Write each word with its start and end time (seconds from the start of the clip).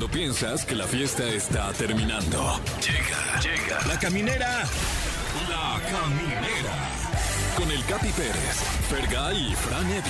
Cuando 0.00 0.16
piensas 0.16 0.64
que 0.64 0.74
la 0.74 0.86
fiesta 0.86 1.28
está 1.28 1.70
terminando. 1.74 2.58
Llega, 2.80 3.38
llega. 3.42 3.86
La 3.86 3.98
caminera. 3.98 4.64
La 5.46 5.78
caminera. 5.90 6.88
Con 7.56 7.70
el 7.70 7.84
Capi 7.84 8.08
Pérez, 8.08 8.56
Fergay 8.88 9.50
y 9.50 9.54
Fran 9.54 9.84
Evia. 9.86 10.00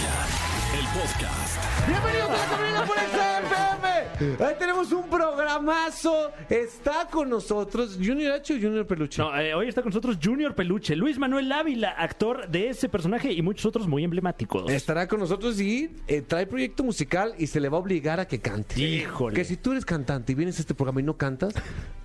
El 0.79 0.87
podcast. 0.97 1.59
Bienvenidos 1.89 2.31
a 2.31 2.37
la 2.37 2.47
caminera 2.49 2.85
por 2.85 2.97
XFM. 2.97 4.45
Ahí 4.45 4.55
tenemos 4.59 4.93
un 4.93 5.09
programazo. 5.09 6.31
Está 6.49 7.09
con 7.11 7.29
nosotros 7.31 7.99
Junior 8.01 8.33
H 8.35 8.55
o 8.55 8.57
Junior 8.61 8.87
Peluche. 8.87 9.21
No, 9.21 9.37
eh, 9.37 9.53
hoy 9.55 9.69
está 9.69 9.83
con 9.83 9.91
nosotros 9.91 10.19
Junior 10.23 10.55
Peluche, 10.55 10.95
Luis 10.95 11.19
Manuel 11.19 11.51
Ávila, 11.51 11.91
actor 11.91 12.49
de 12.49 12.69
ese 12.69 12.89
personaje 12.89 13.33
y 13.33 13.43
muchos 13.43 13.67
otros 13.67 13.89
muy 13.89 14.05
emblemáticos. 14.05 14.71
Estará 14.71 15.09
con 15.09 15.19
nosotros 15.21 15.61
y 15.61 15.91
eh, 16.07 16.23
trae 16.23 16.47
proyecto 16.47 16.85
musical 16.85 17.35
y 17.39 17.47
se 17.49 17.59
le 17.61 17.69
va 17.69 17.79
a 17.79 17.81
obligar 17.81 18.21
a 18.21 18.29
que 18.29 18.39
cante. 18.41 18.81
Híjole. 18.81 19.35
Que 19.35 19.45
si 19.45 19.57
tú 19.57 19.73
eres 19.73 19.85
cantante 19.85 20.33
y 20.33 20.35
vienes 20.37 20.59
a 20.59 20.61
este 20.63 20.75
programa 20.75 21.01
y 21.01 21.05
no 21.05 21.17
cantas, 21.17 21.53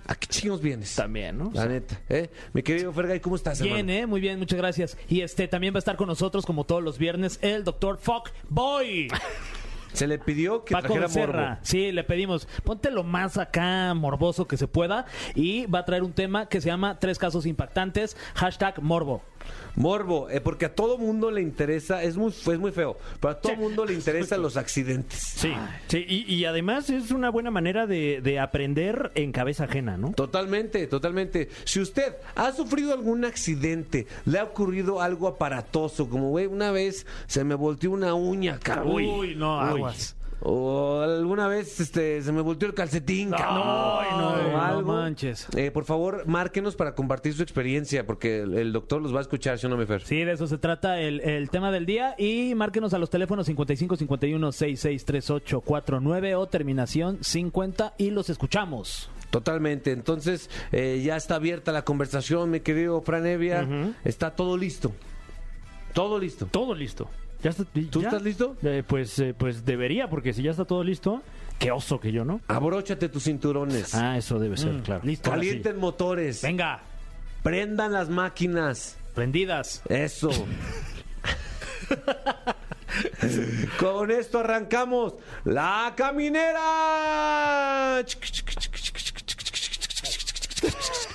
¿a 0.06 0.14
qué 0.16 0.26
chingos 0.26 0.60
vienes? 0.60 0.94
También, 0.96 1.38
¿no? 1.38 1.50
La 1.54 1.66
neta, 1.66 2.00
¿eh? 2.08 2.30
Mi 2.52 2.62
querido 2.62 2.92
Fergay, 2.92 3.20
¿cómo 3.20 3.36
estás, 3.36 3.60
Bien, 3.60 3.76
hermano? 3.90 3.92
eh, 3.92 4.06
muy 4.06 4.20
bien, 4.20 4.38
muchas 4.38 4.58
gracias. 4.58 4.96
Y 5.08 5.15
este 5.20 5.48
también 5.48 5.74
va 5.74 5.78
a 5.78 5.80
estar 5.80 5.96
con 5.96 6.08
nosotros, 6.08 6.46
como 6.46 6.64
todos 6.64 6.82
los 6.82 6.98
viernes, 6.98 7.38
el 7.42 7.64
doctor 7.64 7.98
Fuck 7.98 8.30
Boy. 8.48 9.08
Se 9.92 10.06
le 10.06 10.18
pidió 10.18 10.62
que 10.64 10.72
Paco 10.72 10.88
trajera 10.88 11.06
Becerra. 11.06 11.48
morbo. 11.48 11.58
Sí, 11.62 11.90
le 11.90 12.04
pedimos, 12.04 12.46
ponte 12.64 12.90
lo 12.90 13.02
más 13.02 13.38
acá 13.38 13.94
morboso 13.94 14.46
que 14.46 14.58
se 14.58 14.68
pueda. 14.68 15.06
Y 15.34 15.64
va 15.66 15.78
a 15.78 15.84
traer 15.86 16.02
un 16.02 16.12
tema 16.12 16.50
que 16.50 16.60
se 16.60 16.66
llama 16.68 16.98
Tres 16.98 17.18
casos 17.18 17.46
impactantes, 17.46 18.14
hashtag 18.34 18.82
morbo. 18.82 19.22
Morbo, 19.76 20.28
eh, 20.30 20.40
porque 20.40 20.64
a 20.66 20.74
todo 20.74 20.98
mundo 20.98 21.30
le 21.30 21.42
interesa, 21.42 22.02
es 22.02 22.16
muy, 22.16 22.30
es 22.30 22.58
muy 22.58 22.72
feo, 22.72 22.96
pero 23.20 23.32
a 23.32 23.40
todo 23.40 23.56
mundo 23.56 23.84
le 23.84 23.94
interesan 23.94 24.42
los 24.42 24.56
accidentes. 24.56 25.20
Sí, 25.20 25.52
sí 25.88 26.04
y, 26.08 26.34
y 26.34 26.44
además 26.46 26.88
es 26.90 27.10
una 27.10 27.30
buena 27.30 27.50
manera 27.50 27.86
de, 27.86 28.20
de 28.22 28.40
aprender 28.40 29.12
en 29.14 29.32
cabeza 29.32 29.64
ajena, 29.64 29.96
¿no? 29.96 30.12
Totalmente, 30.12 30.86
totalmente. 30.86 31.48
Si 31.64 31.80
usted 31.80 32.16
ha 32.34 32.52
sufrido 32.52 32.92
algún 32.94 33.24
accidente, 33.24 34.06
le 34.24 34.38
ha 34.38 34.44
ocurrido 34.44 35.00
algo 35.00 35.28
aparatoso, 35.28 36.08
como 36.08 36.30
güey, 36.30 36.46
una 36.46 36.70
vez 36.70 37.06
se 37.26 37.44
me 37.44 37.54
volteó 37.54 37.90
una 37.90 38.14
uña, 38.14 38.58
cabrón. 38.58 38.92
Uy, 38.94 39.34
no, 39.36 39.58
Uy. 39.58 39.68
aguas. 39.68 40.16
O 40.40 41.00
alguna 41.00 41.48
vez 41.48 41.80
este, 41.80 42.22
se 42.22 42.30
me 42.30 42.42
volteó 42.42 42.68
el 42.68 42.74
calcetín, 42.74 43.30
cabrón. 43.30 43.54
No, 43.56 43.98
O 43.98 44.52
no 44.52 44.60
algo. 44.62 44.75
Manches. 45.06 45.46
Eh, 45.56 45.70
por 45.70 45.84
favor, 45.84 46.26
márquenos 46.26 46.76
para 46.76 46.94
compartir 46.94 47.32
su 47.34 47.42
experiencia, 47.42 48.06
porque 48.06 48.40
el, 48.40 48.54
el 48.54 48.72
doctor 48.72 49.00
los 49.00 49.14
va 49.14 49.18
a 49.18 49.22
escuchar, 49.22 49.58
si 49.58 49.68
no 49.68 49.76
me 49.76 49.86
fer. 49.86 50.02
Sí, 50.02 50.24
de 50.24 50.32
eso 50.32 50.46
se 50.46 50.58
trata 50.58 51.00
el, 51.00 51.20
el 51.20 51.48
tema 51.50 51.70
del 51.70 51.86
día. 51.86 52.14
Y 52.18 52.54
márquenos 52.54 52.94
a 52.94 52.98
los 52.98 53.10
teléfonos 53.10 53.46
55 53.46 53.96
51 53.96 54.52
66 54.52 55.04
38 55.04 55.60
49 55.60 56.34
o 56.34 56.46
terminación 56.46 57.18
50 57.22 57.94
y 57.98 58.10
los 58.10 58.30
escuchamos. 58.30 59.10
Totalmente. 59.30 59.92
Entonces, 59.92 60.50
eh, 60.72 61.02
ya 61.04 61.16
está 61.16 61.36
abierta 61.36 61.72
la 61.72 61.84
conversación, 61.84 62.50
mi 62.50 62.60
querido 62.60 63.00
Fran 63.02 63.26
Evia. 63.26 63.66
Está 64.04 64.30
todo 64.34 64.56
listo. 64.56 64.92
Todo 65.92 66.18
listo. 66.18 66.46
Todo 66.46 66.74
listo. 66.74 67.08
¿Ya 67.42 67.50
está, 67.50 67.64
¿Tú 67.90 68.00
ya? 68.02 68.08
estás 68.08 68.22
listo? 68.22 68.56
Eh, 68.62 68.82
pues, 68.86 69.18
eh, 69.18 69.34
pues 69.36 69.64
debería, 69.64 70.08
porque 70.08 70.32
si 70.32 70.42
ya 70.42 70.50
está 70.52 70.64
todo 70.64 70.82
listo, 70.82 71.22
qué 71.58 71.70
oso 71.70 72.00
que 72.00 72.10
yo, 72.12 72.24
¿no? 72.24 72.40
Abróchate 72.48 73.08
tus 73.08 73.24
cinturones. 73.24 73.94
Ah, 73.94 74.16
eso 74.16 74.38
debe 74.38 74.56
ser, 74.56 74.72
Mm, 74.72 74.80
claro. 74.82 75.02
listo. 75.04 75.30
ahora 75.30 75.42
sí. 75.42 75.48
Calienten 75.48 75.76
motores. 75.78 76.42
Venga, 76.42 76.80
Prendan 77.42 77.92
las 77.92 78.08
máquinas. 78.08 78.96
prendidas. 79.14 79.82
Eso. 79.88 80.30
Con 83.78 84.10
esto 84.10 84.40
arrancamos 84.40 85.14
la 85.44 85.92
caminera. 85.96 86.62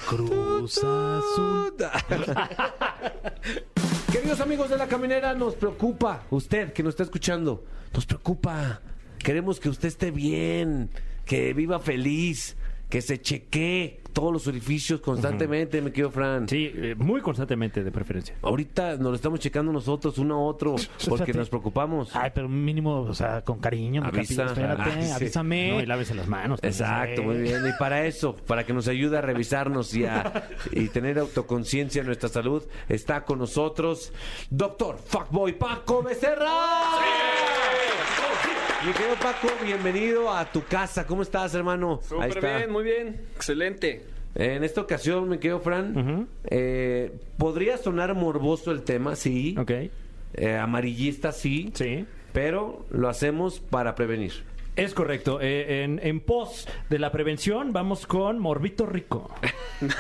Cruz 0.08 0.78
Azul. 0.78 1.74
Queridos 4.12 4.42
amigos 4.42 4.70
de 4.70 4.76
la 4.76 4.88
caminera, 4.88 5.34
nos 5.34 5.56
preocupa, 5.56 6.24
usted 6.32 6.74
que 6.74 6.84
nos 6.84 6.92
está 6.92 7.04
escuchando, 7.04 7.64
nos 7.94 8.06
preocupa. 8.06 8.82
Queremos 9.20 9.58
que 9.58 9.70
usted 9.70 9.88
esté 9.88 10.12
bien, 10.12 10.90
que 11.26 11.54
viva 11.54 11.80
feliz, 11.80 12.58
que 12.90 13.02
se 13.02 13.22
chequee 13.22 14.01
todos 14.14 14.32
los 14.34 14.48
orificios 14.48 15.00
constantemente, 15.02 15.82
me 15.82 15.92
querido 15.92 16.12
Fran. 16.12 16.48
Sí, 16.48 16.72
eh, 16.74 16.96
muy 16.98 17.22
constantemente 17.22 17.84
de 17.84 17.92
preferencia. 17.92 18.36
Ahorita 18.42 18.92
nos 18.98 19.10
lo 19.10 19.16
estamos 19.16 19.40
checando 19.40 19.72
nosotros 19.72 20.18
uno 20.18 20.36
a 20.36 20.40
otro 20.44 20.76
porque 21.08 21.24
Fíjate. 21.26 21.34
nos 21.40 21.50
preocupamos. 21.50 22.16
Ay, 22.16 22.32
pero 22.34 22.48
mínimo, 22.50 23.02
o 23.02 23.14
sea, 23.14 23.42
con 23.42 23.60
cariño, 23.60 24.04
Avisa. 24.04 24.46
capillo, 24.46 24.46
espérate, 24.46 24.82
Ah, 24.92 25.02
sí. 25.08 25.12
avísame. 25.14 25.72
No, 25.72 25.82
y 25.82 25.86
lávese 25.86 26.16
las 26.16 26.28
manos. 26.28 26.62
también. 26.62 26.82
Exacto, 26.82 27.24
muy 27.24 27.38
bien. 27.38 27.62
Y 27.68 27.72
para 27.80 28.06
eso, 28.06 28.36
para 28.36 28.66
que 28.66 28.74
nos 28.74 28.88
ayude 28.88 29.18
a 29.18 29.22
revisarnos 29.22 29.94
y, 29.96 30.06
a, 30.06 30.50
y 30.72 30.88
tener 30.90 31.20
autoconciencia 31.20 32.02
en 32.02 32.08
nuestra 32.08 32.30
salud, 32.30 32.64
está 32.90 33.24
con 33.24 33.40
nosotros 33.40 34.12
Doctor 34.50 34.98
Fuckboy 35.06 35.58
Paco 35.58 36.04
Becerra. 36.04 36.52
Mi 38.86 38.94
querido 38.94 39.16
Paco, 39.16 39.48
bienvenido 39.64 40.32
a 40.34 40.46
tu 40.52 40.64
casa. 40.64 41.06
¿Cómo 41.06 41.22
estás, 41.22 41.54
hermano? 41.54 42.00
Ahí 42.02 42.08
Súper 42.08 42.30
está. 42.30 42.58
bien, 42.58 42.72
muy 42.72 42.84
bien. 42.84 43.22
Excelente. 43.36 44.06
En 44.34 44.64
esta 44.64 44.82
ocasión, 44.82 45.30
mi 45.30 45.38
querido 45.38 45.60
Fran, 45.60 45.96
Ujú. 45.98 46.28
eh, 46.46 47.12
podría 47.38 47.78
sonar 47.78 48.14
morboso 48.16 48.72
el 48.72 48.82
tema, 48.84 49.16
sí. 49.16 49.56
Ok, 49.60 49.72
Eh, 50.34 50.56
amarillista, 50.56 51.32
sí. 51.34 51.72
sí. 51.76 52.06
Pero 52.32 52.86
lo 52.90 53.10
hacemos 53.10 53.60
para 53.60 53.94
prevenir. 53.96 54.32
Es 54.76 54.94
correcto. 54.94 55.40
Eh, 55.42 55.84
en, 55.84 56.00
en 56.02 56.22
pos 56.22 56.68
de 56.90 56.98
la 56.98 57.12
prevención, 57.12 57.74
vamos 57.74 58.08
con 58.08 58.40
Morbito 58.40 58.86
Rico. 58.86 59.34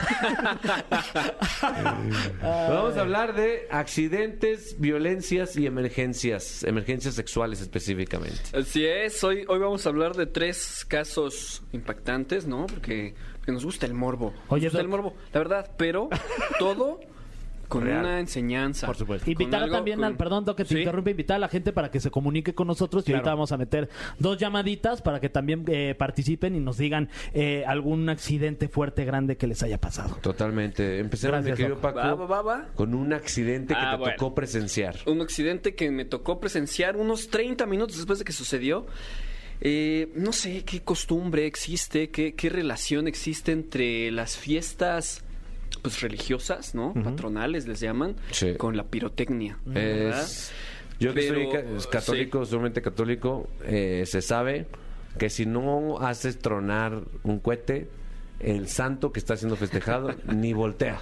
Vamos 2.41 2.97
a 2.97 3.01
hablar 3.01 3.35
de 3.35 3.67
accidentes, 3.69 4.79
violencias 4.79 5.55
y 5.57 5.65
emergencias, 5.65 6.63
emergencias 6.63 7.15
sexuales 7.15 7.61
específicamente. 7.61 8.39
Así 8.53 8.85
es, 8.85 9.23
hoy, 9.23 9.43
hoy 9.47 9.59
vamos 9.59 9.85
a 9.85 9.89
hablar 9.89 10.15
de 10.15 10.25
tres 10.25 10.85
casos 10.88 11.63
impactantes, 11.71 12.47
¿no? 12.47 12.65
Porque, 12.67 13.13
porque 13.38 13.51
nos 13.51 13.65
gusta 13.65 13.85
el 13.85 13.93
morbo. 13.93 14.31
Nos 14.31 14.51
Oye, 14.51 14.65
gusta 14.67 14.77
Doc. 14.79 14.85
el 14.85 14.89
morbo, 14.89 15.15
la 15.33 15.39
verdad, 15.39 15.71
pero 15.77 16.09
todo 16.59 16.99
con 17.71 17.83
Real. 17.85 17.99
una 18.01 18.19
enseñanza. 18.19 18.85
Por 18.85 18.95
supuesto. 18.97 19.29
Invitar 19.31 19.63
algo 19.63 19.75
también 19.75 19.97
con- 19.97 20.05
al, 20.05 20.17
perdón, 20.17 20.45
Doc, 20.45 20.57
que 20.57 20.65
te 20.65 20.73
Sí. 20.75 20.79
interrumpe, 20.79 21.11
invitar 21.11 21.35
a 21.37 21.39
la 21.39 21.47
gente 21.47 21.71
para 21.73 21.89
que 21.89 21.99
se 21.99 22.11
comunique 22.11 22.53
con 22.53 22.67
nosotros 22.67 23.07
y 23.07 23.13
ahorita 23.13 23.29
vamos 23.31 23.51
a 23.51 23.57
meter 23.57 23.89
dos 24.19 24.37
llamaditas 24.37 25.01
para 25.01 25.19
que 25.19 25.29
también 25.29 25.63
eh, 25.67 25.95
participen 25.97 26.55
y 26.55 26.59
nos 26.59 26.77
digan 26.77 27.09
eh, 27.33 27.63
algún 27.65 28.09
accidente 28.09 28.67
fuerte, 28.67 29.05
grande 29.05 29.37
que 29.37 29.47
les 29.47 29.63
haya 29.63 29.79
pasado. 29.79 30.17
Totalmente. 30.21 30.99
Empecemos, 30.99 31.37
mi 31.39 31.45
Gracias, 31.47 31.57
querido. 31.57 31.81
Paco, 31.81 31.97
Va, 31.99 32.13
va, 32.15 32.25
va, 32.25 32.41
va. 32.41 32.67
con 32.75 32.93
un 32.93 33.13
accidente 33.13 33.73
que 33.73 33.79
Ah, 33.79 33.91
te 33.91 33.97
bueno. 33.97 34.15
tocó 34.17 34.35
presenciar. 34.35 34.95
Un 35.05 35.21
accidente 35.21 35.73
que 35.75 35.89
me 35.91 36.05
tocó 36.05 36.39
presenciar 36.39 36.97
unos 36.97 37.29
30 37.29 37.65
minutos 37.65 37.97
después 37.97 38.19
de 38.19 38.25
que 38.25 38.33
sucedió. 38.33 38.85
Eh, 39.63 40.11
no 40.15 40.33
sé 40.33 40.63
qué 40.65 40.81
costumbre 40.81 41.45
existe, 41.45 42.09
qué, 42.09 42.33
qué 42.33 42.49
relación 42.49 43.07
existe 43.07 43.51
entre 43.51 44.09
las 44.11 44.35
fiestas 44.38 45.23
pues 45.81 46.02
religiosas, 46.02 46.75
¿no? 46.75 46.94
Patronales 46.94 47.68
les 47.68 47.80
llaman, 47.80 48.16
Sí. 48.31 48.56
con 48.56 48.78
la 48.78 48.84
pirotecnia. 48.86 49.58
¿verdad? 49.66 50.22
Es, 50.24 50.52
yo 51.00 51.14
que 51.14 51.28
soy 51.28 51.47
Pero, 51.52 51.90
católico, 51.90 52.46
sumamente 52.46 52.81
católico, 52.81 53.50
eh, 53.66 54.03
se 54.06 54.22
sabe 54.22 54.68
que 55.18 55.30
si 55.30 55.46
no 55.46 56.00
haces 56.00 56.40
tronar 56.40 57.02
un 57.24 57.40
cohete, 57.40 57.90
el 58.44 58.68
santo 58.68 59.12
que 59.12 59.19
está 59.19 59.35
siendo 59.38 59.56
festejado 59.56 60.13
ni 60.34 60.53
voltea. 60.53 61.02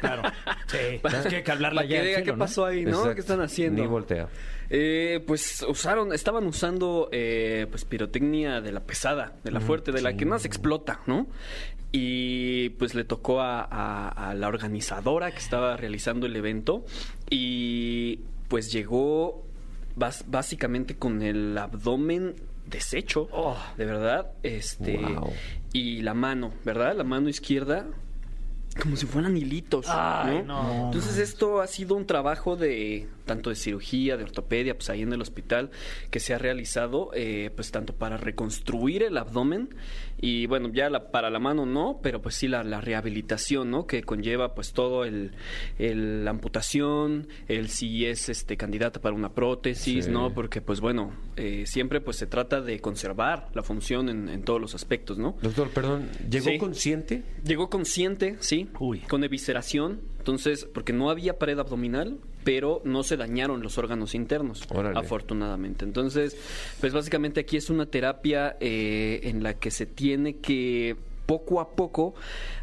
Claro. 0.00 0.22
Sí. 0.66 1.00
Que, 1.28 1.42
que 1.42 1.52
hablarle 1.52 1.82
que 1.88 1.94
diga 2.02 2.04
cielo, 2.04 2.24
qué 2.24 2.32
¿no? 2.32 2.38
pasó 2.38 2.64
ahí, 2.66 2.82
¿no? 2.84 2.90
Exacto. 2.90 3.14
¿Qué 3.14 3.20
están 3.20 3.40
haciendo? 3.40 3.82
Ni 3.82 3.88
voltea. 3.88 4.28
Eh, 4.70 5.22
pues 5.26 5.64
usaron, 5.68 6.12
estaban 6.12 6.46
usando 6.46 7.08
eh, 7.12 7.66
pues 7.70 7.84
pirotecnia 7.84 8.60
de 8.60 8.72
la 8.72 8.80
pesada, 8.80 9.32
de 9.44 9.50
la 9.50 9.60
fuerte, 9.60 9.92
de 9.92 10.02
la 10.02 10.14
que 10.16 10.26
más 10.26 10.44
explota, 10.44 11.00
¿no? 11.06 11.26
Y 11.90 12.68
pues 12.70 12.94
le 12.94 13.04
tocó 13.04 13.40
a, 13.40 13.62
a- 13.62 14.30
a 14.30 14.34
la 14.34 14.48
organizadora 14.48 15.30
que 15.30 15.38
estaba 15.38 15.76
realizando 15.78 16.26
el 16.26 16.36
evento 16.36 16.84
y 17.30 18.20
pues 18.48 18.70
llegó 18.72 19.42
bas- 19.96 20.24
básicamente 20.26 20.96
con 20.96 21.22
el 21.22 21.56
abdomen 21.56 22.34
deshecho, 22.68 23.28
de 23.76 23.84
verdad, 23.84 24.32
este 24.42 24.96
Wow. 24.98 25.32
y 25.72 26.02
la 26.02 26.14
mano, 26.14 26.52
¿verdad? 26.64 26.94
La 26.96 27.04
mano 27.04 27.28
izquierda 27.28 27.86
como 28.80 28.96
si 28.96 29.06
fueran 29.06 29.36
hilitos. 29.36 29.86
Ay, 29.88 30.42
¿no? 30.46 30.62
no. 30.62 30.84
Entonces 30.86 31.18
esto 31.18 31.60
ha 31.60 31.66
sido 31.66 31.94
un 31.94 32.06
trabajo 32.06 32.56
de 32.56 33.08
tanto 33.24 33.50
de 33.50 33.56
cirugía, 33.56 34.16
de 34.16 34.24
ortopedia, 34.24 34.74
pues 34.74 34.88
ahí 34.88 35.02
en 35.02 35.12
el 35.12 35.20
hospital 35.20 35.70
que 36.10 36.18
se 36.18 36.32
ha 36.32 36.38
realizado, 36.38 37.10
eh, 37.12 37.50
pues 37.54 37.70
tanto 37.70 37.92
para 37.92 38.16
reconstruir 38.16 39.02
el 39.02 39.18
abdomen 39.18 39.68
y 40.20 40.46
bueno 40.46 40.70
ya 40.72 40.88
la, 40.88 41.10
para 41.10 41.28
la 41.28 41.38
mano 41.38 41.66
no, 41.66 42.00
pero 42.02 42.22
pues 42.22 42.36
sí 42.36 42.48
la, 42.48 42.64
la 42.64 42.80
rehabilitación, 42.80 43.70
¿no? 43.70 43.86
Que 43.86 44.02
conlleva 44.02 44.54
pues 44.54 44.72
todo 44.72 45.04
el, 45.04 45.32
el 45.78 46.24
la 46.24 46.30
amputación, 46.30 47.28
el 47.48 47.68
si 47.68 48.06
es 48.06 48.30
este 48.30 48.56
candidata 48.56 49.00
para 49.00 49.14
una 49.14 49.34
prótesis, 49.34 50.06
Sí. 50.06 50.10
¿no? 50.10 50.32
Porque 50.32 50.60
pues 50.62 50.80
bueno 50.80 51.12
eh, 51.36 51.64
siempre 51.66 52.00
pues 52.00 52.16
se 52.16 52.26
trata 52.26 52.60
de 52.62 52.80
conservar 52.80 53.48
la 53.54 53.62
función 53.62 54.08
en, 54.08 54.28
en 54.30 54.42
todos 54.42 54.60
los 54.60 54.74
aspectos, 54.74 55.18
¿no? 55.18 55.36
Doctor, 55.42 55.68
perdón, 55.70 56.08
¿llegó 56.30 56.46
Sí. 56.50 56.58
consciente? 56.58 57.22
Llegó 57.44 57.68
consciente, 57.68 58.36
sí, 58.40 58.57
Uy. 58.80 59.00
con 59.00 59.22
evisceración, 59.24 60.00
entonces, 60.18 60.64
porque 60.72 60.92
no 60.92 61.10
había 61.10 61.38
pared 61.38 61.58
abdominal, 61.58 62.18
pero 62.44 62.80
no 62.84 63.02
se 63.02 63.16
dañaron 63.16 63.62
los 63.62 63.78
órganos 63.78 64.14
internos, 64.14 64.62
Órale. 64.70 64.98
afortunadamente. 64.98 65.84
Entonces, 65.84 66.36
pues 66.80 66.92
básicamente 66.92 67.40
aquí 67.40 67.56
es 67.56 67.70
una 67.70 67.86
terapia 67.86 68.56
eh, 68.60 69.20
en 69.24 69.42
la 69.42 69.54
que 69.54 69.70
se 69.70 69.86
tiene 69.86 70.36
que 70.36 70.96
poco 71.26 71.60
a 71.60 71.70
poco 71.76 72.14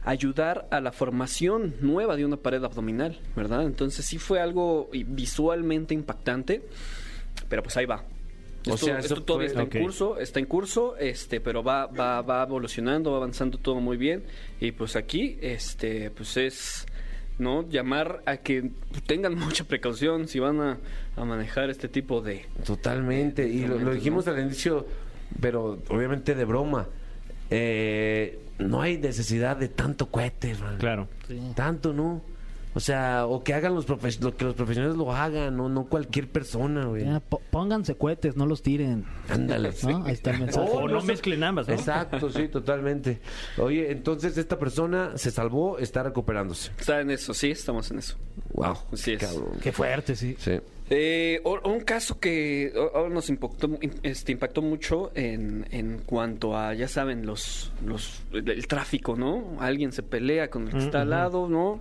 ayudar 0.03 0.67
a 0.71 0.81
la 0.81 0.91
formación 0.91 1.75
nueva 1.81 2.15
de 2.15 2.25
una 2.25 2.37
pared 2.37 2.63
abdominal, 2.63 3.19
¿verdad? 3.35 3.63
Entonces 3.63 4.05
sí 4.05 4.17
fue 4.17 4.39
algo 4.39 4.89
i- 4.91 5.03
visualmente 5.03 5.93
impactante, 5.93 6.63
pero 7.47 7.61
pues 7.61 7.77
ahí 7.77 7.85
va. 7.85 8.03
O 8.67 8.77
sea, 8.77 8.99
eso 8.99 9.13
esto 9.15 9.23
todavía 9.23 9.49
fue- 9.53 9.63
está 9.63 9.77
en 9.77 9.83
curso, 9.83 10.19
está 10.19 10.39
en 10.39 10.45
curso, 10.45 10.97
este, 10.97 11.39
pero 11.41 11.63
va, 11.63 11.85
va, 11.87 12.21
va 12.21 12.43
evolucionando, 12.43 13.11
va 13.11 13.17
avanzando 13.17 13.57
todo 13.57 13.75
muy 13.79 13.97
bien. 13.97 14.23
Y 14.59 14.71
pues 14.71 14.95
aquí, 14.95 15.37
este, 15.41 16.09
pues 16.11 16.37
es 16.37 16.85
no 17.37 17.67
llamar 17.69 18.21
a 18.25 18.37
que 18.37 18.71
tengan 19.05 19.35
mucha 19.39 19.65
precaución 19.65 20.27
si 20.27 20.39
van 20.39 20.59
a, 20.61 20.77
a 21.15 21.25
manejar 21.25 21.69
este 21.69 21.87
tipo 21.89 22.21
de 22.21 22.45
Totalmente. 22.65 23.47
Y 23.47 23.65
lo, 23.67 23.77
dijimos 23.93 24.25
¿no? 24.25 24.31
al 24.33 24.39
inicio, 24.39 24.85
pero 25.41 25.79
obviamente 25.89 26.33
de 26.35 26.45
broma. 26.45 26.87
Eh, 27.49 28.39
no 28.57 28.81
hay 28.81 28.97
necesidad 28.97 29.57
de 29.57 29.67
tanto 29.67 30.07
cohete, 30.07 30.55
man. 30.55 30.77
Claro. 30.77 31.07
Tanto, 31.55 31.93
¿no? 31.93 32.21
O 32.75 32.79
sea, 32.81 33.25
o 33.25 33.41
que 33.41 33.53
hagan 33.53 33.73
los 33.73 33.85
profes 33.85 34.21
lo 34.21 34.35
que 34.35 34.43
los 34.43 34.53
profesionales 34.53 34.97
lo 34.97 35.11
hagan, 35.13 35.55
no, 35.55 35.69
no 35.69 35.85
cualquier 35.85 36.27
persona, 36.27 36.85
güey. 36.85 37.05
Ya, 37.05 37.21
pónganse 37.21 37.95
cohetes, 37.95 38.35
no 38.35 38.45
los 38.45 38.61
tiren. 38.61 39.05
Ándale. 39.29 39.71
¿No? 39.83 40.03
Ahí 40.05 40.11
está 40.13 40.31
el 40.31 40.39
mensaje. 40.41 40.69
O 40.71 40.87
no 40.87 41.01
mezclen 41.01 41.41
ambas, 41.43 41.67
¿no? 41.69 41.73
Exacto, 41.73 42.29
sí, 42.29 42.49
totalmente. 42.49 43.19
Oye, 43.57 43.91
entonces 43.91 44.37
esta 44.37 44.59
persona 44.59 45.17
se 45.17 45.31
salvó, 45.31 45.79
está 45.79 46.03
recuperándose. 46.03 46.71
está 46.77 46.99
en 46.99 47.11
eso, 47.11 47.33
sí, 47.33 47.51
estamos 47.51 47.89
en 47.91 47.99
eso. 47.99 48.17
Wow. 48.53 48.75
Así 48.91 49.13
es. 49.13 49.19
cabrón. 49.23 49.51
Qué 49.61 49.71
fuerte, 49.71 50.15
sí. 50.15 50.35
Sí. 50.37 50.59
Eh, 50.89 51.39
o- 51.45 51.67
un 51.67 51.79
caso 51.79 52.19
que 52.19 52.71
nos 53.09 53.29
impactó, 53.29 53.69
este, 54.03 54.33
impactó 54.33 54.61
mucho 54.61 55.11
en, 55.15 55.65
en 55.71 55.99
cuanto 56.05 56.55
a, 56.55 56.73
ya 56.75 56.87
saben, 56.87 57.25
los, 57.25 57.71
los 57.83 58.21
el, 58.33 58.47
el 58.49 58.67
tráfico, 58.67 59.15
¿no? 59.15 59.55
Alguien 59.59 59.91
se 59.93 60.03
pelea 60.03 60.49
con 60.49 60.67
el 60.67 60.73
que 60.73 60.77
está 60.79 61.01
al 61.01 61.09
lado, 61.09 61.47
¿no? 61.47 61.79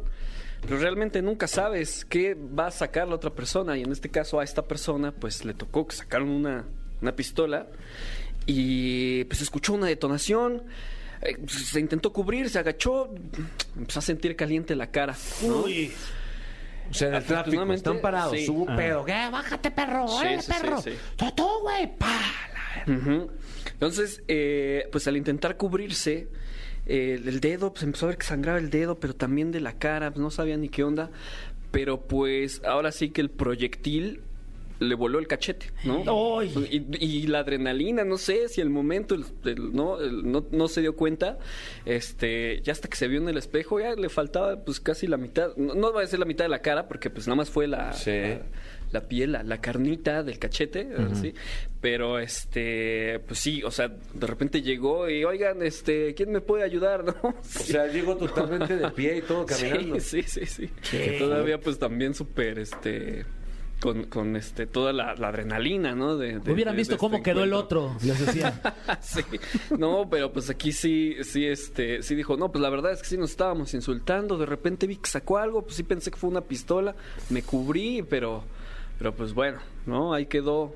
Pero 0.67 0.79
realmente 0.79 1.21
nunca 1.23 1.47
sabes 1.47 2.05
qué 2.05 2.35
va 2.35 2.69
a 2.69 2.71
sacar 2.71 3.07
la 3.09 3.15
otra 3.17 3.31
persona. 3.31 3.77
Y 3.77 3.83
en 3.83 3.93
este 3.93 4.09
caso 4.11 4.41
a 4.41 4.45
esta 4.45 4.63
persona, 4.67 5.13
pues 5.13 5.45
le 5.45 5.55
tocó 5.55 5.87
que 5.87 5.95
sacaron 5.97 6.29
una, 6.31 6.65
una 7.03 7.15
pistola 7.15 7.67
y 8.47 9.25
pues 9.25 9.43
escuchó 9.43 9.75
una 9.75 9.87
detonación. 9.87 10.63
eh, 11.23 11.37
Se 11.49 11.81
intentó 11.81 12.13
cubrir, 12.13 12.49
se 12.49 12.59
agachó, 12.59 13.11
empezó 13.77 13.99
a 13.99 14.03
sentir 14.03 14.37
caliente 14.37 14.75
la 14.75 14.91
cara. 14.91 15.15
¿no? 15.47 15.63
Uy. 15.65 15.93
O 16.91 16.93
sea, 16.95 17.09
en 17.09 17.15
el 17.15 17.25
tráfico 17.25 17.73
están 17.73 18.01
parados, 18.01 18.33
sí. 18.37 18.47
hubo 18.51 18.65
un 18.65 18.77
pedo. 18.77 19.05
¿Qué? 19.07 19.13
Bájate, 19.33 19.71
perro, 19.71 20.07
Sí, 20.07 20.15
órale, 20.17 20.43
sí, 20.43 20.53
sí, 20.53 20.61
perro. 20.61 20.83
Tú, 21.35 21.49
güey, 21.63 21.97
pa. 21.97 22.21
la. 22.87 23.27
Entonces, 23.73 24.23
eh, 24.29 24.87
pues 24.93 25.07
al 25.09 25.17
intentar 25.17 25.57
cubrirse, 25.57 26.29
eh, 26.87 27.21
el 27.25 27.41
dedo, 27.41 27.73
pues 27.73 27.83
empezó 27.85 28.07
a 28.07 28.09
ver 28.11 28.19
que 28.19 28.27
sangraba 28.27 28.59
el 28.59 28.71
dedo, 28.71 28.99
pero 29.01 29.15
también 29.15 29.53
de 29.53 29.61
la 29.61 29.79
cara, 29.79 30.11
pues 30.11 30.21
no 30.23 30.31
sabía 30.31 30.57
ni 30.57 30.69
qué 30.69 30.85
onda. 30.85 31.11
Pero 31.71 32.03
pues 32.03 32.63
ahora 32.65 32.93
sí 32.93 33.11
que 33.11 33.21
el 33.21 33.31
proyectil 33.31 34.21
le 34.81 34.95
voló 34.97 35.19
el 35.21 35.27
cachete, 35.29 35.67
¿no? 35.85 36.39
¡Ay! 36.41 36.53
Y, 36.71 37.05
y 37.05 37.27
la 37.29 37.39
adrenalina, 37.41 38.05
no 38.05 38.19
sé 38.19 38.49
si 38.49 38.61
el 38.61 38.71
momento 38.71 39.15
el- 39.15 39.25
el- 39.45 39.73
no, 39.73 40.01
el- 40.01 40.31
no, 40.31 40.45
no 40.51 40.69
se 40.69 40.81
dio 40.83 40.95
cuenta, 40.97 41.39
este, 41.85 42.61
ya 42.63 42.73
hasta 42.73 42.89
que 42.89 42.97
se 42.97 43.07
vio 43.09 43.21
en 43.21 43.29
el 43.29 43.37
espejo, 43.39 43.79
ya 43.81 43.95
le 43.95 44.09
faltaba 44.09 44.65
pues 44.65 44.81
casi 44.81 45.07
la 45.07 45.17
mitad, 45.17 45.55
no, 45.57 45.75
no 45.75 45.93
va 45.93 46.03
a 46.03 46.07
ser 46.07 46.19
la 46.19 46.25
mitad 46.27 46.45
de 46.45 46.49
la 46.49 46.61
cara, 46.61 46.89
porque 46.89 47.09
pues 47.09 47.27
nada 47.27 47.37
más 47.37 47.51
fue 47.51 47.67
la, 47.69 47.93
Sí. 47.93 48.11
la, 48.11 48.41
la 48.95 49.03
piel, 49.03 49.33
la, 49.33 49.43
la 49.43 49.61
carnita 49.61 50.23
del 50.23 50.39
cachete, 50.39 50.89
¿sí? 51.21 51.35
Pero 51.81 52.19
este, 52.19 53.21
pues 53.27 53.39
sí, 53.41 53.63
o 53.63 53.71
sea, 53.71 53.89
de 53.89 54.27
repente 54.27 54.63
llegó 54.63 55.11
y 55.11 55.25
oigan, 55.25 55.63
este, 55.63 56.15
¿quién 56.15 56.33
me 56.33 56.41
puede 56.41 56.65
ayudar, 56.65 57.05
no? 57.05 57.15
O 57.23 57.35
sea, 57.45 57.87
llegó 57.89 58.17
totalmente 58.17 58.77
de 58.77 58.91
pie 58.91 59.19
y 59.19 59.23
todo 59.23 59.45
caminando. 59.47 60.01
Sí, 60.01 60.23
sí, 60.23 60.47
sí, 60.47 60.47
sí. 60.47 60.71
Que 60.91 61.17
todavía 61.19 61.61
pues 61.61 61.79
también 61.79 62.15
súper, 62.15 62.59
este, 62.59 63.27
con, 63.81 64.05
con 64.05 64.35
este, 64.37 64.67
toda 64.67 64.95
la, 64.95 65.15
la 65.15 65.29
adrenalina, 65.29 65.95
¿no? 65.95 66.17
De, 66.17 66.39
de- 66.39 66.53
Hubieran 66.53 66.75
de- 66.75 66.79
visto 66.79 66.95
de 66.95 66.99
cómo 66.99 67.17
este 67.19 67.31
quedó 67.33 67.45
el 67.45 67.53
otro, 67.53 67.95
les 68.03 68.19
decía. 68.25 68.63
sí. 69.03 69.21
No, 69.79 70.09
pero 70.09 70.33
pues 70.33 70.49
aquí 70.49 70.73
sí, 70.73 71.17
sí, 71.23 71.45
este, 71.45 72.03
sí 72.03 72.15
dijo, 72.15 72.39
no, 72.39 72.51
pues 72.51 72.63
la 72.63 72.71
verdad 72.71 72.93
es 72.93 73.03
que 73.03 73.09
sí 73.09 73.19
nos 73.19 73.31
estábamos 73.33 73.75
insultando, 73.75 74.39
de 74.39 74.47
repente 74.47 74.87
vi 74.87 74.97
que 74.97 75.11
sacó 75.11 75.37
algo, 75.37 75.63
pues 75.63 75.77
sí 75.77 75.83
pensé 75.83 76.11
que 76.11 76.17
fue 76.17 76.31
una 76.31 76.41
pistola, 76.41 76.95
me 77.29 77.43
cubrí, 77.43 78.03
pero, 78.09 78.45
pero 78.99 79.15
pues 79.15 79.35
bueno, 79.35 79.59
¿no? 79.87 80.13
Ahí 80.15 80.27
quedó 80.27 80.75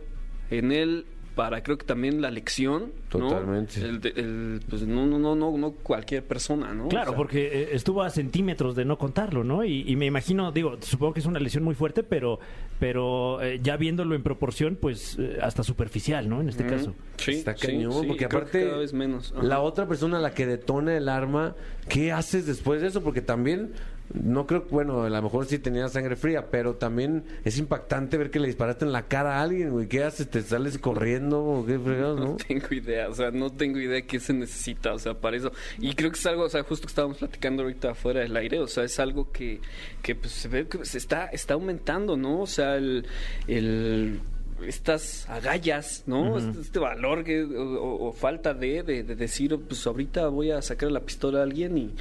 en 0.51 0.73
él 0.73 1.07
para 1.35 1.63
creo 1.63 1.79
que 1.79 1.87
también 1.87 2.21
la 2.21 2.33
lección, 2.33 2.87
¿no? 3.15 3.29
Totalmente. 3.29 3.81
El, 3.81 4.01
de- 4.01 4.09
el, 4.17 4.61
pues 4.69 4.83
no, 4.83 5.07
no, 5.07 5.21
no, 5.21 5.37
no, 5.37 5.57
no 5.57 5.71
cualquier 5.71 6.25
persona, 6.25 6.75
¿no? 6.75 6.89
Claro, 6.89 7.11
O 7.11 7.13
sea, 7.13 7.17
porque 7.17 7.47
eh, 7.47 7.69
estuvo 7.75 8.03
a 8.03 8.11
centímetros 8.11 8.75
de 8.75 8.85
no 8.85 8.99
contarlo, 8.99 9.45
¿no? 9.45 9.65
Y, 9.65 9.85
y 9.89 9.95
me 9.95 10.07
imagino, 10.07 10.51
digo, 10.51 10.77
supongo 10.81 11.15
que 11.15 11.21
es 11.21 11.27
una 11.27 11.39
lesión 11.39 11.63
muy 11.63 11.77
fuerte, 11.77 12.03
pero, 12.03 12.41
pero 12.81 13.41
eh, 13.41 13.61
ya 13.63 13.77
viéndolo 13.77 14.17
en 14.17 14.25
proporción, 14.25 14.77
pues 14.81 15.17
eh, 15.21 15.39
hasta 15.41 15.63
superficial, 15.63 16.29
¿no? 16.29 16.41
En 16.41 16.49
este 16.49 16.67
caso. 16.67 16.93
Sí, 17.19 17.31
Está 17.33 17.57
sí, 17.57 17.69
cañón, 17.69 17.93
sí, 18.01 18.07
porque 18.09 18.25
aparte 18.25 18.65
cada 18.65 18.79
vez 18.79 18.93
menos. 18.93 19.31
Ajá. 19.33 19.45
la 19.45 19.61
otra 19.61 19.87
persona, 19.87 20.19
la 20.19 20.35
que 20.35 20.45
detona 20.45 20.97
el 20.97 21.09
arma, 21.09 21.55
¿qué 21.89 22.11
haces 22.11 22.47
después 22.47 22.81
de 22.81 22.89
eso? 22.89 23.01
Porque 23.05 23.21
también, 23.23 23.75
no 24.15 24.47
creo, 24.47 24.65
bueno, 24.71 25.03
a 25.03 25.11
lo 25.11 25.23
mejor 25.23 25.45
sí 25.47 25.59
tenía 25.59 25.89
sangre 25.89 26.17
fría, 26.17 26.47
pero 26.51 26.75
también 26.77 27.25
es 27.45 27.59
impactante 27.59 28.17
ver 28.17 28.31
que 28.31 28.41
le 28.41 28.47
disparaste 28.47 28.85
en 28.85 28.93
la 28.93 29.03
cara 29.09 29.39
a 29.39 29.43
alguien, 29.43 29.71
güey. 29.71 29.87
¿Qué 29.87 30.03
haces? 30.05 30.29
¿Te 30.31 30.41
sales 30.43 30.79
corriendo 30.79 31.45
o 31.45 31.67
qué 31.67 31.79
fregado, 31.79 32.17
No 32.19 32.25
no? 32.27 32.37
tengo 32.37 32.67
idea, 32.71 33.09
o 33.09 33.15
sea, 33.15 33.31
no 33.31 33.51
tengo 33.51 33.79
idea 33.79 34.01
qué 34.03 34.19
se 34.21 34.33
necesita, 34.33 34.95
o 34.95 34.99
sea, 34.99 35.15
para 35.15 35.37
eso. 35.37 35.53
Y 35.79 35.95
creo 35.95 36.11
que 36.11 36.19
es 36.19 36.27
algo, 36.27 36.45
o 36.45 36.49
sea, 36.49 36.63
justo 36.63 36.87
que 36.87 36.91
estábamos 36.93 37.19
platicando 37.19 37.63
ahorita 37.65 37.95
fuera 37.95 38.21
del 38.21 38.37
aire, 38.37 38.61
o 38.61 38.67
sea, 38.67 38.85
es 38.85 38.99
algo 38.99 39.31
que, 39.31 39.61
que 40.03 40.15
pues, 40.15 40.33
se 40.33 40.49
ve 40.49 40.67
que 40.69 40.85
se 40.85 40.99
está, 40.99 41.27
está 41.27 41.55
aumentando, 41.55 42.17
¿no? 42.17 42.41
O 42.41 42.47
sea, 42.47 42.77
el, 42.77 43.05
el 43.47 44.21
estas 44.67 45.29
agallas, 45.29 46.03
¿no? 46.07 46.37
este, 46.37 46.61
este 46.61 46.79
valor 46.81 47.23
que, 47.23 47.45
o, 47.45 47.81
o- 47.81 48.09
o 48.09 48.13
falta 48.13 48.55
de, 48.55 48.83
de, 48.83 49.05
de 49.05 49.15
decir, 49.15 49.57
pues 49.69 49.87
ahorita 49.87 50.27
voy 50.29 50.51
a 50.51 50.61
sacar 50.63 50.91
la 50.91 50.99
pistola 51.01 51.39
a 51.39 51.43
alguien 51.45 51.79
y, 51.79 51.95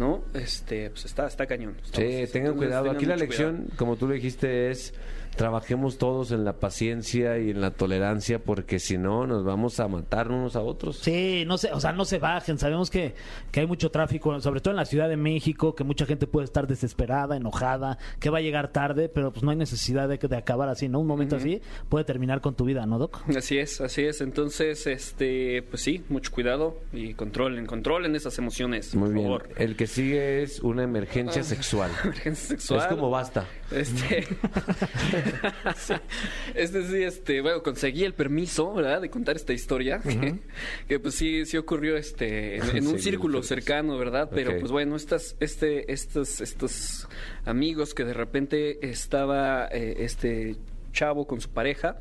¿no? 0.00 0.24
Este, 0.32 0.88
pues 0.88 1.04
está, 1.04 1.26
está 1.26 1.46
cañón. 1.46 1.76
Sí, 1.92 2.24
tengan 2.32 2.56
cuidado. 2.56 2.90
Aquí 2.90 3.04
la 3.04 3.16
lección, 3.16 3.56
cuidado. 3.56 3.76
como 3.76 3.96
tú 3.96 4.08
lo 4.08 4.14
dijiste, 4.14 4.70
es 4.70 4.94
trabajemos 5.36 5.96
todos 5.98 6.32
en 6.32 6.44
la 6.44 6.54
paciencia 6.54 7.38
y 7.38 7.50
en 7.50 7.60
la 7.60 7.70
tolerancia, 7.70 8.38
porque 8.40 8.78
si 8.78 8.98
no, 8.98 9.26
nos 9.26 9.44
vamos 9.44 9.80
a 9.80 9.88
matar 9.88 10.30
unos 10.30 10.56
a 10.56 10.60
otros. 10.60 10.98
Sí, 10.98 11.44
no 11.46 11.56
sé, 11.58 11.72
o 11.72 11.80
sea, 11.80 11.92
no 11.92 12.04
se 12.04 12.18
bajen. 12.18 12.58
Sabemos 12.58 12.90
que, 12.90 13.14
que 13.50 13.60
hay 13.60 13.66
mucho 13.66 13.90
tráfico, 13.90 14.38
sobre 14.40 14.60
todo 14.60 14.72
en 14.72 14.76
la 14.76 14.84
Ciudad 14.84 15.08
de 15.08 15.16
México, 15.16 15.74
que 15.74 15.84
mucha 15.84 16.04
gente 16.06 16.26
puede 16.26 16.44
estar 16.44 16.66
desesperada, 16.66 17.36
enojada, 17.36 17.98
que 18.18 18.30
va 18.30 18.38
a 18.38 18.42
llegar 18.42 18.68
tarde, 18.72 19.08
pero 19.08 19.32
pues 19.32 19.42
no 19.42 19.50
hay 19.50 19.56
necesidad 19.56 20.08
de, 20.08 20.18
que- 20.18 20.28
de 20.28 20.36
acabar 20.36 20.68
así, 20.68 20.88
¿no? 20.88 21.00
Un 21.00 21.06
momento 21.06 21.36
así 21.36 21.60
puede 21.88 22.04
terminar 22.04 22.40
con 22.40 22.54
tu 22.54 22.64
vida, 22.64 22.84
¿no, 22.86 22.98
Doc? 22.98 23.22
Así 23.36 23.58
es, 23.58 23.80
así 23.80 24.02
es. 24.02 24.20
Entonces, 24.20 24.86
este, 24.86 25.62
pues 25.62 25.82
sí, 25.82 26.04
mucho 26.08 26.30
cuidado 26.32 26.76
y 26.92 27.14
controlen, 27.14 27.66
controlen 27.66 28.14
esas 28.16 28.36
emociones, 28.38 28.94
Muy 28.94 29.06
por 29.08 29.14
bien. 29.14 29.24
favor. 29.26 29.48
El 29.56 29.76
que 29.76 29.86
sigue 29.86 30.42
es 30.42 30.60
una 30.60 30.82
emergencia 30.82 31.42
sexual. 31.42 31.90
Emergencia 32.04 32.48
sexual. 32.48 32.80
Es 32.80 32.86
como 32.86 33.10
basta. 33.10 33.46
Este, 33.70 34.26
sí. 35.76 35.94
este 36.54 36.86
sí, 36.86 37.02
este, 37.02 37.40
bueno, 37.40 37.62
conseguí 37.62 38.04
el 38.04 38.14
permiso, 38.14 38.72
¿verdad? 38.74 39.00
De 39.00 39.10
contar 39.10 39.36
esta 39.36 39.52
historia, 39.52 40.00
que, 40.00 40.34
que, 40.88 40.98
pues 40.98 41.14
sí, 41.14 41.44
sí 41.46 41.56
ocurrió, 41.56 41.96
este, 41.96 42.56
en, 42.56 42.76
en 42.76 42.86
un 42.88 42.98
Sí, 42.98 43.04
círculo 43.04 43.42
cercano, 43.42 43.96
¿verdad? 43.98 44.30
Pero 44.32 44.58
pues 44.58 44.70
bueno, 44.72 44.96
estas, 44.96 45.36
este, 45.40 45.92
estos, 45.92 46.40
estos 46.40 47.08
amigos 47.44 47.94
que 47.94 48.04
de 48.04 48.14
repente 48.14 48.78
estaba, 48.88 49.66
eh, 49.66 49.96
este 49.98 50.56
chavo 50.92 51.26
con 51.26 51.40
su 51.40 51.48
pareja, 51.50 51.98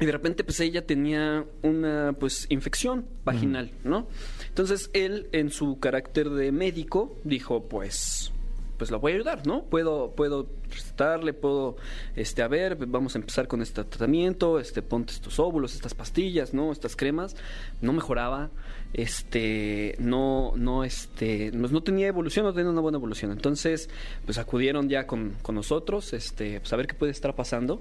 Y 0.00 0.06
de 0.06 0.12
repente, 0.12 0.42
pues 0.42 0.58
ella 0.60 0.84
tenía 0.84 1.44
una 1.62 2.14
pues 2.18 2.46
infección 2.48 3.06
vaginal, 3.24 3.70
¿no? 3.84 4.08
Entonces 4.48 4.90
él, 4.94 5.28
en 5.32 5.50
su 5.50 5.78
carácter 5.78 6.30
de 6.30 6.50
médico, 6.50 7.16
dijo, 7.22 7.68
pues, 7.68 8.32
pues 8.76 8.90
la 8.90 8.96
voy 8.96 9.12
a 9.12 9.14
ayudar, 9.16 9.46
¿no? 9.46 9.64
Puedo, 9.64 10.10
puedo 10.12 10.48
recetarle, 10.70 11.32
puedo, 11.32 11.76
este, 12.16 12.42
a 12.42 12.48
ver, 12.48 12.76
vamos 12.86 13.14
a 13.14 13.18
empezar 13.18 13.46
con 13.48 13.62
este 13.62 13.84
tratamiento, 13.84 14.58
este, 14.58 14.82
ponte 14.82 15.12
estos 15.12 15.38
óvulos, 15.38 15.74
estas 15.74 15.94
pastillas, 15.94 16.52
¿no? 16.54 16.72
Estas 16.72 16.96
cremas. 16.96 17.36
No 17.80 17.92
mejoraba, 17.92 18.50
este, 18.92 19.96
no, 19.98 20.52
no, 20.56 20.84
este, 20.84 21.52
pues 21.52 21.72
no 21.72 21.82
tenía 21.82 22.08
evolución, 22.08 22.44
no 22.44 22.52
tenía 22.52 22.70
una 22.70 22.80
buena 22.80 22.98
evolución. 22.98 23.32
Entonces, 23.32 23.88
pues 24.24 24.38
acudieron 24.38 24.88
ya 24.88 25.06
con, 25.06 25.36
con 25.42 25.54
nosotros, 25.54 26.12
este, 26.12 26.60
pues 26.60 26.72
a 26.72 26.76
ver 26.76 26.86
qué 26.86 26.94
puede 26.94 27.12
estar 27.12 27.34
pasando. 27.34 27.80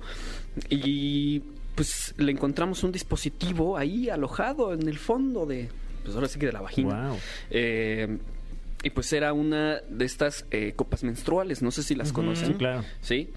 Y 0.69 1.41
pues 1.75 2.13
le 2.17 2.31
encontramos 2.31 2.83
un 2.83 2.91
dispositivo 2.91 3.77
ahí 3.77 4.09
alojado 4.09 4.73
en 4.73 4.87
el 4.87 4.97
fondo 4.97 5.45
de, 5.45 5.69
pues 6.03 6.15
ahora 6.15 6.27
sí 6.27 6.39
que 6.39 6.47
de 6.47 6.53
la 6.53 6.61
vagina. 6.61 7.09
Wow. 7.09 7.17
Eh, 7.49 8.17
y 8.83 8.89
pues 8.89 9.11
era 9.13 9.33
una 9.33 9.81
de 9.87 10.05
estas 10.05 10.45
eh, 10.51 10.73
copas 10.75 11.03
menstruales, 11.03 11.61
no 11.61 11.71
sé 11.71 11.83
si 11.83 11.95
las 11.95 12.11
conocen. 12.11 12.47
Sí, 12.47 12.53
claro. 12.53 12.83
Sí. 13.01 13.29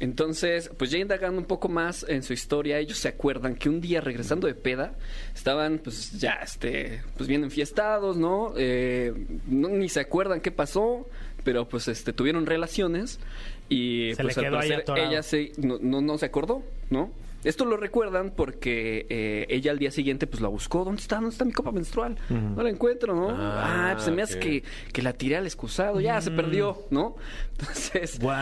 Entonces, 0.00 0.70
pues 0.78 0.90
ya 0.90 0.98
indagando 0.98 1.38
un 1.38 1.46
poco 1.46 1.68
más 1.68 2.06
en 2.08 2.22
su 2.22 2.32
historia, 2.32 2.78
ellos 2.78 2.96
se 2.96 3.08
acuerdan 3.08 3.54
que 3.54 3.68
un 3.68 3.82
día 3.82 4.00
regresando 4.00 4.46
de 4.46 4.54
peda, 4.54 4.94
estaban 5.34 5.78
pues 5.78 6.18
ya 6.18 6.40
este, 6.42 7.02
pues 7.18 7.28
bien 7.28 7.44
enfiestados, 7.44 8.16
¿no? 8.16 8.54
Eh, 8.56 9.12
no 9.46 9.68
ni 9.68 9.90
se 9.90 10.00
acuerdan 10.00 10.40
qué 10.40 10.50
pasó, 10.50 11.06
pero 11.44 11.68
pues 11.68 11.86
este 11.88 12.14
tuvieron 12.14 12.46
relaciones 12.46 13.20
y 13.68 14.12
Se 14.14 14.22
pues 14.22 14.38
al 14.38 14.50
parecer 14.50 14.84
ella 14.96 15.22
se 15.22 15.52
no, 15.58 15.78
no, 15.80 16.00
no 16.00 16.16
se 16.16 16.26
acordó, 16.26 16.62
¿no? 16.88 17.12
Esto 17.42 17.64
lo 17.64 17.76
recuerdan 17.76 18.32
porque 18.36 19.06
eh, 19.08 19.46
ella 19.48 19.70
al 19.72 19.78
día 19.78 19.90
siguiente 19.90 20.26
pues 20.26 20.42
la 20.42 20.48
buscó. 20.48 20.84
¿Dónde 20.84 21.00
está? 21.00 21.16
¿Dónde 21.16 21.30
está 21.30 21.44
mi 21.44 21.52
copa 21.52 21.72
menstrual? 21.72 22.16
No 22.28 22.62
la 22.62 22.68
encuentro, 22.70 23.14
¿no? 23.14 23.30
Ah, 23.30 23.90
Ah, 23.90 23.92
pues 23.94 24.04
se 24.04 24.10
me 24.10 24.22
hace 24.22 24.38
que, 24.38 24.62
que 24.92 25.02
la 25.02 25.12
tiré 25.14 25.36
al 25.36 25.46
excusado. 25.46 26.00
Ya, 26.00 26.20
se 26.20 26.30
perdió, 26.30 26.86
¿no? 26.90 27.16
Entonces... 27.58 28.18
Wow. 28.20 28.34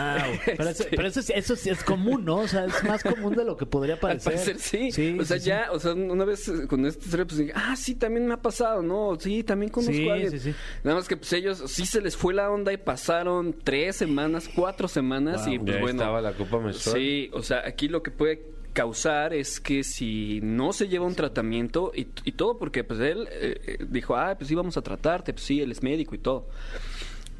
Pero, 0.45 0.69
eso, 0.69 0.83
este, 0.83 0.95
pero 0.95 1.07
eso, 1.07 1.19
es- 1.21 1.29
eso 1.29 1.55
sí 1.55 1.69
es 1.69 1.83
común, 1.83 2.25
¿no? 2.25 2.37
O 2.37 2.47
sea, 2.47 2.65
es 2.65 2.83
más 2.83 3.03
común 3.03 3.35
de 3.35 3.45
lo 3.45 3.55
que 3.57 3.65
podría 3.65 3.93
Al 4.01 4.19
parecer. 4.19 4.57
sí. 4.59 4.89
o 5.19 5.25
sea, 5.25 5.37
sí, 5.37 5.43
sí. 5.43 5.49
ya, 5.49 5.67
o 5.71 5.79
sea, 5.79 5.93
una 5.93 6.25
vez 6.25 6.47
eh, 6.49 6.67
con 6.67 6.85
esta 6.85 7.03
historia, 7.03 7.25
pues 7.25 7.37
dije, 7.37 7.53
ah, 7.55 7.75
sí, 7.75 7.95
también 7.95 8.27
me 8.27 8.33
ha 8.33 8.41
pasado, 8.41 8.81
¿no? 8.81 9.17
Sí, 9.19 9.43
también 9.43 9.71
conozco 9.71 9.93
Sí, 9.93 10.09
a 10.09 10.13
alguien. 10.13 10.31
sí, 10.31 10.39
sí. 10.39 10.53
Nada 10.83 10.97
más 10.97 11.07
que 11.07 11.17
pues 11.17 11.31
ellos 11.33 11.63
sí 11.67 11.85
se 11.85 12.01
les 12.01 12.15
fue 12.17 12.33
la 12.33 12.49
onda 12.49 12.71
y 12.73 12.77
pasaron 12.77 13.55
tres 13.63 13.95
semanas, 13.97 14.49
cuatro 14.53 14.87
semanas 14.87 15.47
y 15.47 15.55
Y 15.55 15.59
pues 15.59 15.75
ahí 15.75 15.81
bueno. 15.81 16.01
estaba 16.01 16.21
la 16.21 16.33
copa 16.33 16.59
menstrual. 16.59 16.97
Sí, 16.97 17.29
o 17.33 17.41
sea, 17.41 17.61
aquí 17.65 17.87
lo 17.87 18.03
que 18.03 18.11
puede 18.11 18.58
causar 18.73 19.33
es 19.33 19.59
que 19.59 19.83
si 19.83 20.39
no 20.41 20.73
se 20.73 20.87
lleva 20.87 21.05
un 21.05 21.15
tratamiento 21.15 21.91
y, 21.95 22.07
y 22.23 22.31
todo 22.33 22.57
porque 22.57 22.83
pues 22.83 22.99
él 22.99 23.27
eh, 23.31 23.61
eh, 23.65 23.85
dijo, 23.89 24.15
ah, 24.15 24.35
pues 24.37 24.47
sí, 24.47 24.55
vamos 24.55 24.77
a 24.77 24.81
tratarte, 24.81 25.33
pues 25.33 25.45
sí, 25.45 25.61
él 25.61 25.71
es 25.71 25.83
médico 25.83 26.15
y 26.15 26.19
todo. 26.19 26.47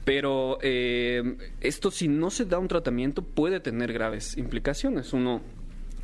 Pero 0.06 0.58
eh, 0.62 1.38
esto 1.62 1.92
si 1.92 2.08
no 2.08 2.32
se 2.32 2.46
da 2.46 2.58
un 2.58 2.68
tratamiento 2.68 3.22
puede 3.22 3.60
tener 3.60 3.94
graves 3.94 4.38
implicaciones. 4.38 5.14
Uno, 5.14 5.42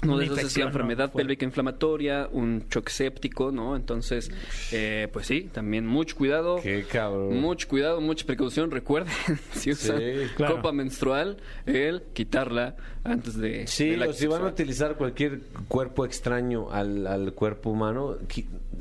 uno 0.03 0.13
Una 0.13 0.19
de 0.21 0.25
esos 0.25 0.39
es 0.39 0.57
la 0.57 0.63
¿no? 0.65 0.67
enfermedad 0.69 1.05
Fuerte. 1.11 1.17
pélvica 1.17 1.45
inflamatoria, 1.45 2.29
un 2.31 2.67
choque 2.69 2.91
séptico, 2.91 3.51
¿no? 3.51 3.75
Entonces, 3.75 4.29
eh, 4.71 5.07
pues 5.11 5.27
sí, 5.27 5.49
también 5.51 5.85
mucho 5.87 6.15
cuidado. 6.15 6.59
Qué 6.61 6.83
cabrón. 6.83 7.39
Mucho 7.39 7.67
cuidado, 7.67 8.01
mucha 8.01 8.25
precaución. 8.25 8.71
Recuerden, 8.71 9.13
si 9.53 9.71
usan 9.71 9.97
Sí, 9.99 10.03
claro. 10.35 10.55
copa 10.57 10.71
menstrual, 10.71 11.37
el 11.65 12.03
quitarla 12.13 12.75
antes 13.03 13.37
de. 13.37 13.67
Sí, 13.67 13.89
del 13.91 14.03
o 14.03 14.13
si 14.13 14.27
van 14.27 14.43
a 14.43 14.47
utilizar 14.47 14.95
cualquier 14.95 15.41
cuerpo 15.67 16.05
extraño 16.05 16.69
al, 16.71 17.07
al 17.07 17.33
cuerpo 17.33 17.69
humano, 17.71 18.17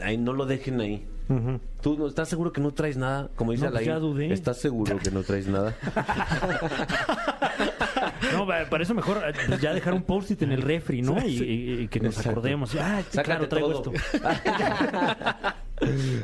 ahí 0.00 0.18
no 0.18 0.32
lo 0.32 0.46
dejen 0.46 0.80
ahí. 0.80 1.04
¿Tú 1.80 1.96
no 1.98 2.06
estás 2.06 2.28
seguro 2.28 2.52
que 2.52 2.60
no 2.60 2.72
traes 2.74 2.96
nada? 2.98 3.30
Como 3.36 3.52
dice 3.52 3.64
No, 3.64 3.70
pues 3.70 3.82
Alain, 3.86 3.96
ya 3.96 4.00
dudé. 4.00 4.32
¿estás 4.32 4.58
seguro 4.58 4.98
que 4.98 5.10
no 5.10 5.22
traes 5.22 5.46
nada? 5.46 5.74
No, 8.32 8.46
pa- 8.46 8.64
para 8.68 8.82
eso 8.82 8.94
mejor 8.94 9.22
eh, 9.26 9.32
pues, 9.46 9.60
ya 9.60 9.72
dejar 9.74 9.94
un 9.94 10.02
post-it 10.02 10.42
en 10.42 10.52
el 10.52 10.62
refri, 10.62 11.02
¿no? 11.02 11.18
Y, 11.24 11.42
y- 11.42 11.80
y 11.82 11.88
que 11.88 12.00
nos 12.00 12.14
Exacto. 12.16 12.30
acordemos. 12.30 12.74
Ah, 12.74 13.02
sí, 13.08 13.18
claro, 13.18 13.48
traigo 13.48 13.80
todo. 13.82 13.94
esto. 13.94 14.18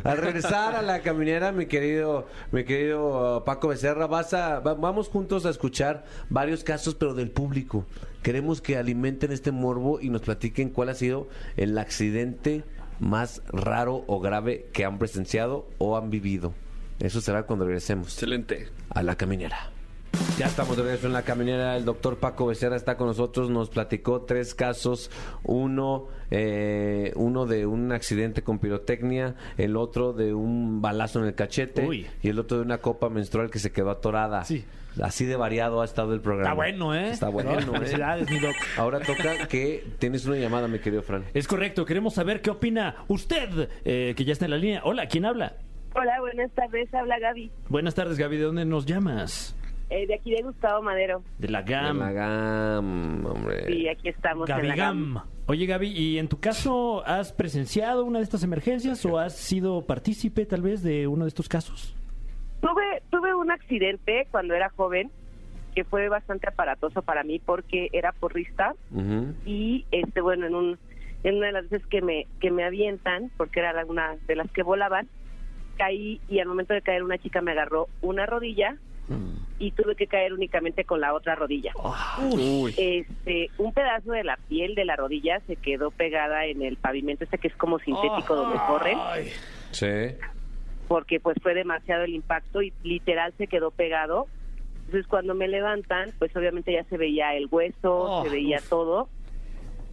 Al 0.04 0.16
regresar 0.18 0.74
a 0.76 0.82
la 0.82 1.00
caminera, 1.00 1.52
mi 1.52 1.66
querido, 1.66 2.26
mi 2.52 2.64
querido 2.64 3.38
uh, 3.38 3.44
Paco 3.44 3.68
Becerra, 3.68 4.06
vas 4.06 4.32
a, 4.34 4.60
va- 4.60 4.74
vamos 4.74 5.08
juntos 5.08 5.44
a 5.46 5.50
escuchar 5.50 6.04
varios 6.30 6.64
casos, 6.64 6.94
pero 6.94 7.14
del 7.14 7.30
público. 7.30 7.84
Queremos 8.22 8.60
que 8.60 8.76
alimenten 8.76 9.32
este 9.32 9.50
morbo 9.52 10.00
y 10.00 10.10
nos 10.10 10.22
platiquen 10.22 10.70
cuál 10.70 10.88
ha 10.88 10.94
sido 10.94 11.28
el 11.56 11.76
accidente 11.78 12.64
más 13.00 13.42
raro 13.48 14.04
o 14.06 14.20
grave 14.20 14.66
que 14.72 14.84
han 14.84 14.98
presenciado 14.98 15.66
o 15.78 15.96
han 15.96 16.10
vivido. 16.10 16.52
Eso 17.00 17.20
será 17.20 17.44
cuando 17.44 17.64
regresemos 17.64 18.08
Excelente. 18.12 18.68
a 18.90 19.02
la 19.02 19.16
caminera. 19.16 19.70
Ya 20.40 20.46
estamos 20.46 20.74
de 20.74 20.84
regreso 20.84 21.06
en 21.06 21.12
la 21.12 21.20
caminera. 21.20 21.76
El 21.76 21.84
doctor 21.84 22.16
Paco 22.16 22.46
Becerra 22.46 22.74
está 22.74 22.96
con 22.96 23.08
nosotros. 23.08 23.50
Nos 23.50 23.68
platicó 23.68 24.22
tres 24.22 24.54
casos. 24.54 25.10
Uno, 25.42 26.08
eh, 26.30 27.12
uno 27.14 27.44
de 27.44 27.66
un 27.66 27.92
accidente 27.92 28.40
con 28.40 28.58
pirotecnia, 28.58 29.34
el 29.58 29.76
otro 29.76 30.14
de 30.14 30.32
un 30.32 30.80
balazo 30.80 31.20
en 31.20 31.26
el 31.26 31.34
cachete 31.34 31.86
Uy. 31.86 32.06
y 32.22 32.30
el 32.30 32.38
otro 32.38 32.56
de 32.56 32.62
una 32.62 32.78
copa 32.78 33.10
menstrual 33.10 33.50
que 33.50 33.58
se 33.58 33.70
quedó 33.70 33.90
atorada. 33.90 34.42
Sí. 34.44 34.64
Así 35.02 35.26
de 35.26 35.36
variado 35.36 35.82
ha 35.82 35.84
estado 35.84 36.14
el 36.14 36.22
programa. 36.22 36.48
Está 36.48 36.54
bueno, 36.54 36.94
¿eh? 36.94 37.10
Está 37.10 37.28
bueno. 37.28 37.58
¿eh? 37.58 37.60
Felicidades, 37.60 38.30
mi 38.30 38.38
doc. 38.38 38.54
Ahora 38.78 39.00
toca 39.00 39.46
que 39.46 39.84
tienes 39.98 40.24
una 40.24 40.36
llamada, 40.36 40.68
mi 40.68 40.78
querido 40.78 41.02
Fran. 41.02 41.22
Es 41.34 41.46
correcto, 41.46 41.84
queremos 41.84 42.14
saber 42.14 42.40
qué 42.40 42.48
opina 42.48 43.04
usted, 43.08 43.68
eh, 43.84 44.14
que 44.16 44.24
ya 44.24 44.32
está 44.32 44.46
en 44.46 44.52
la 44.52 44.56
línea. 44.56 44.80
Hola, 44.84 45.06
¿quién 45.06 45.26
habla? 45.26 45.56
Hola, 45.94 46.18
buenas 46.20 46.50
tardes. 46.52 46.94
Habla 46.94 47.18
Gaby, 47.18 47.50
Buenas 47.68 47.94
tardes, 47.94 48.16
Gaby. 48.16 48.38
¿De 48.38 48.44
dónde 48.44 48.64
nos 48.64 48.86
llamas? 48.86 49.54
Eh, 49.90 50.06
de 50.06 50.14
aquí 50.14 50.30
de 50.30 50.42
Gustavo 50.42 50.82
Madero. 50.82 51.22
De 51.38 51.48
la 51.48 51.62
De 51.62 51.72
GAM. 51.72 51.98
la 51.98 52.12
GAM, 52.12 53.26
hombre. 53.26 53.74
Y 53.74 53.88
aquí 53.88 54.08
estamos 54.08 54.48
en 54.48 54.56
Gaby 54.56 54.68
la 54.68 54.76
GAM. 54.76 55.14
Gam. 55.14 55.24
Oye, 55.46 55.66
Gaby, 55.66 55.88
¿y 55.88 56.18
en 56.18 56.28
tu 56.28 56.38
caso 56.38 57.04
has 57.06 57.32
presenciado 57.32 58.04
una 58.04 58.18
de 58.18 58.24
estas 58.24 58.44
emergencias 58.44 59.04
o 59.04 59.18
has 59.18 59.36
sido 59.36 59.84
partícipe 59.84 60.46
tal 60.46 60.62
vez 60.62 60.82
de 60.82 61.08
uno 61.08 61.24
de 61.24 61.28
estos 61.28 61.48
casos? 61.48 61.96
Tuve, 62.60 63.02
tuve 63.10 63.34
un 63.34 63.50
accidente 63.50 64.28
cuando 64.30 64.54
era 64.54 64.70
joven 64.70 65.10
que 65.74 65.84
fue 65.84 66.08
bastante 66.08 66.48
aparatoso 66.48 67.02
para 67.02 67.22
mí 67.24 67.38
porque 67.38 67.88
era 67.92 68.12
porrista 68.12 68.74
y 69.46 69.86
este 69.92 70.20
bueno 70.20 70.46
en 70.46 70.54
un 70.54 70.78
en 71.22 71.36
una 71.36 71.46
de 71.46 71.52
las 71.52 71.68
veces 71.68 71.86
que 71.86 72.02
me 72.02 72.26
que 72.40 72.50
me 72.50 72.64
avientan 72.64 73.30
porque 73.36 73.60
era 73.60 73.84
una 73.86 74.16
de 74.26 74.36
las 74.36 74.50
que 74.50 74.62
volaban 74.62 75.08
caí 75.76 76.20
y 76.28 76.40
al 76.40 76.48
momento 76.48 76.74
de 76.74 76.82
caer 76.82 77.04
una 77.04 77.18
chica 77.18 77.40
me 77.40 77.52
agarró 77.52 77.88
una 78.02 78.26
rodilla 78.26 78.76
y 79.60 79.70
tuve 79.72 79.94
que 79.94 80.06
caer 80.08 80.32
únicamente 80.32 80.84
con 80.84 81.00
la 81.02 81.12
otra 81.14 81.34
rodilla. 81.36 81.72
Uy. 82.32 82.74
Este, 82.76 83.50
un 83.58 83.72
pedazo 83.72 84.10
de 84.12 84.24
la 84.24 84.38
piel 84.48 84.74
de 84.74 84.84
la 84.86 84.96
rodilla 84.96 85.38
se 85.46 85.54
quedó 85.56 85.90
pegada 85.90 86.46
en 86.46 86.62
el 86.62 86.76
pavimento 86.78 87.24
este 87.24 87.36
que 87.38 87.48
es 87.48 87.54
como 87.56 87.78
sintético 87.78 88.34
donde 88.34 88.58
corren, 88.66 88.98
Sí. 89.70 90.16
porque 90.88 91.20
pues 91.20 91.36
fue 91.42 91.54
demasiado 91.54 92.04
el 92.04 92.14
impacto 92.14 92.62
y 92.62 92.72
literal 92.82 93.34
se 93.38 93.46
quedó 93.46 93.70
pegado. 93.70 94.26
Entonces 94.86 95.06
cuando 95.06 95.34
me 95.34 95.46
levantan, 95.46 96.10
pues 96.18 96.34
obviamente 96.34 96.72
ya 96.72 96.82
se 96.84 96.96
veía 96.96 97.34
el 97.36 97.46
hueso, 97.50 97.78
Oh, 98.00 98.24
se 98.24 98.30
veía 98.30 98.58
todo. 98.68 99.08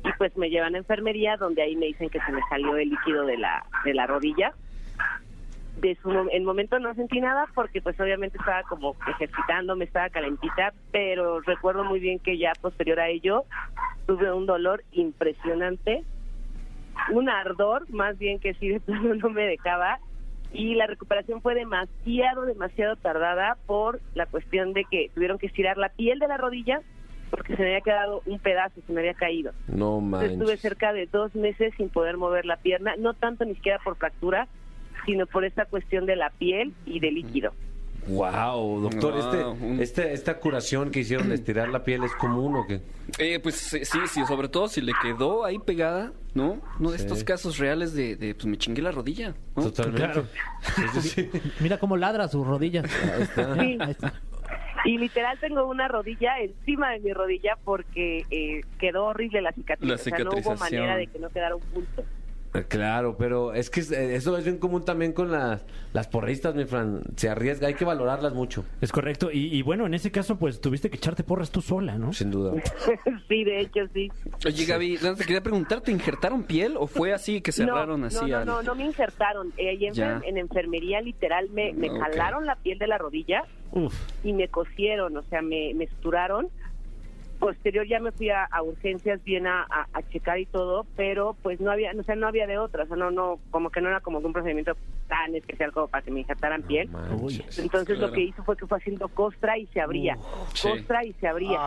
Y 0.05 0.09
pues 0.17 0.35
me 0.37 0.49
llevan 0.49 0.75
a 0.75 0.77
enfermería 0.77 1.35
donde 1.35 1.61
ahí 1.61 1.75
me 1.75 1.87
dicen 1.87 2.09
que 2.09 2.19
se 2.21 2.31
me 2.31 2.39
salió 2.49 2.77
el 2.77 2.89
líquido 2.89 3.25
de 3.25 3.37
la 3.37 3.65
de 3.83 3.93
la 3.93 4.07
rodilla. 4.07 4.53
De 5.81 5.95
su 6.01 6.09
el 6.09 6.43
momento 6.43 6.79
no 6.79 6.93
sentí 6.95 7.19
nada 7.19 7.47
porque 7.53 7.81
pues 7.81 7.99
obviamente 7.99 8.37
estaba 8.37 8.63
como 8.63 8.95
ejercitando, 9.07 9.75
me 9.75 9.85
estaba 9.85 10.09
calentita, 10.09 10.73
pero 10.91 11.39
recuerdo 11.41 11.83
muy 11.83 11.99
bien 11.99 12.17
que 12.19 12.37
ya 12.37 12.53
posterior 12.59 12.99
a 12.99 13.09
ello 13.09 13.45
tuve 14.07 14.33
un 14.33 14.47
dolor 14.47 14.83
impresionante, 14.91 16.03
un 17.11 17.29
ardor 17.29 17.87
más 17.91 18.17
bien 18.17 18.39
que 18.39 18.55
sí 18.55 18.69
de 18.69 18.79
plano 18.79 19.13
no 19.15 19.29
me 19.29 19.43
dejaba 19.43 19.99
y 20.51 20.75
la 20.75 20.87
recuperación 20.87 21.41
fue 21.41 21.53
demasiado, 21.53 22.45
demasiado 22.45 22.95
tardada 22.95 23.57
por 23.67 23.99
la 24.15 24.25
cuestión 24.25 24.73
de 24.73 24.85
que 24.85 25.11
tuvieron 25.13 25.37
que 25.37 25.47
estirar 25.47 25.77
la 25.77 25.89
piel 25.89 26.19
de 26.19 26.27
la 26.27 26.37
rodilla 26.37 26.81
porque 27.29 27.55
se 27.55 27.61
me 27.61 27.67
había 27.69 27.81
quedado 27.81 28.21
un 28.25 28.39
pedazo, 28.39 28.79
se 28.85 28.93
me 28.93 29.01
había 29.01 29.13
caído. 29.13 29.51
No 29.67 29.99
Entonces, 29.99 30.09
manches. 30.09 30.31
Estuve 30.31 30.57
cerca 30.57 30.93
de 30.93 31.07
dos 31.07 31.35
meses 31.35 31.73
sin 31.77 31.89
poder 31.89 32.17
mover 32.17 32.45
la 32.45 32.57
pierna, 32.57 32.95
no 32.97 33.13
tanto 33.13 33.45
ni 33.45 33.55
siquiera 33.55 33.79
por 33.83 33.97
fractura, 33.97 34.47
sino 35.07 35.25
por 35.25 35.43
esta 35.45 35.65
cuestión 35.65 36.05
de 36.05 36.15
la 36.15 36.29
piel 36.29 36.73
y 36.85 36.99
de 36.99 37.09
líquido. 37.11 37.51
Wow, 38.07 38.81
doctor, 38.81 39.11
Wow, 39.13 39.19
este, 39.19 39.45
un- 39.65 39.79
este, 39.81 40.13
esta 40.13 40.39
curación 40.39 40.91
que 40.91 40.99
hicieron 41.01 41.27
de 41.29 41.35
estirar 41.35 41.67
la 41.69 41.83
piel 41.83 42.03
es 42.05 42.13
común 42.15 42.55
o 42.55 42.65
qué? 42.65 42.79
Eh, 43.19 43.39
pues 43.41 43.55
sí, 43.55 43.79
sí, 43.83 44.25
sobre 44.25 44.47
todo 44.47 44.69
si 44.69 44.79
le 44.81 44.93
quedó 45.01 45.43
ahí 45.43 45.59
pegada, 45.59 46.13
¿no? 46.33 46.61
Uno 46.79 46.91
de 46.91 46.99
Sí. 46.99 47.03
estos 47.03 47.25
casos 47.25 47.57
reales 47.57 47.93
de, 47.93 48.15
de, 48.15 48.33
pues 48.33 48.45
me 48.45 48.57
chingué 48.57 48.81
la 48.81 48.91
rodilla, 48.91 49.33
¿no? 49.57 49.63
Totalmente. 49.63 50.03
Claro. 50.03 50.25
Sí. 51.01 51.29
Mira 51.59 51.79
cómo 51.79 51.97
ladra 51.97 52.27
sus 52.29 52.47
rodillas. 52.47 52.85
Ahí 53.13 53.21
está. 53.23 53.53
Sí. 53.55 53.77
Ahí 53.81 53.91
está. 53.91 54.13
Y 54.85 54.97
literal 54.99 55.37
tengo 55.41 55.65
una 55.65 55.89
rodilla 55.89 56.39
encima 56.39 56.91
de 56.91 56.99
mi 56.99 57.11
rodilla 57.11 57.57
porque 57.65 58.23
eh, 58.31 58.61
quedó 58.79 59.05
horrible 59.07 59.41
la 59.41 59.51
cicatriz. 59.51 59.89
La 59.89 59.95
O 59.95 59.97
sea, 59.97 60.17
no 60.19 60.29
hubo 60.29 60.37
cicatrización. 60.37 60.59
manera 60.81 60.95
de 60.97 61.07
que 61.07 61.19
no 61.19 61.29
quedara 61.29 61.55
un 61.57 61.61
punto. 61.63 62.03
Claro, 62.69 63.15
pero 63.17 63.53
es 63.53 63.69
que 63.69 63.81
eh, 63.81 64.15
eso 64.15 64.35
es 64.37 64.43
bien 64.43 64.57
común 64.57 64.83
también 64.83 65.13
con 65.13 65.31
las, 65.31 65.63
las 65.93 66.07
porristas, 66.07 66.55
mi 66.55 66.65
Fran. 66.65 67.01
Se 67.15 67.29
arriesga, 67.29 67.67
hay 67.67 67.75
que 67.75 67.85
valorarlas 67.85 68.33
mucho, 68.33 68.65
Es 68.81 68.91
correcto. 68.91 69.29
Y, 69.31 69.55
y 69.55 69.61
bueno, 69.61 69.85
en 69.85 69.93
ese 69.93 70.11
caso, 70.11 70.37
pues 70.37 70.59
tuviste 70.59 70.89
que 70.89 70.97
echarte 70.97 71.23
porras 71.23 71.51
tú 71.51 71.61
sola, 71.61 71.97
¿no? 71.97 72.13
sin 72.13 72.31
duda. 72.31 72.53
sí, 73.27 73.43
de 73.43 73.59
hecho, 73.61 73.81
sí. 73.93 74.09
Oye, 74.45 74.65
Gaby, 74.65 74.97
te 74.97 75.15
quería 75.25 75.41
preguntar, 75.41 75.81
¿te 75.81 75.91
injertaron 75.91 76.43
piel 76.43 76.75
o 76.77 76.87
fue 76.87 77.13
así 77.13 77.41
que 77.41 77.51
cerraron 77.51 78.01
no, 78.01 78.07
así? 78.07 78.21
no, 78.21 78.27
no, 78.27 78.37
al- 78.37 78.45
no, 78.45 78.63
no 78.63 78.75
me 78.75 78.85
insertaron. 78.85 79.53
Eh, 79.57 79.69
ahí 79.69 79.85
en, 79.85 79.93
Ya. 79.93 80.21
en 80.25 80.37
enfermería 80.37 81.01
literal 81.01 81.49
me, 81.49 81.73
me 81.73 81.89
Ok. 81.89 81.99
jalaron 81.99 82.45
la 82.45 82.55
piel 82.55 82.79
de 82.79 82.87
la 82.87 82.97
rodilla 82.97 83.43
Uf. 83.71 83.93
y 84.23 84.33
me 84.33 84.47
cosieron, 84.47 85.15
o 85.17 85.21
sea, 85.23 85.41
me, 85.41 85.73
me 85.75 85.87
suturaron. 85.87 86.47
Posterior 87.39 87.85
ya 87.87 87.99
me 87.99 88.11
fui 88.11 88.29
a, 88.29 88.43
a 88.45 88.63
urgencias 88.63 89.23
bien 89.23 89.47
a, 89.47 89.61
a- 89.63 89.87
a 89.93 90.01
checar 90.09 90.39
y 90.39 90.45
todo, 90.45 90.85
pero 90.95 91.35
pues 91.43 91.59
no 91.59 91.71
había, 91.71 91.91
o 91.97 92.03
sea, 92.03 92.15
no 92.15 92.27
había 92.27 92.47
de 92.47 92.57
otra, 92.57 92.83
o 92.83 92.87
sea, 92.87 92.97
no, 92.97 93.11
no, 93.11 93.39
como 93.51 93.69
que 93.69 93.79
no 93.81 93.89
era 93.89 93.99
como 94.01 94.19
que 94.19 94.25
un 94.27 94.33
procedimiento 94.33 94.75
tan 95.07 95.35
especial 95.35 95.71
como 95.71 95.87
para 95.87 96.03
que 96.03 96.11
me 96.11 96.21
injertaran 96.21 96.63
piel. 96.63 96.89
Manches. 96.89 97.59
Entonces 97.59 97.97
Claro. 97.97 98.07
lo 98.07 98.13
que 98.13 98.21
hizo 98.23 98.43
fue 98.43 98.57
que 98.57 98.65
fue 98.67 98.77
haciendo 98.77 99.07
costra 99.09 99.57
y 99.57 99.67
se 99.67 99.79
abría, 99.81 100.17
costra 100.61 101.05
y 101.05 101.13
se 101.13 101.27
abría. 101.27 101.57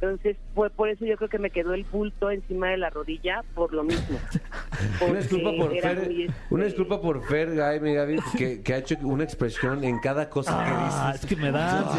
Entonces 0.00 0.36
fue 0.54 0.68
por 0.68 0.90
eso 0.90 1.06
yo 1.06 1.16
creo 1.16 1.30
que 1.30 1.38
me 1.38 1.48
quedó 1.50 1.72
el 1.72 1.84
bulto 1.84 2.30
encima 2.30 2.68
de 2.68 2.76
la 2.76 2.90
rodilla 2.90 3.42
por 3.54 3.72
lo 3.72 3.82
mismo. 3.82 4.18
Una 5.08 5.18
disculpa 5.20 5.50
por 5.56 5.70
Fer, 5.80 5.96
muy, 6.06 6.22
este, 6.24 6.34
una 6.50 6.64
disculpa 6.64 7.00
por 7.00 7.24
Fer, 7.26 7.48
Guy, 7.54 7.80
mi 7.80 7.94
Gaby, 7.94 8.16
que, 8.36 8.62
que 8.62 8.74
ha 8.74 8.78
hecho 8.78 8.96
una 9.02 9.24
expresión 9.24 9.82
en 9.84 9.98
cada 10.00 10.28
cosa 10.28 10.52
que 10.64 10.70
Ah, 10.70 11.12
dices. 11.12 11.24
es 11.24 11.28
que 11.36 11.42
me 11.42 11.50
da. 11.50 11.90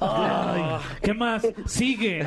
Ay, 0.00 0.62
¿Qué 1.00 1.14
más? 1.14 1.46
Sigue. 1.66 2.24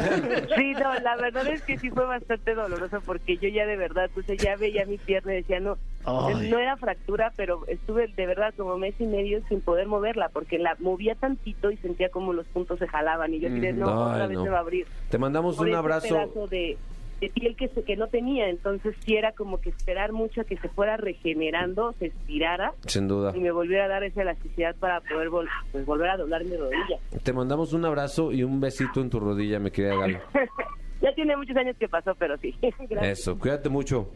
Sí, 0.55 0.71
no, 0.73 0.93
la 1.01 1.15
verdad 1.17 1.47
es 1.47 1.61
que 1.63 1.77
sí 1.77 1.89
fue 1.89 2.05
bastante 2.05 2.55
doloroso 2.55 3.01
porque 3.05 3.37
yo 3.37 3.49
ya 3.49 3.65
de 3.65 3.75
verdad, 3.75 4.09
sea, 4.25 4.35
ya 4.35 4.55
veía 4.55 4.85
mi 4.85 4.97
pierna 4.97 5.33
y 5.33 5.37
decía, 5.37 5.59
no, 5.59 5.77
Ay. 6.07 6.49
no 6.49 6.57
era 6.59 6.77
fractura, 6.77 7.31
pero 7.35 7.67
estuve 7.67 8.07
de 8.07 8.25
verdad 8.25 8.53
como 8.55 8.77
mes 8.77 8.95
y 8.99 9.05
medio 9.05 9.41
sin 9.49 9.61
poder 9.61 9.87
moverla 9.87 10.29
porque 10.29 10.57
la 10.57 10.75
movía 10.79 11.15
tantito 11.15 11.69
y 11.69 11.77
sentía 11.77 12.09
como 12.09 12.33
los 12.33 12.47
puntos 12.47 12.79
se 12.79 12.87
jalaban 12.87 13.33
y 13.33 13.39
yo 13.39 13.49
dije, 13.49 13.73
no, 13.73 13.87
Ay, 13.89 14.11
otra 14.13 14.27
vez 14.27 14.37
no. 14.37 14.43
se 14.43 14.49
va 14.49 14.57
a 14.57 14.61
abrir. 14.61 14.87
Te 15.09 15.17
mandamos 15.17 15.57
Por 15.57 15.67
un 15.67 15.75
abrazo. 15.75 16.07
pedazo 16.15 16.47
de, 16.47 16.77
de 17.19 17.29
piel 17.29 17.55
que, 17.55 17.67
se- 17.67 17.83
que 17.83 17.97
no 17.97 18.07
tenía, 18.07 18.47
entonces 18.49 18.95
sí 19.03 19.15
era 19.15 19.31
como 19.33 19.59
que 19.59 19.69
esperar 19.69 20.11
mucho 20.13 20.41
a 20.41 20.43
que 20.45 20.55
se 20.57 20.69
fuera 20.69 20.97
regenerando, 20.97 21.93
se 21.99 22.07
estirara 22.07 22.73
Sin 22.85 23.07
duda. 23.07 23.33
y 23.35 23.39
me 23.39 23.51
volviera 23.51 23.85
a 23.85 23.87
dar 23.87 24.03
esa 24.03 24.21
elasticidad 24.21 24.75
para 24.77 25.01
poder 25.01 25.29
vol- 25.29 25.49
pues, 25.71 25.85
volver 25.85 26.09
a 26.11 26.17
doblar 26.17 26.45
mi 26.45 26.55
rodilla. 26.55 26.97
Te 27.23 27.33
mandamos 27.33 27.73
un 27.73 27.83
abrazo 27.85 28.31
y 28.31 28.43
un 28.43 28.59
besito 28.61 29.01
en 29.01 29.09
tu 29.09 29.19
rodilla, 29.19 29.59
mi 29.59 29.71
querida 29.71 29.95
Gaby. 29.95 30.17
ya 31.01 31.13
tiene 31.15 31.35
muchos 31.35 31.57
años 31.57 31.75
que 31.77 31.87
pasó, 31.89 32.13
pero 32.15 32.37
sí. 32.37 32.55
gracias. 32.61 33.19
Eso, 33.19 33.37
cuídate 33.37 33.67
mucho. 33.69 34.09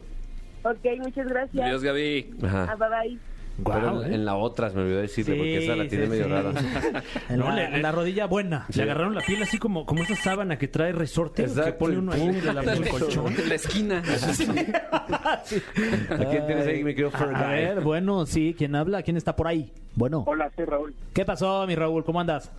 Ok, 0.64 0.98
muchas 0.98 1.26
gracias. 1.28 1.64
Adiós, 1.66 1.82
Gaby. 1.82 2.34
Ajá. 2.42 2.68
Ah, 2.70 2.76
bye 2.76 2.88
bye. 3.10 3.18
Pero 3.64 4.02
en, 4.02 4.10
¿eh? 4.12 4.14
en 4.14 4.24
la 4.24 4.34
otra, 4.36 4.70
me 4.70 4.80
olvidó 4.80 5.00
decirte, 5.02 5.34
porque 5.34 5.58
esa 5.58 5.76
la 5.76 5.86
tiene 5.86 6.04
sí, 6.06 6.10
medio 6.10 6.24
sí. 6.24 6.30
rara. 6.30 6.52
En 7.28 7.38
No, 7.38 7.48
la, 7.50 7.54
le- 7.54 7.76
en 7.76 7.82
la 7.82 7.92
rodilla 7.92 8.24
buena. 8.26 8.66
Le 8.74 8.82
agarraron 8.82 9.14
la 9.14 9.20
piel 9.20 9.42
así 9.42 9.58
como, 9.58 9.84
como 9.84 10.02
esa 10.02 10.16
sábana 10.16 10.56
que 10.58 10.68
trae 10.68 10.92
resorte 10.92 11.42
que 11.44 11.50
Exacto, 11.50 11.78
pone 11.78 11.94
y 11.94 11.98
uno 11.98 12.12
ahí 12.12 12.22
en 12.22 12.54
la- 12.54 12.62
en 12.62 12.68
el 12.70 12.88
colchón. 12.88 13.26
En 13.38 13.48
la 13.50 13.54
esquina. 13.54 14.02
¿A 14.90 15.42
quién 15.44 16.46
tienes 16.46 16.66
ahí, 16.66 16.82
mi 16.82 16.94
querido 16.94 17.10
A 17.14 17.26
Guy? 17.26 17.34
ver, 17.54 17.80
bueno, 17.82 18.24
sí, 18.26 18.54
¿quién 18.56 18.74
habla? 18.74 19.02
¿Quién 19.02 19.16
está 19.16 19.36
por 19.36 19.46
ahí? 19.48 19.70
Bueno. 19.94 20.24
Hola, 20.26 20.50
soy 20.56 20.64
Raúl. 20.64 20.94
¿Qué 21.12 21.24
pasó, 21.24 21.66
mi 21.66 21.74
Raúl? 21.74 22.04
¿Cómo 22.04 22.20
andas? 22.20 22.50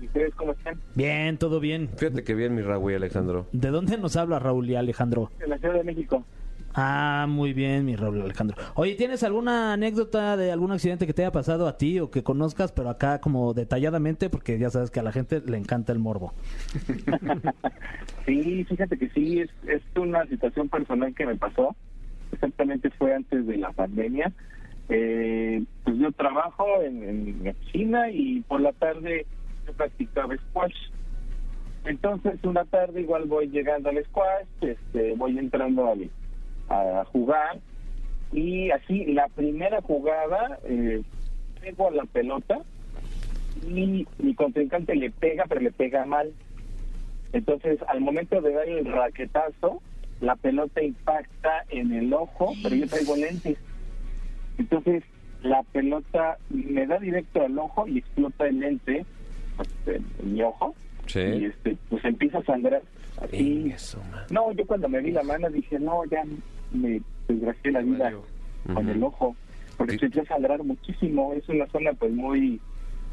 ¿Y 0.00 0.06
ustedes 0.06 0.34
cómo 0.36 0.52
están? 0.52 0.78
Bien, 0.94 1.36
todo 1.36 1.58
bien. 1.60 1.88
Fíjate 1.96 2.22
que 2.22 2.34
bien, 2.34 2.54
mi 2.54 2.62
Raúl 2.62 2.94
Alejandro. 2.94 3.46
¿De 3.52 3.70
dónde 3.70 3.98
nos 3.98 4.16
habla 4.16 4.38
Raúl 4.38 4.68
y 4.70 4.76
Alejandro? 4.76 5.30
En 5.40 5.50
la 5.50 5.58
Ciudad 5.58 5.74
de 5.74 5.84
México. 5.84 6.24
Ah, 6.74 7.26
muy 7.28 7.52
bien, 7.52 7.84
mi 7.84 7.94
Raúl 7.94 8.20
Alejandro. 8.22 8.56
Oye, 8.74 8.94
¿tienes 8.96 9.22
alguna 9.22 9.72
anécdota 9.74 10.36
de 10.36 10.50
algún 10.50 10.72
accidente 10.72 11.06
que 11.06 11.14
te 11.14 11.22
haya 11.22 11.30
pasado 11.32 11.68
a 11.68 11.78
ti 11.78 12.00
o 12.00 12.10
que 12.10 12.22
conozcas, 12.24 12.72
pero 12.72 12.88
acá 12.90 13.20
como 13.20 13.54
detalladamente, 13.54 14.28
porque 14.28 14.58
ya 14.58 14.70
sabes 14.70 14.90
que 14.90 14.98
a 15.00 15.04
la 15.04 15.12
gente 15.12 15.40
le 15.46 15.56
encanta 15.56 15.92
el 15.92 15.98
morbo? 15.98 16.32
Sí, 18.26 18.64
fíjate 18.64 18.96
que 18.96 19.10
sí, 19.10 19.40
es, 19.40 19.50
es 19.68 19.82
una 19.96 20.24
situación 20.26 20.70
personal 20.70 21.14
que 21.14 21.26
me 21.26 21.36
pasó. 21.36 21.76
Exactamente 22.32 22.88
fue 22.92 23.14
antes 23.14 23.46
de 23.46 23.58
la 23.58 23.70
pandemia. 23.72 24.32
Eh, 24.88 25.62
pues 25.84 25.98
yo 25.98 26.10
trabajo 26.12 26.80
en, 26.82 27.02
en 27.02 27.42
mi 27.42 27.48
oficina 27.50 28.10
y 28.10 28.40
por 28.48 28.62
la 28.62 28.72
tarde 28.72 29.26
yo 29.66 29.74
practicaba 29.74 30.34
squash. 30.48 30.74
Entonces 31.84 32.40
una 32.44 32.64
tarde 32.64 33.02
igual 33.02 33.26
voy 33.26 33.48
llegando 33.48 33.90
al 33.90 34.02
squash, 34.06 34.46
este, 34.62 35.12
voy 35.16 35.38
entrando 35.38 35.86
al- 35.90 36.10
a 36.68 37.04
jugar 37.06 37.60
y 38.32 38.70
así 38.70 39.04
la 39.06 39.28
primera 39.28 39.80
jugada 39.82 40.58
eh, 40.64 41.02
pego 41.60 41.88
a 41.88 41.92
la 41.92 42.04
pelota 42.04 42.58
y 43.66 44.06
mi 44.18 44.34
contrincante 44.34 44.94
le 44.96 45.10
pega, 45.10 45.44
pero 45.48 45.60
le 45.60 45.70
pega 45.70 46.04
mal. 46.04 46.32
Entonces, 47.32 47.78
al 47.88 48.00
momento 48.00 48.40
de 48.40 48.52
dar 48.52 48.68
el 48.68 48.84
raquetazo, 48.84 49.80
la 50.20 50.36
pelota 50.36 50.82
impacta 50.82 51.64
en 51.68 51.92
el 51.92 52.12
ojo, 52.12 52.52
pero 52.62 52.74
yo 52.74 52.86
traigo 52.86 53.16
lentes. 53.16 53.58
Entonces, 54.58 55.02
la 55.42 55.62
pelota 55.62 56.38
me 56.50 56.86
da 56.86 56.98
directo 56.98 57.42
al 57.42 57.58
ojo 57.58 57.86
y 57.86 57.98
explota 57.98 58.46
el 58.46 58.60
lente 58.60 59.04
este, 59.60 59.96
en 59.96 60.32
mi 60.32 60.42
ojo. 60.42 60.74
Y 61.14 61.44
este, 61.44 61.76
pues 61.90 62.04
empieza 62.04 62.38
a 62.38 62.44
sangrar. 62.44 62.82
Así. 63.20 63.70
Eso. 63.72 64.00
No, 64.30 64.50
yo 64.52 64.66
cuando 64.66 64.88
me 64.88 65.00
vi 65.00 65.10
la 65.10 65.22
mano 65.22 65.50
dije, 65.50 65.78
no, 65.78 66.04
ya 66.06 66.24
me 66.72 67.00
desgracié 67.28 67.72
la 67.72 67.80
vida 67.80 68.12
con 68.72 68.88
el 68.88 69.02
ojo. 69.02 69.36
Porque 69.76 69.94
Sí. 69.94 69.98
se 70.00 70.06
empezó 70.06 70.22
a 70.22 70.36
sangrar 70.36 70.62
muchísimo. 70.62 71.32
Es 71.34 71.48
una 71.48 71.66
zona 71.66 71.92
pues 71.94 72.12
muy 72.12 72.60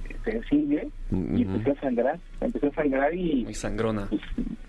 eh, 0.09 0.15
sensible. 0.23 0.89
Y 1.11 1.41
empezó 1.43 1.71
a 1.71 1.81
sangrar. 1.81 2.19
Empezó 2.39 2.67
a 2.67 2.71
sangrar 2.75 3.13
y 3.15 3.43
Muy 3.45 3.53
sangrona. 3.53 4.07
pues, 4.09 4.21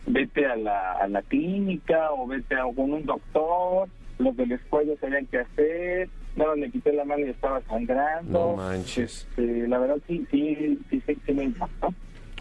vete 0.07 0.47
a 0.47 0.57
la, 0.57 0.92
a 0.92 1.09
la 1.09 1.23
clínica 1.23 2.12
o 2.12 2.27
vete 2.27 2.55
a 2.55 2.62
con 2.75 2.92
un 2.92 3.05
doctor. 3.05 3.88
Los 4.18 4.37
del 4.37 4.53
escuela 4.53 4.92
sabían 5.01 5.27
qué 5.27 5.38
hacer. 5.40 6.09
No, 6.37 6.55
le 6.55 6.71
quité 6.71 6.92
la 6.95 7.05
mano 7.05 7.27
y 7.27 7.31
estaba 7.31 7.61
sangrando. 7.68 8.33
No 8.33 8.57
manches. 8.57 9.27
Este, 9.31 9.68
la 9.68 9.79
verdad 9.79 9.99
sí, 10.09 10.27
sí, 10.31 10.79
sí, 10.88 11.03
sí, 11.07 11.18
sí 11.27 11.33
me 11.35 11.45
impactó. 11.45 11.92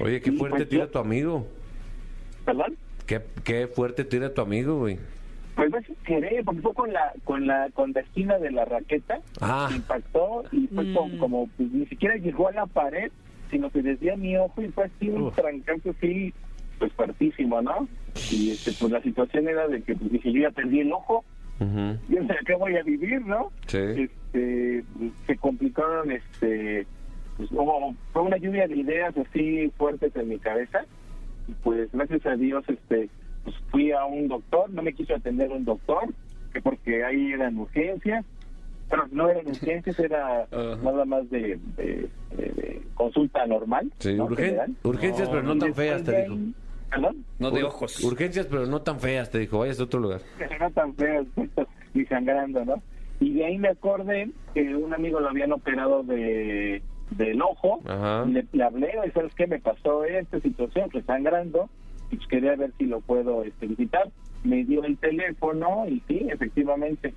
Oye, 0.02 0.22
qué 0.22 0.32
fuerte 0.32 0.58
pues, 0.60 0.70
tira 0.70 0.86
yo- 0.86 0.92
tu 0.92 1.00
amigo. 1.00 1.48
¿Perdón? 2.46 2.78
Qué, 3.06 3.22
qué 3.44 3.68
fuerte 3.68 4.06
tira 4.06 4.34
tu 4.34 4.42
amigo, 4.42 4.78
güey. 4.80 4.98
Pues 5.56 5.70
sin 5.86 5.96
querer, 6.06 6.44
porque 6.46 6.62
fue 6.62 6.74
con 6.74 6.94
la, 6.94 7.12
con 7.24 7.46
la, 7.46 7.70
con 7.74 7.92
la 7.92 8.02
esquina 8.02 8.38
de 8.40 8.52
la 8.52 8.66
raqueta, 8.66 9.20
Ah. 9.42 9.70
impactó 9.74 10.44
y 10.52 10.68
fue 10.68 10.86
Mm. 10.86 10.94
como, 10.94 11.18
como, 11.20 11.48
pues, 11.58 11.72
ni 11.72 11.86
siquiera 11.88 12.16
llegó 12.16 12.48
a 12.48 12.54
la 12.54 12.66
pared, 12.66 13.12
sino 13.50 13.70
que 13.70 13.82
desvía 13.82 14.16
mi 14.16 14.38
ojo 14.38 14.62
y 14.62 14.70
fue 14.70 14.86
así 14.86 15.10
un 15.10 15.30
trancazo 15.32 15.90
así, 15.92 16.34
pues 16.80 16.92
fuertísimo, 16.94 17.62
¿no? 17.62 17.88
Y 18.32 18.52
este, 18.52 18.72
pues 18.80 18.92
la 18.92 19.02
situación 19.02 19.48
era 19.48 19.68
de 19.68 19.82
que 19.84 19.94
pues 19.96 20.12
dije, 20.12 20.32
yo 20.32 20.42
ya 20.44 20.52
perdí 20.52 20.80
el 20.80 20.94
ojo, 20.94 21.24
Ujú. 21.60 21.98
yo 22.10 22.22
no 22.22 22.28
sé 22.28 22.36
qué 22.46 22.56
voy 22.56 22.76
a 22.78 22.84
vivir, 22.84 23.22
¿no? 23.26 23.52
Sí. 23.68 23.78
Este, 23.78 24.84
se 25.28 25.38
complicaron, 25.38 26.12
este, 26.12 26.88
pues 27.38 27.52
hubo, 27.52 27.94
fue 28.14 28.22
una 28.24 28.38
lluvia 28.38 28.68
de 28.68 28.78
ideas 28.78 29.14
así 29.18 29.70
fuertes 29.78 30.16
en 30.16 30.30
mi 30.30 30.40
cabeza, 30.40 30.86
y 31.48 31.52
pues 31.64 31.90
gracias 31.92 32.26
a 32.26 32.36
Dios, 32.36 32.64
este, 32.70 33.10
pues 33.44 33.56
fui 33.72 33.92
a 33.92 34.06
un 34.06 34.28
doctor, 34.28 34.70
no 34.72 34.82
me 34.82 34.94
quiso 34.94 35.16
atender 35.16 35.50
un 35.52 35.66
doctor, 35.66 36.06
que 36.54 36.62
porque 36.62 37.04
ahí 37.04 37.32
eran 37.34 37.58
urgencias, 37.58 38.26
pero 38.90 39.08
no 39.12 39.30
eran 39.30 39.48
urgencias, 39.52 40.00
era 40.00 40.48
nada 40.52 41.06
más 41.06 41.30
de, 41.30 41.60
de- 41.78 42.10
de- 42.36 42.52
de 42.54 42.82
consulta 42.96 43.46
normal. 43.46 43.92
Sí, 44.00 44.14
¿no? 44.16 44.28
urgen- 44.28 44.36
General. 44.46 44.72
urgencias, 44.84 45.30
pero 45.30 45.44
no 45.44 45.58
tan 45.58 45.74
feas, 45.74 46.04
te 46.04 46.22
dijo. 46.24 46.38
¿Perdón? 46.90 47.26
No 47.40 47.52
de 47.52 47.64
ojos. 47.64 48.04
Urgencias, 48.04 48.48
pero 48.48 48.66
no 48.66 48.82
tan 48.82 49.00
feas, 49.00 49.30
te 49.32 49.40
dijo. 49.40 49.60
Vayas 49.60 49.80
a 49.80 49.84
otro 49.86 50.00
lugar. 50.02 50.22
no 50.60 50.72
tan 50.72 50.94
feas 50.96 51.26
ni 51.94 52.06
sangrando, 52.06 52.66
¿no? 52.66 52.84
Y 53.22 53.34
de 53.36 53.46
ahí 53.46 53.58
me 53.58 53.70
acordé 53.70 54.30
que 54.54 54.76
un 54.76 54.94
amigo 54.94 55.20
lo 55.20 55.30
habían 55.30 55.52
operado 55.54 56.04
de 56.04 56.82
del 57.12 57.42
ojo, 57.42 57.82
Ajá. 57.86 58.26
le, 58.26 58.46
le 58.54 58.64
hablé, 58.64 58.94
y 59.06 59.12
sabes 59.12 59.34
qué 59.36 59.46
me 59.46 59.60
pasó 59.60 60.06
esta 60.06 60.40
situación, 60.40 60.90
que 60.90 61.02
sangrando, 61.04 61.70
pues 62.18 62.28
quería 62.28 62.56
ver 62.56 62.72
si 62.78 62.86
lo 62.86 63.02
puedo 63.02 63.44
este, 63.44 63.68
visitar. 63.68 64.10
Me 64.44 64.64
dio 64.64 64.84
el 64.84 64.98
teléfono 64.98 65.86
y 65.88 66.02
sí, 66.08 66.28
efectivamente. 66.30 67.14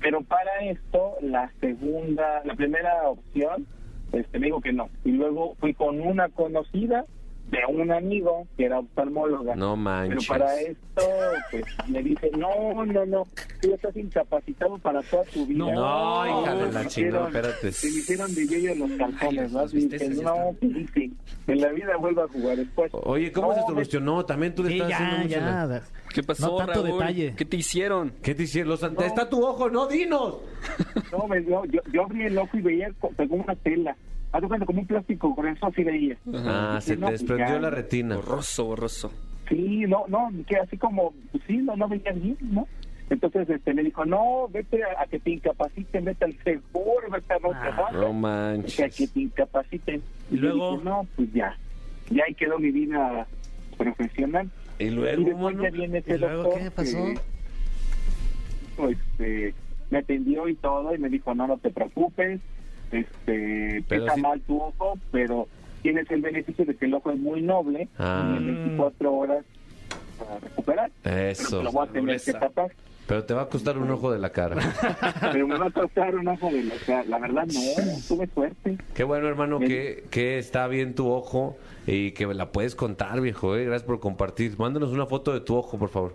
Pero 0.00 0.22
para 0.22 0.58
esto, 0.64 1.14
la 1.22 1.50
segunda, 1.60 2.42
la 2.44 2.54
primera 2.54 3.08
opción, 3.08 3.66
este, 4.12 4.38
me 4.38 4.46
dijo 4.46 4.60
que 4.60 4.72
no. 4.72 4.88
Y 5.04 5.12
luego 5.12 5.54
fui 5.60 5.74
con 5.74 6.00
una 6.00 6.28
conocida 6.28 7.06
de 7.50 7.58
un 7.68 7.92
amigo 7.92 8.46
que 8.56 8.64
era 8.64 8.78
oftalmóloga. 8.80 9.54
No 9.54 9.76
manches. 9.76 10.26
Pero 10.26 10.38
para 10.40 10.60
esto, 10.60 11.02
pues 11.50 11.64
me 11.88 12.02
dice, 12.02 12.30
no, 12.36 12.84
no, 12.84 13.06
no, 13.06 13.26
tú 13.60 13.68
ya 13.68 13.74
estás 13.74 13.96
incapacitado 13.96 14.78
para 14.78 15.02
toda 15.02 15.24
tu 15.24 15.46
vida. 15.46 15.58
No, 15.72 16.26
hija 16.42 16.54
de 16.54 16.72
la 16.72 16.86
chingada, 16.86 16.86
hicieron- 16.86 17.26
espérate. 17.26 17.72
Se 17.72 17.86
me 17.90 17.92
hicieron 17.98 18.34
de 18.34 18.46
yoyo 18.48 18.74
los 18.74 18.90
calzones, 18.92 19.52
¿no? 19.52 19.64
Y 19.72 19.88
dije, 19.88 20.14
ya 20.14 20.22
no, 20.22 20.56
dice, 20.60 21.10
en 21.46 21.60
la 21.60 21.68
vida 21.68 21.96
vuelvo 21.98 22.22
a 22.22 22.28
jugar 22.28 22.56
después. 22.56 22.90
Oye, 22.94 23.30
¿cómo 23.30 23.48
No, 23.48 23.54
se 23.54 23.60
me- 23.60 23.66
solucionó? 23.66 24.24
También 24.24 24.54
tú 24.54 24.62
le 24.64 24.70
Sí, 24.70 24.74
estás 24.80 24.92
haciendo 24.92 25.16
ya, 25.16 25.22
mucho 25.22 25.40
la- 25.68 25.78
ya. 25.80 25.84
¿Qué 26.14 26.22
pasó, 26.22 26.46
No 26.50 26.56
tanto 26.56 26.82
Raúl? 26.84 26.98
detalle. 27.00 27.34
¿Qué 27.36 27.44
te 27.44 27.56
hicieron? 27.56 28.12
¿Qué 28.22 28.34
te 28.34 28.44
hicieron? 28.44 28.70
Los 28.70 28.82
ante- 28.84 29.04
Está 29.06 29.28
tu 29.28 29.44
ojo, 29.44 29.68
no, 29.68 29.86
dinos. 29.86 30.38
No, 31.12 31.26
me 31.28 31.40
dio, 31.40 31.64
yo, 31.66 31.80
yo 31.92 32.02
abrí 32.04 32.24
el 32.24 32.38
ojo 32.38 32.56
y 32.56 32.62
veía 32.62 32.88
co- 33.00 33.10
pegó 33.10 33.36
una 33.36 33.54
tela. 33.56 33.96
Haz 34.34 34.42
cuenta 34.48 34.66
como 34.66 34.80
un 34.80 34.86
plástico 34.88 35.32
grueso, 35.32 35.66
así 35.66 35.84
veía. 35.84 36.16
Ah, 36.34 36.80
se 36.82 36.96
te 36.96 37.06
desprendió 37.08 37.60
la 37.60 37.70
retina. 37.70 38.16
Borroso, 38.16 38.64
borroso. 38.64 39.12
Sí, 39.48 39.84
no, 39.86 40.06
no, 40.08 40.28
que 40.48 40.56
así 40.56 40.76
como, 40.76 41.14
pues 41.30 41.44
sí, 41.46 41.58
no, 41.58 41.76
no 41.76 41.86
veía 41.88 42.10
bien, 42.10 42.36
¿no? 42.40 42.66
Entonces 43.10 43.48
este, 43.48 43.72
me 43.74 43.84
dijo, 43.84 44.04
no, 44.04 44.48
vete 44.48 44.82
a, 44.82 45.02
a 45.02 45.06
que 45.06 45.20
te 45.20 45.30
incapaciten, 45.30 46.04
vete 46.06 46.24
al 46.24 46.34
seguro, 46.42 47.08
vete 47.12 47.32
a 47.32 47.38
no 47.38 47.50
Ah, 47.54 47.90
No 47.92 48.62
que 48.66 48.82
a 48.84 48.88
que 48.88 49.06
te 49.06 49.20
incapaciten. 49.20 50.02
Y 50.32 50.34
yo 50.36 50.40
luego- 50.40 50.70
dije, 50.72 50.84
no, 50.84 51.06
pues 51.14 51.32
ya, 51.32 51.56
ya 52.10 52.24
ahí 52.26 52.34
quedó 52.34 52.58
mi 52.58 52.72
vida 52.72 53.28
profesional. 53.78 54.50
Y 54.80 54.86
Y 54.86 54.90
luego, 54.90 55.24
después 55.26 55.56
ya 55.62 55.70
viene 55.70 55.98
ese 55.98 56.14
¿Y 56.14 56.18
luego 56.18 56.42
doctor 56.42 56.62
qué 56.62 56.70
pasó? 56.72 57.04
que, 57.04 57.20
pues, 58.76 58.98
este, 59.12 59.54
me 59.90 59.98
atendió 59.98 60.48
y 60.48 60.56
todo 60.56 60.92
y 60.92 60.98
me 60.98 61.08
dijo, 61.08 61.34
no, 61.36 61.46
no 61.46 61.58
te 61.58 61.70
preocupes, 61.70 62.40
este, 62.94 63.84
Pero 63.88 64.02
está 64.04 64.14
sí- 64.14 64.20
mal 64.22 64.40
tu 64.42 64.56
ojo, 64.60 64.98
pero 65.10 65.48
tienes 65.82 66.10
el 66.10 66.22
beneficio 66.22 66.64
de 66.64 66.74
que 66.76 66.86
el 66.86 66.94
ojo 66.94 67.10
es 67.10 67.18
muy 67.18 67.42
noble 67.42 67.88
Ah. 67.98 68.30
y 68.32 68.36
en 68.38 68.46
24 68.64 69.12
horas 69.12 69.44
para 70.18 70.38
recuperar. 70.40 70.90
Eso. 71.04 71.48
Pero 71.58 71.62
lo 71.64 71.72
voy 71.72 71.86
a 71.88 71.90
tener 71.92 72.20
que 72.20 72.32
tapar. 72.32 72.72
Pero 73.06 73.22
te 73.24 73.34
va 73.34 73.42
a 73.42 73.48
costar 73.50 73.76
un 73.76 73.90
ojo 73.90 74.10
de 74.10 74.18
la 74.18 74.30
cara. 74.30 74.56
Pero 75.32 75.46
me 75.46 75.58
va 75.58 75.66
a 75.66 75.70
costar 75.70 76.14
un 76.16 76.26
ojo 76.26 76.50
de 76.50 76.64
la 76.64 76.74
cara. 76.86 77.04
La 77.06 77.18
verdad, 77.18 77.44
no, 77.46 77.98
tuve 78.08 78.26
suerte. 78.32 78.78
Qué 78.94 79.04
bueno, 79.04 79.28
hermano, 79.28 79.58
que, 79.58 80.04
que 80.10 80.38
está 80.38 80.66
bien 80.68 80.94
tu 80.94 81.10
ojo 81.10 81.58
y 81.86 82.12
que 82.12 82.24
la 82.32 82.50
puedes 82.50 82.74
contar, 82.74 83.20
viejo. 83.20 83.56
¿eh? 83.56 83.64
Gracias 83.66 83.82
por 83.86 84.00
compartir. 84.00 84.54
Mándanos 84.58 84.90
una 84.90 85.04
foto 85.04 85.34
de 85.34 85.42
tu 85.42 85.54
ojo, 85.54 85.76
por 85.78 85.90
favor. 85.90 86.14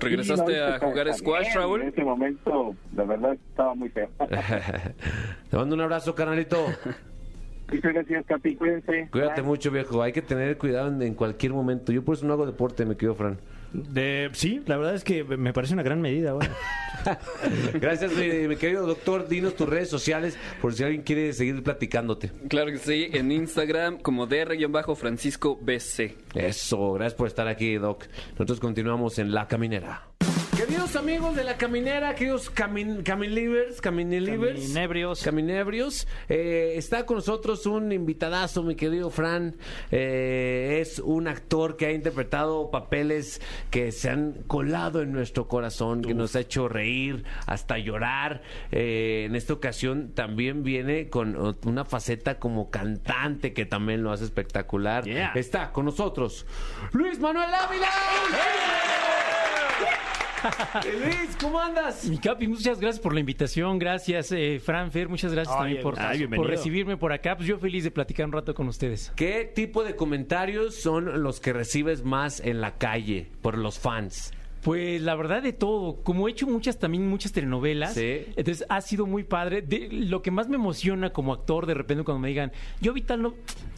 ¿Regresaste 0.00 0.56
no, 0.58 0.64
a 0.64 0.78
jugar 0.78 0.94
también, 0.94 1.14
squash, 1.14 1.46
En 1.48 1.54
Raúl? 1.54 1.82
ese 1.82 2.02
momento, 2.04 2.74
la 2.96 3.04
verdad, 3.04 3.32
estaba 3.34 3.74
muy 3.74 3.88
feo. 3.90 4.08
Te 5.50 5.56
mando 5.56 5.74
un 5.74 5.80
abrazo, 5.80 6.14
carnalito. 6.14 6.66
Muchas 7.72 7.92
gracias, 7.92 8.26
Capi. 8.26 8.56
Cuídense. 8.56 9.08
Cuídate 9.12 9.42
Bye. 9.42 9.48
mucho, 9.48 9.70
viejo. 9.70 10.02
Hay 10.02 10.12
que 10.12 10.22
tener 10.22 10.58
cuidado 10.58 10.88
en, 10.88 11.00
en 11.02 11.14
cualquier 11.14 11.52
momento. 11.52 11.92
Yo 11.92 12.04
por 12.04 12.16
eso 12.16 12.26
no 12.26 12.32
hago 12.32 12.46
deporte, 12.46 12.84
me 12.84 12.96
quedo, 12.96 13.14
Fran. 13.14 13.38
De- 13.72 14.30
sí, 14.32 14.62
la 14.66 14.76
verdad 14.76 14.94
es 14.94 15.04
que 15.04 15.22
me 15.24 15.52
parece 15.52 15.74
una 15.74 15.82
gran 15.82 16.00
medida. 16.00 16.32
Bueno. 16.32 16.52
Gracias, 17.74 18.12
mi, 18.12 18.48
mi 18.48 18.56
querido 18.56 18.86
doctor. 18.86 19.28
Dinos 19.28 19.54
tus 19.56 19.68
redes 19.68 19.88
sociales 19.88 20.36
por 20.60 20.74
si 20.74 20.82
alguien 20.84 21.02
quiere 21.02 21.32
seguir 21.32 21.62
platicándote. 21.62 22.30
Claro 22.48 22.70
que 22.72 22.78
sí, 22.78 23.08
en 23.12 23.30
Instagram 23.32 23.98
como 23.98 24.26
dr-francisco 24.26 25.56
bc. 25.60 26.16
Eso, 26.34 26.92
gracias 26.94 27.14
por 27.14 27.26
estar 27.28 27.48
aquí, 27.48 27.76
Doc. 27.76 28.04
Nosotros 28.32 28.60
continuamos 28.60 29.18
en 29.18 29.32
La 29.32 29.46
Caminera. 29.48 30.09
Queridos 30.60 30.94
amigos 30.94 31.34
de 31.36 31.42
La 31.42 31.56
Caminera, 31.56 32.14
queridos 32.14 32.50
camin, 32.50 33.02
caminlivers, 33.02 33.80
caminelivers, 33.80 34.60
Caminebrios. 34.60 35.22
caminebrios, 35.22 36.06
eh, 36.28 36.74
está 36.76 37.06
con 37.06 37.16
nosotros 37.16 37.64
un 37.64 37.92
invitadazo, 37.92 38.62
mi 38.62 38.74
querido 38.74 39.08
Fran. 39.08 39.56
Eh, 39.90 40.80
es 40.82 40.98
un 40.98 41.28
actor 41.28 41.78
que 41.78 41.86
ha 41.86 41.92
interpretado 41.92 42.70
papeles 42.70 43.40
que 43.70 43.90
se 43.90 44.10
han 44.10 44.34
colado 44.48 45.00
en 45.00 45.12
nuestro 45.12 45.48
corazón, 45.48 46.02
que 46.02 46.12
nos 46.12 46.36
ha 46.36 46.40
hecho 46.40 46.68
reír, 46.68 47.24
hasta 47.46 47.78
llorar. 47.78 48.42
Eh, 48.70 49.24
en 49.26 49.36
esta 49.36 49.54
ocasión 49.54 50.12
también 50.12 50.62
viene 50.62 51.08
con 51.08 51.56
una 51.64 51.86
faceta 51.86 52.38
como 52.38 52.68
cantante 52.68 53.54
que 53.54 53.64
también 53.64 54.02
lo 54.02 54.12
hace 54.12 54.24
espectacular. 54.24 55.04
Yeah. 55.04 55.32
Está 55.36 55.72
con 55.72 55.86
nosotros 55.86 56.44
Luis 56.92 57.18
Manuel 57.18 57.48
Ávila. 57.48 57.88
Luis, 61.04 61.36
¿cómo 61.40 61.60
andas? 61.60 62.04
Mi 62.04 62.18
Capi, 62.18 62.48
muchas 62.48 62.80
gracias 62.80 63.00
por 63.00 63.14
la 63.14 63.20
invitación. 63.20 63.78
Gracias, 63.78 64.32
eh, 64.32 64.60
Fran 64.64 64.90
Fer, 64.90 65.08
muchas 65.08 65.32
gracias 65.32 65.54
Ay, 65.54 65.60
también 65.60 65.82
por, 65.82 65.98
ay, 65.98 66.18
bienvenido. 66.18 66.42
por 66.42 66.50
recibirme 66.50 66.96
por 66.96 67.12
acá. 67.12 67.36
Pues 67.36 67.48
yo 67.48 67.58
feliz 67.58 67.84
de 67.84 67.90
platicar 67.90 68.26
un 68.26 68.32
rato 68.32 68.54
con 68.54 68.68
ustedes. 68.68 69.12
¿Qué 69.16 69.50
tipo 69.54 69.84
de 69.84 69.96
comentarios 69.96 70.74
son 70.76 71.22
los 71.22 71.40
que 71.40 71.52
recibes 71.52 72.04
más 72.04 72.40
en 72.40 72.60
la 72.60 72.78
calle 72.78 73.28
por 73.42 73.58
los 73.58 73.78
fans? 73.78 74.32
Pues 74.62 75.00
la 75.00 75.14
verdad 75.14 75.42
de 75.42 75.54
todo, 75.54 76.02
como 76.02 76.28
he 76.28 76.32
hecho 76.32 76.46
muchas 76.46 76.78
también 76.78 77.08
muchas 77.08 77.32
telenovelas, 77.32 77.94
Sí. 77.94 78.24
entonces 78.36 78.66
ha 78.68 78.80
sido 78.82 79.06
muy 79.06 79.24
padre. 79.24 79.62
De, 79.62 79.88
lo 79.90 80.20
que 80.20 80.30
más 80.30 80.48
me 80.48 80.56
emociona 80.56 81.10
como 81.10 81.32
actor 81.32 81.64
de 81.64 81.74
repente 81.74 82.04
cuando 82.04 82.20
me 82.20 82.28
digan, 82.28 82.52
yo 82.80 82.92
vi 82.92 83.00
tal 83.00 83.22
no, 83.22 83.34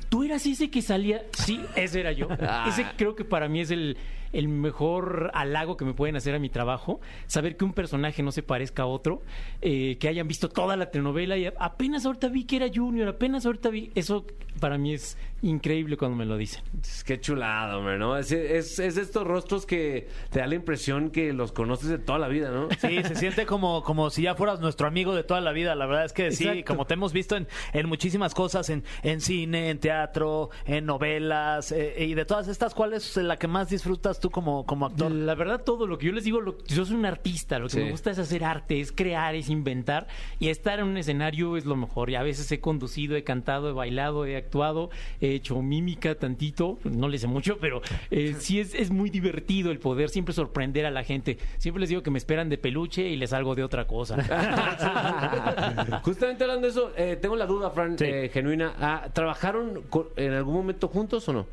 tú 0.09 0.25
eras 0.25 0.45
ese 0.45 0.71
que 0.71 0.83
salía, 0.83 1.23
sí, 1.39 1.61
ese 1.77 2.01
era 2.01 2.13
yo. 2.13 2.27
Ah. 2.41 2.67
Ese 2.69 2.85
creo 2.97 3.15
que 3.15 3.25
para 3.25 3.49
mí 3.49 3.61
es 3.61 3.71
el, 3.71 3.97
el 4.33 4.49
mejor 4.49 5.31
halago 5.35 5.77
que 5.77 5.85
me 5.85 5.95
pueden 5.95 6.17
hacer 6.17 6.35
a 6.35 6.39
mi 6.39 6.49
trabajo, 6.49 7.01
saber 7.27 7.57
que 7.57 7.65
un 7.65 7.73
personaje 7.73 8.23
no 8.23 8.33
se 8.33 8.43
parezca 8.43 8.83
a 8.85 8.87
otro, 8.87 9.23
eh, 9.61 9.97
que 9.99 10.09
hayan 10.09 10.29
visto 10.29 10.49
toda 10.49 10.77
la 10.77 10.91
telenovela 10.91 11.37
y 11.37 11.47
apenas 11.47 12.07
ahorita 12.07 12.29
vi 12.29 12.45
que 12.45 12.57
era 12.57 12.67
Junior, 12.73 13.09
apenas 13.09 13.47
ahorita 13.47 13.69
vi, 13.71 13.91
eso 13.95 14.25
para 14.61 14.79
mí 14.79 14.95
es 14.95 15.17
increíble 15.43 15.97
cuando 15.97 16.17
me 16.17 16.25
lo 16.25 16.37
dicen. 16.37 16.63
Qué 17.05 17.21
chulado, 17.21 17.79
hombre, 17.79 17.99
¿no? 17.99 18.17
Es, 18.17 18.31
es, 18.31 18.79
es 18.79 18.95
de 18.95 19.03
estos 19.03 19.27
rostros 19.27 19.67
que 19.67 20.09
te 20.31 20.39
da 20.39 20.47
la 20.47 20.55
impresión 20.55 21.11
que 21.11 21.33
los 21.33 21.51
conoces 21.53 21.89
de 21.89 21.99
toda 21.99 22.19
la 22.19 22.29
vida, 22.29 22.51
¿no? 22.51 22.69
Sí, 22.79 23.03
se 23.03 23.17
siente 23.17 23.45
como, 23.45 23.83
como 23.83 24.11
si 24.11 24.23
ya 24.23 24.35
fueras 24.37 24.61
nuestro 24.61 24.87
amigo 24.87 25.15
de 25.15 25.25
toda 25.25 25.41
la 25.41 25.53
vida. 25.53 25.75
La 25.75 25.87
verdad 25.87 26.05
es 26.05 26.13
que 26.13 26.31
sí, 26.31 26.45
Exacto. 26.45 26.73
como 26.73 26.87
te 26.87 26.95
hemos 26.95 27.13
visto 27.13 27.37
en, 27.37 27.49
en 27.73 27.89
muchísimas 27.89 28.35
cosas, 28.35 28.71
en, 28.71 28.85
en 29.03 29.21
cine, 29.21 29.71
en 29.71 29.79
teatro, 29.79 30.51
en 30.65 30.87
novelas, 30.87 31.73
eh, 31.73 31.97
y 31.99 32.15
de 32.15 32.25
todas 32.25 32.47
estas, 32.47 32.75
¿cuál 32.75 32.93
es 32.93 33.17
la 33.17 33.37
que 33.37 33.49
más 33.49 33.69
disfrutas 33.69 34.21
tú 34.23 34.31
como, 34.31 34.65
como 34.65 34.87
actor? 34.87 35.11
La 35.13 35.35
verdad, 35.35 35.63
todo 35.63 35.87
lo 35.87 35.99
que 35.99 36.07
yo 36.07 36.13
les 36.13 36.25
digo, 36.25 36.41
lo- 36.41 36.57
yo 36.67 36.87
soy 36.87 36.97
un 36.97 37.05
artista, 37.05 37.59
lo 37.59 37.67
que 37.67 37.73
Sí. 37.75 37.81
me 37.81 37.91
gusta 37.91 38.11
es 38.13 38.19
hacer 38.19 38.43
arte, 38.45 38.81
es 38.81 38.91
crear, 38.93 39.35
es 39.35 39.51
inventar 39.51 40.07
y 40.41 40.49
estar 40.49 40.79
en 40.79 40.87
un 40.87 40.97
escenario 40.97 41.57
es 41.59 41.67
lo 41.67 41.77
mejor. 41.77 42.09
Y 42.09 42.15
a 42.15 42.23
veces 42.23 42.51
he 42.53 42.61
conducido, 42.61 43.17
he 43.17 43.25
cantado, 43.25 43.69
he 43.69 43.73
bailado, 43.73 44.25
he 44.25 44.37
actuado, 44.37 44.89
he 45.21 45.35
hecho 45.35 45.61
mímica 45.61 46.15
tantito, 46.15 46.79
no 46.85 47.09
le 47.09 47.19
sé 47.19 47.27
mucho, 47.27 47.59
pero 47.61 47.83
eh, 48.11 48.35
sí 48.39 48.61
es, 48.61 48.75
es 48.75 48.91
muy 48.91 49.11
divertido 49.11 49.71
el 49.71 49.79
poder 49.81 50.09
siempre 50.09 50.33
sorprender 50.33 50.87
a 50.87 50.91
la 50.91 51.05
gente. 51.05 51.37
Siempre 51.59 51.81
les 51.81 51.91
digo 51.91 52.03
que 52.03 52.11
me 52.11 52.19
esperan 52.19 52.49
de 52.49 52.57
peluche 52.57 53.03
y 53.09 53.17
les 53.17 53.31
salgo 53.31 53.55
de 53.55 53.65
otra 53.65 53.87
cosa. 53.87 54.17
Justamente 56.05 56.45
hablando 56.45 56.67
de 56.67 56.71
eso, 56.71 56.93
eh, 56.97 57.19
tengo 57.21 57.37
la 57.37 57.47
duda, 57.47 57.71
Fran, 57.71 57.99
Sí. 57.99 58.05
eh, 58.07 58.31
genuina. 58.33 58.73
Ah, 58.81 59.09
¿Trabajaron 59.13 59.83
en 60.17 60.33
algún 60.33 60.55
momento 60.55 60.89
juntos 60.89 61.29
o 61.29 61.33
no? 61.33 61.47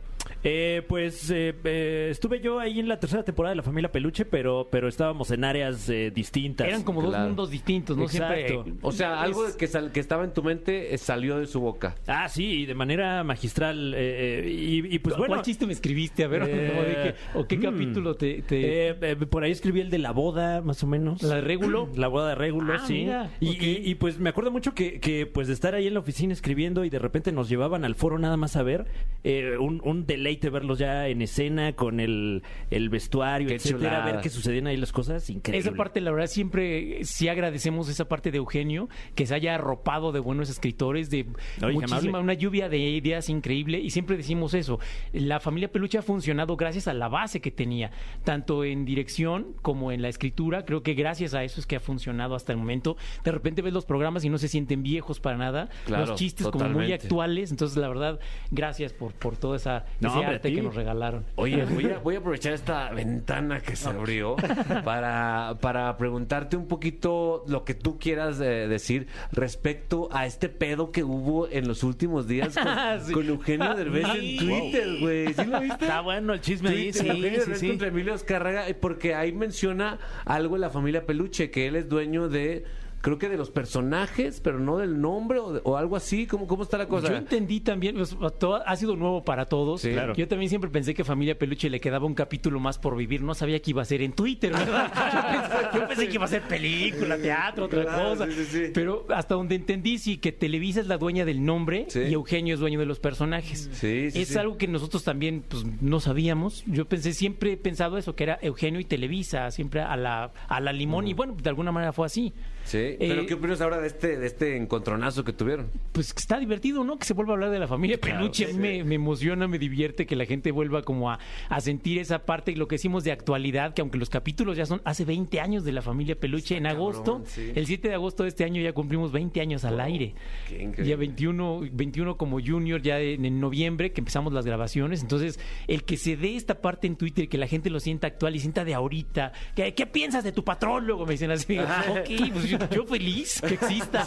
Eh, 0.43 0.83
pues 0.87 1.29
eh, 1.31 1.53
eh, 1.65 2.07
estuve 2.11 2.39
yo 2.39 2.59
ahí 2.59 2.79
en 2.79 2.87
la 2.87 2.97
tercera 2.99 3.23
temporada 3.23 3.51
de 3.51 3.57
La 3.57 3.63
Familia 3.63 3.91
Peluche, 3.91 4.23
pero, 4.25 4.69
pero 4.71 4.87
estábamos 4.87 5.31
en 5.31 5.43
áreas 5.43 5.89
eh, 5.89 6.11
distintas. 6.15 6.67
Eran 6.67 6.83
como 6.83 7.01
Claro. 7.01 7.17
dos 7.17 7.27
mundos 7.27 7.49
distintos, 7.49 7.97
¿no? 7.97 8.03
Exacto. 8.03 8.63
Siempre. 8.63 8.73
O 8.81 8.91
sea, 8.93 9.21
algo 9.21 9.43
que, 9.57 9.67
sal- 9.67 9.91
que 9.91 9.99
estaba 9.99 10.23
en 10.23 10.33
tu 10.33 10.41
mente 10.43 10.93
eh, 10.93 10.97
salió 10.97 11.37
de 11.39 11.45
su 11.47 11.59
boca. 11.59 11.95
Ah, 12.07 12.29
sí, 12.29 12.65
de 12.65 12.73
manera 12.73 13.23
magistral. 13.23 13.93
eh, 13.95 14.45
eh, 14.45 14.49
y, 14.49 14.95
y 14.95 14.99
pues 14.99 15.17
bueno. 15.17 15.33
¿Cuál 15.33 15.43
chiste 15.45 15.65
me 15.65 15.73
escribiste? 15.73 16.23
A 16.23 16.27
ver, 16.27 16.43
Eh, 16.49 16.73
¿o, 16.77 16.83
de 16.83 16.93
qué- 16.93 17.15
o 17.39 17.47
qué 17.47 17.57
mm. 17.57 17.61
capítulo 17.61 18.15
te...? 18.15 18.41
te- 18.43 18.89
Eh, 18.89 18.95
eh, 19.01 19.15
por 19.15 19.43
ahí 19.43 19.51
escribí 19.51 19.81
el 19.81 19.89
de 19.89 19.99
la 19.99 20.11
boda, 20.11 20.61
más 20.61 20.81
o 20.83 20.87
menos. 20.87 21.21
¿La 21.21 21.35
de 21.35 21.41
Régulo? 21.41 21.89
La 21.95 22.07
boda 22.07 22.29
de 22.29 22.35
Régulo, 22.35 22.73
Ah, 22.73 22.83
sí. 22.87 22.93
mira, 22.93 23.29
y, 23.41 23.49
ok. 23.49 23.61
y- 23.61 23.91
y, 23.91 23.95
pues 23.95 24.19
me 24.19 24.29
acuerdo 24.29 24.51
mucho 24.51 24.73
que, 24.73 24.99
que, 25.01 25.25
pues 25.25 25.47
de 25.47 25.53
estar 25.53 25.75
ahí 25.75 25.87
en 25.87 25.93
la 25.95 25.99
oficina 25.99 26.31
escribiendo 26.33 26.85
y 26.85 26.89
de 26.89 26.99
repente 26.99 27.31
nos 27.33 27.49
llevaban 27.49 27.83
al 27.83 27.95
foro 27.95 28.17
nada 28.19 28.37
más 28.37 28.55
a 28.55 28.63
ver. 28.63 28.85
eh, 29.25 29.57
un, 29.59 29.81
un 29.83 30.05
deleite 30.09 30.49
verlos 30.49 30.79
ya 30.79 31.07
en 31.07 31.21
escena 31.21 31.73
con 31.73 31.99
el, 31.99 32.43
el 32.69 32.89
vestuario, 32.89 33.47
Qué 33.47 33.55
etcétera, 33.55 33.89
chulada. 33.89 34.05
ver 34.11 34.21
que 34.21 34.29
sucedían 34.29 34.67
ahí 34.67 34.75
las 34.77 34.91
cosas, 34.91 35.29
increíble. 35.29 35.59
Esa 35.67 35.75
parte, 35.77 36.01
la 36.01 36.11
verdad, 36.11 36.27
siempre 36.27 37.03
sí 37.03 37.27
agradecemos 37.29 37.87
esa 37.89 38.07
parte 38.09 38.31
de 38.31 38.37
Eugenio, 38.37 38.89
que 39.15 39.25
se 39.25 39.35
haya 39.35 39.55
arropado 39.55 40.11
de 40.11 40.19
buenos 40.19 40.49
escritores, 40.49 41.09
de 41.09 41.27
Oye, 41.63 41.73
muchísima, 41.73 41.97
amable. 42.17 42.19
una 42.23 42.33
lluvia 42.33 42.69
de 42.69 42.77
ideas 42.79 43.29
increíble, 43.29 43.79
y 43.79 43.91
siempre 43.91 44.17
decimos 44.17 44.53
eso. 44.53 44.79
La 45.13 45.39
familia 45.39 45.71
Peluche 45.71 45.97
ha 45.97 46.01
funcionado 46.01 46.57
gracias 46.57 46.87
a 46.87 46.93
la 46.93 47.07
base 47.07 47.39
que 47.39 47.51
tenía, 47.51 47.91
tanto 48.23 48.63
en 48.63 48.85
dirección 48.85 49.53
como 49.61 49.91
en 49.91 50.01
la 50.01 50.09
escritura. 50.09 50.65
Creo 50.65 50.83
que 50.83 50.93
gracias 50.95 51.33
a 51.33 51.43
eso 51.43 51.59
es 51.59 51.67
que 51.67 51.75
ha 51.75 51.79
funcionado 51.79 52.35
hasta 52.35 52.51
el 52.51 52.57
momento. 52.57 52.97
De 53.23 53.31
repente 53.31 53.61
ves 53.61 53.73
los 53.73 53.85
programas 53.85 54.25
y 54.25 54.29
no 54.29 54.37
se 54.37 54.47
sienten 54.47 54.83
viejos 54.83 55.19
para 55.19 55.37
nada. 55.37 55.69
Claro, 55.85 56.07
los 56.07 56.15
chistes 56.19 56.47
como 56.47 56.67
muy 56.69 56.91
actuales. 56.91 57.51
Entonces, 57.51 57.77
la 57.77 57.87
verdad, 57.87 58.19
gracias 58.51 58.91
por, 58.93 59.13
por 59.13 59.37
toda 59.37 59.57
esa, 59.57 59.85
No, 59.99 60.09
ese 60.09 60.17
hombre, 60.17 60.35
arte 60.35 60.53
que 60.53 60.61
nos 60.61 60.75
regalaron. 60.75 61.25
Oye, 61.35 61.65
voy 61.65 61.85
a, 61.89 61.99
voy 61.99 62.15
a 62.15 62.19
aprovechar 62.19 62.53
esta 62.53 62.89
ventana 62.91 63.59
que 63.61 63.75
se 63.75 63.89
abrió 63.89 64.35
para, 64.83 65.57
para 65.61 65.97
preguntarte 65.97 66.57
un 66.57 66.67
poquito 66.67 67.43
lo 67.47 67.65
que 67.65 67.73
tú 67.73 67.99
quieras 67.99 68.39
eh, 68.39 68.67
decir 68.67 69.07
respecto 69.31 70.09
a 70.11 70.25
este 70.25 70.49
pedo 70.49 70.91
que 70.91 71.03
hubo 71.03 71.47
en 71.49 71.67
los 71.67 71.83
últimos 71.83 72.27
días 72.27 72.55
con, 72.55 72.69
Sí. 73.05 73.13
con 73.13 73.27
Eugenio 73.27 73.75
Derbez 73.75 74.07
en 74.15 74.37
Twitter, 74.37 74.97
güey. 74.99 75.33
¿Sí 75.33 75.45
lo 75.45 75.59
viste? 75.61 75.85
Está 75.85 76.01
bueno 76.01 76.33
el 76.33 76.41
chisme 76.41 76.69
ahí, 76.69 76.93
sí, 76.93 77.07
Eugenio 77.07 77.29
sí, 77.29 77.37
Derbez 77.39 77.59
sí. 77.59 77.67
contra 77.67 77.87
Emilio 77.89 78.13
Azcárraga, 78.13 78.67
eh, 78.67 78.73
porque 78.73 79.15
ahí 79.15 79.31
menciona 79.33 79.99
algo 80.25 80.55
de 80.55 80.61
la 80.61 80.69
familia 80.69 81.05
Peluche, 81.05 81.51
que 81.51 81.67
él 81.67 81.75
es 81.75 81.89
dueño 81.89 82.29
de, 82.29 82.65
creo 83.01 83.17
que 83.17 83.29
de 83.29 83.37
los 83.37 83.49
personajes, 83.51 84.41
pero 84.41 84.59
no 84.59 84.77
del 84.77 84.99
nombre 85.01 85.39
o, 85.39 85.53
de- 85.53 85.61
o 85.63 85.77
algo 85.77 85.95
así. 85.95 86.27
¿Cómo, 86.27 86.47
¿Cómo 86.47 86.63
está 86.63 86.77
la 86.77 86.87
cosa? 86.87 87.07
Yo 87.09 87.15
entendí 87.15 87.59
también, 87.61 87.95
pues, 87.95 88.15
todo- 88.39 88.61
ha 88.65 88.75
sido 88.75 88.95
nuevo 88.95 89.23
para 89.23 89.45
todos. 89.45 89.81
Sí. 89.81 89.91
Claro. 89.91 90.13
Yo 90.15 90.27
también 90.27 90.49
siempre 90.49 90.69
pensé 90.69 90.93
que 90.93 91.03
Familia 91.03 91.37
Peluche 91.37 91.69
le 91.69 91.79
quedaba 91.79 92.05
un 92.05 92.13
capítulo 92.13 92.59
más 92.59 92.77
por 92.77 92.95
vivir. 92.95 93.21
No 93.21 93.33
sabía 93.33 93.59
que 93.61 93.71
iba 93.71 93.81
a 93.81 93.85
ser 93.85 94.01
en 94.01 94.13
Twitter, 94.13 94.51
¿verdad? 94.51 94.91
Yo 95.73 95.79
pensé, 95.79 95.79
yo 95.79 95.87
pensé 95.87 96.07
que 96.07 96.13
iba 96.15 96.25
a 96.25 96.27
ser 96.27 96.41
película, 96.43 97.17
teatro, 97.17 97.65
otra 97.65 97.83
Claro, 97.83 98.09
cosa. 98.09 98.25
sí, 98.27 98.33
sí, 98.33 98.45
sí. 98.45 98.63
Pero 98.73 99.05
hasta 99.09 99.35
donde 99.35 99.55
entendí, 99.55 99.97
sí, 99.97 100.17
que 100.17 100.31
Televisa 100.31 100.79
es 100.81 100.87
la 100.87 100.97
dueña 100.97 101.25
del 101.25 101.43
nombre 101.45 101.87
y 101.93 102.13
Eugenio 102.13 102.53
es 102.53 102.59
dueño 102.59 102.79
de 102.79 102.85
los 102.85 102.99
personajes. 102.99 103.69
Es 103.83 104.35
algo 104.37 104.57
que 104.57 104.67
nosotros 104.67 105.03
también 105.03 105.43
pues, 105.47 105.63
no 105.81 105.99
sabíamos. 105.99 106.63
Yo 106.65 106.85
pensé, 106.85 107.13
siempre 107.13 107.53
he 107.53 107.57
pensado 107.57 107.97
eso, 107.97 108.15
que 108.15 108.23
era 108.23 108.39
Eugenio 108.41 108.79
y 108.79 108.85
Televisa, 108.85 109.49
siempre 109.51 109.81
a 109.81 109.95
la, 109.95 110.31
a 110.47 110.59
la 110.59 110.73
limón. 110.73 111.07
Y 111.07 111.13
bueno, 111.13 111.35
de 111.41 111.49
alguna 111.49 111.71
manera 111.71 111.93
fue 111.93 112.05
así. 112.05 112.33
Sí, 112.65 112.95
pero 112.99 113.21
Eh, 113.21 113.25
¿qué 113.25 113.33
opinas 113.33 113.61
ahora 113.61 113.79
de 113.79 113.87
este, 113.87 114.17
de 114.17 114.27
este 114.27 114.55
encontronazo 114.57 115.23
que 115.23 115.33
tuvieron? 115.33 115.69
pues 115.91 116.13
que 116.13 116.19
está 116.19 116.39
divertido, 116.39 116.83
¿no? 116.83 116.97
Que 116.97 117.05
se 117.05 117.13
vuelva 117.13 117.33
a 117.33 117.35
hablar 117.35 117.49
de 117.51 117.59
la 117.59 117.67
familia 117.67 117.97
peluche. 117.99 118.45
A 118.45 118.47
mí 118.49 118.53
me, 118.55 118.83
me 118.83 118.95
emociona, 118.95 119.47
me 119.47 119.57
divierte 119.59 120.05
que 120.05 120.15
la 120.15 120.25
gente 120.25 120.51
vuelva 120.51 120.83
como 120.83 121.09
a, 121.11 121.19
a 121.49 121.61
sentir 121.61 121.97
esa 121.99 122.19
parte, 122.25 122.55
lo 122.55 122.67
que 122.67 122.75
decimos 122.75 123.03
de 123.03 123.11
actualidad, 123.11 123.73
que 123.73 123.81
aunque 123.81 123.97
los 123.97 124.09
capítulos 124.09 124.55
ya 124.57 124.65
son 124.65 124.81
hace 124.85 125.03
20 125.05 125.39
años 125.39 125.63
de 125.63 125.71
la 125.71 125.81
familia 125.81 126.15
peluche, 126.19 126.55
en 126.57 126.67
agosto, 126.67 127.23
sí. 127.25 127.51
el 127.55 127.65
7 127.65 127.87
de 127.89 127.93
agosto 127.95 128.23
de 128.23 128.29
este 128.29 128.43
año 128.43 128.61
ya 128.61 128.73
cumplimos 128.73 129.11
20 129.11 129.41
años 129.41 129.65
al 129.65 129.79
aire. 129.79 130.13
qué 130.47 130.61
increíble. 130.63 130.89
Ya 130.89 130.95
21, 130.95 131.61
21 131.71 132.17
como 132.17 132.39
junior, 132.39 132.81
ya 132.81 132.99
en, 132.99 133.25
en 133.25 133.39
noviembre 133.39 133.91
que 133.91 134.01
empezamos 134.01 134.31
las 134.33 134.45
grabaciones. 134.45 135.01
Entonces, 135.01 135.39
el 135.67 135.83
que 135.83 135.97
se 135.97 136.15
dé 136.17 136.35
esta 136.35 136.61
parte 136.61 136.87
en 136.87 136.95
Twitter, 136.95 137.27
que 137.29 137.37
la 137.37 137.47
gente 137.47 137.69
lo 137.69 137.79
sienta 137.79 138.07
actual 138.07 138.35
y 138.35 138.39
sienta 138.39 138.63
de 138.63 138.73
ahorita, 138.73 139.31
¿qué, 139.55 139.73
qué 139.73 139.85
piensas 139.87 140.23
de 140.23 140.31
tu 140.31 140.43
patrón? 140.43 140.85
Luego 140.85 141.05
me 141.05 141.13
dicen 141.13 141.31
así, 141.31 141.57
ok, 141.57 142.31
pues 142.33 142.49
yo, 142.49 142.58
yo 142.71 142.85
feliz 142.85 143.41
que 143.41 143.53
exista. 143.55 144.05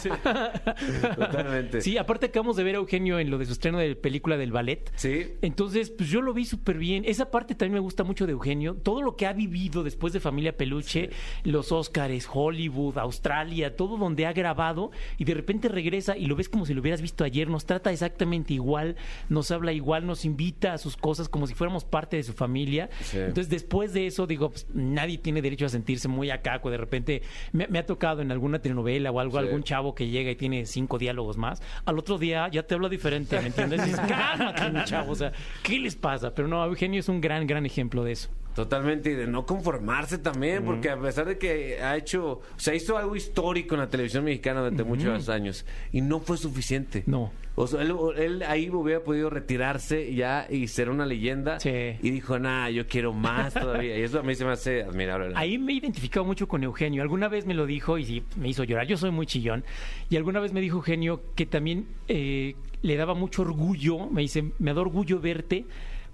Totalmente. 1.15 1.81
Sí, 1.81 1.97
aparte 1.97 2.27
acabamos 2.27 2.55
de 2.55 2.63
ver 2.63 2.75
a 2.75 2.77
Eugenio 2.79 3.19
en 3.19 3.29
lo 3.29 3.37
de 3.37 3.45
su 3.45 3.53
estreno 3.53 3.79
de 3.79 3.95
película 3.95 4.37
del 4.37 4.51
ballet. 4.51 4.91
Sí. 4.95 5.33
Entonces, 5.41 5.89
pues 5.89 6.09
yo 6.09 6.21
lo 6.21 6.33
vi 6.33 6.45
súper 6.45 6.77
bien. 6.77 7.03
Esa 7.05 7.31
parte 7.31 7.55
también 7.55 7.75
me 7.75 7.79
gusta 7.79 8.03
mucho 8.03 8.25
de 8.25 8.33
Eugenio. 8.33 8.75
Todo 8.75 9.01
lo 9.01 9.15
que 9.15 9.25
ha 9.25 9.33
vivido 9.33 9.83
después 9.83 10.13
de 10.13 10.19
Familia 10.19 10.55
Peluche, 10.57 11.09
los 11.43 11.71
Óscares, 11.71 12.27
Hollywood, 12.31 12.97
Australia, 12.97 13.75
todo 13.75 13.97
donde 13.97 14.25
ha 14.25 14.33
grabado 14.33 14.91
y 15.17 15.25
de 15.25 15.33
repente 15.33 15.69
regresa 15.69 16.17
y 16.17 16.25
lo 16.25 16.35
ves 16.35 16.49
como 16.49 16.65
si 16.65 16.73
lo 16.73 16.81
hubieras 16.81 17.01
visto 17.01 17.23
ayer. 17.23 17.49
Nos 17.49 17.65
trata 17.65 17.91
exactamente 17.91 18.53
igual, 18.53 18.95
nos 19.29 19.51
habla 19.51 19.73
igual, 19.73 20.05
nos 20.05 20.25
invita 20.25 20.73
a 20.73 20.77
sus 20.77 20.97
cosas 20.97 21.29
como 21.29 21.47
si 21.47 21.53
fuéramos 21.53 21.83
parte 21.83 22.17
de 22.17 22.23
su 22.23 22.33
familia. 22.33 22.89
Sí. 23.01 23.17
Entonces, 23.17 23.49
después 23.49 23.93
de 23.93 24.07
eso, 24.07 24.27
digo, 24.27 24.49
pues, 24.49 24.67
nadie 24.73 25.17
tiene 25.17 25.41
derecho 25.41 25.65
a 25.65 25.69
sentirse 25.69 26.07
muy 26.07 26.29
acaco. 26.29 26.69
De 26.69 26.77
repente, 26.77 27.21
me, 27.51 27.67
me 27.67 27.79
ha 27.79 27.85
tocado 27.85 28.21
en 28.21 28.31
alguna 28.33 28.59
telenovela 28.59 29.11
o 29.11 29.19
algo, 29.19 29.39
Sí. 29.39 29.45
algún 29.45 29.63
chavo 29.63 29.95
que 29.95 30.07
llega 30.09 30.29
y 30.31 30.35
tiene 30.35 30.65
cinco 30.65 30.97
diálogos 30.97 31.37
más. 31.37 31.61
Al 31.85 31.97
otro 31.97 32.17
día 32.17 32.47
ya 32.49 32.63
te 32.63 32.75
habla 32.75 32.89
diferente, 32.89 33.39
¿me 33.39 33.47
entiendes? 33.47 33.85
Dices, 33.85 34.01
cálmate, 34.07 34.83
chavo. 34.85 35.11
O 35.13 35.15
sea, 35.15 35.31
¿qué 35.63 35.79
les 35.79 35.95
pasa? 35.95 36.33
Pero 36.35 36.47
no, 36.47 36.63
Eugenio 36.65 36.99
es 36.99 37.09
un 37.09 37.21
gran, 37.21 37.47
gran 37.47 37.65
ejemplo 37.65 38.03
de 38.03 38.11
eso. 38.13 38.29
Totalmente, 38.55 39.11
y 39.11 39.15
de 39.15 39.27
no 39.27 39.45
conformarse 39.45 40.17
también, 40.17 40.63
porque 40.63 40.89
a 40.89 40.99
pesar 40.99 41.25
de 41.25 41.37
que 41.37 41.81
ha 41.81 41.97
hecho, 41.97 42.25
o 42.25 42.41
sea, 42.57 42.75
hizo 42.75 42.97
algo 42.97 43.15
histórico 43.15 43.75
en 43.75 43.81
la 43.81 43.89
televisión 43.89 44.23
mexicana 44.23 44.59
durante 44.61 44.83
muchos 44.83 45.29
años, 45.29 45.65
y 45.91 46.01
no 46.01 46.19
fue 46.19 46.37
suficiente. 46.37 47.03
No. 47.07 47.31
O 47.55 47.67
sea, 47.67 47.81
él, 47.83 47.93
él 48.17 48.43
ahí 48.47 48.69
hubiera 48.71 49.03
podido 49.03 49.29
retirarse 49.29 50.13
ya 50.15 50.47
y 50.49 50.67
ser 50.67 50.89
una 50.89 51.05
leyenda. 51.05 51.59
Sí. 51.59 51.97
Y 52.01 52.09
dijo, 52.09 52.39
nah, 52.39 52.69
yo 52.69 52.87
quiero 52.87 53.13
más 53.13 53.53
todavía. 53.53 53.97
Y 53.97 54.01
eso 54.01 54.19
a 54.19 54.23
mí 54.23 54.33
se 54.33 54.43
me 54.43 54.51
hace 54.51 54.81
admirable. 54.81 55.33
Ahí 55.35 55.59
me 55.59 55.73
he 55.73 55.75
identificado 55.75 56.25
mucho 56.25 56.47
con 56.47 56.63
Eugenio. 56.63 57.03
Alguna 57.03 57.27
vez 57.27 57.45
me 57.45 57.53
lo 57.53 57.67
dijo 57.67 57.99
y 57.99 58.05
sí, 58.05 58.23
me 58.37 58.49
hizo 58.49 58.63
llorar. 58.63 58.87
Yo 58.87 58.97
soy 58.97 59.11
muy 59.11 59.27
chillón. 59.27 59.63
Y 60.09 60.17
alguna 60.17 60.39
vez 60.39 60.51
me 60.51 60.61
dijo 60.61 60.77
Eugenio 60.77 61.21
que 61.35 61.45
también 61.45 61.85
eh, 62.07 62.55
le 62.81 62.95
daba 62.95 63.13
mucho 63.13 63.43
orgullo. 63.43 64.09
Me 64.09 64.21
dice, 64.21 64.51
me 64.57 64.73
da 64.73 64.81
orgullo 64.81 65.19
verte 65.19 65.65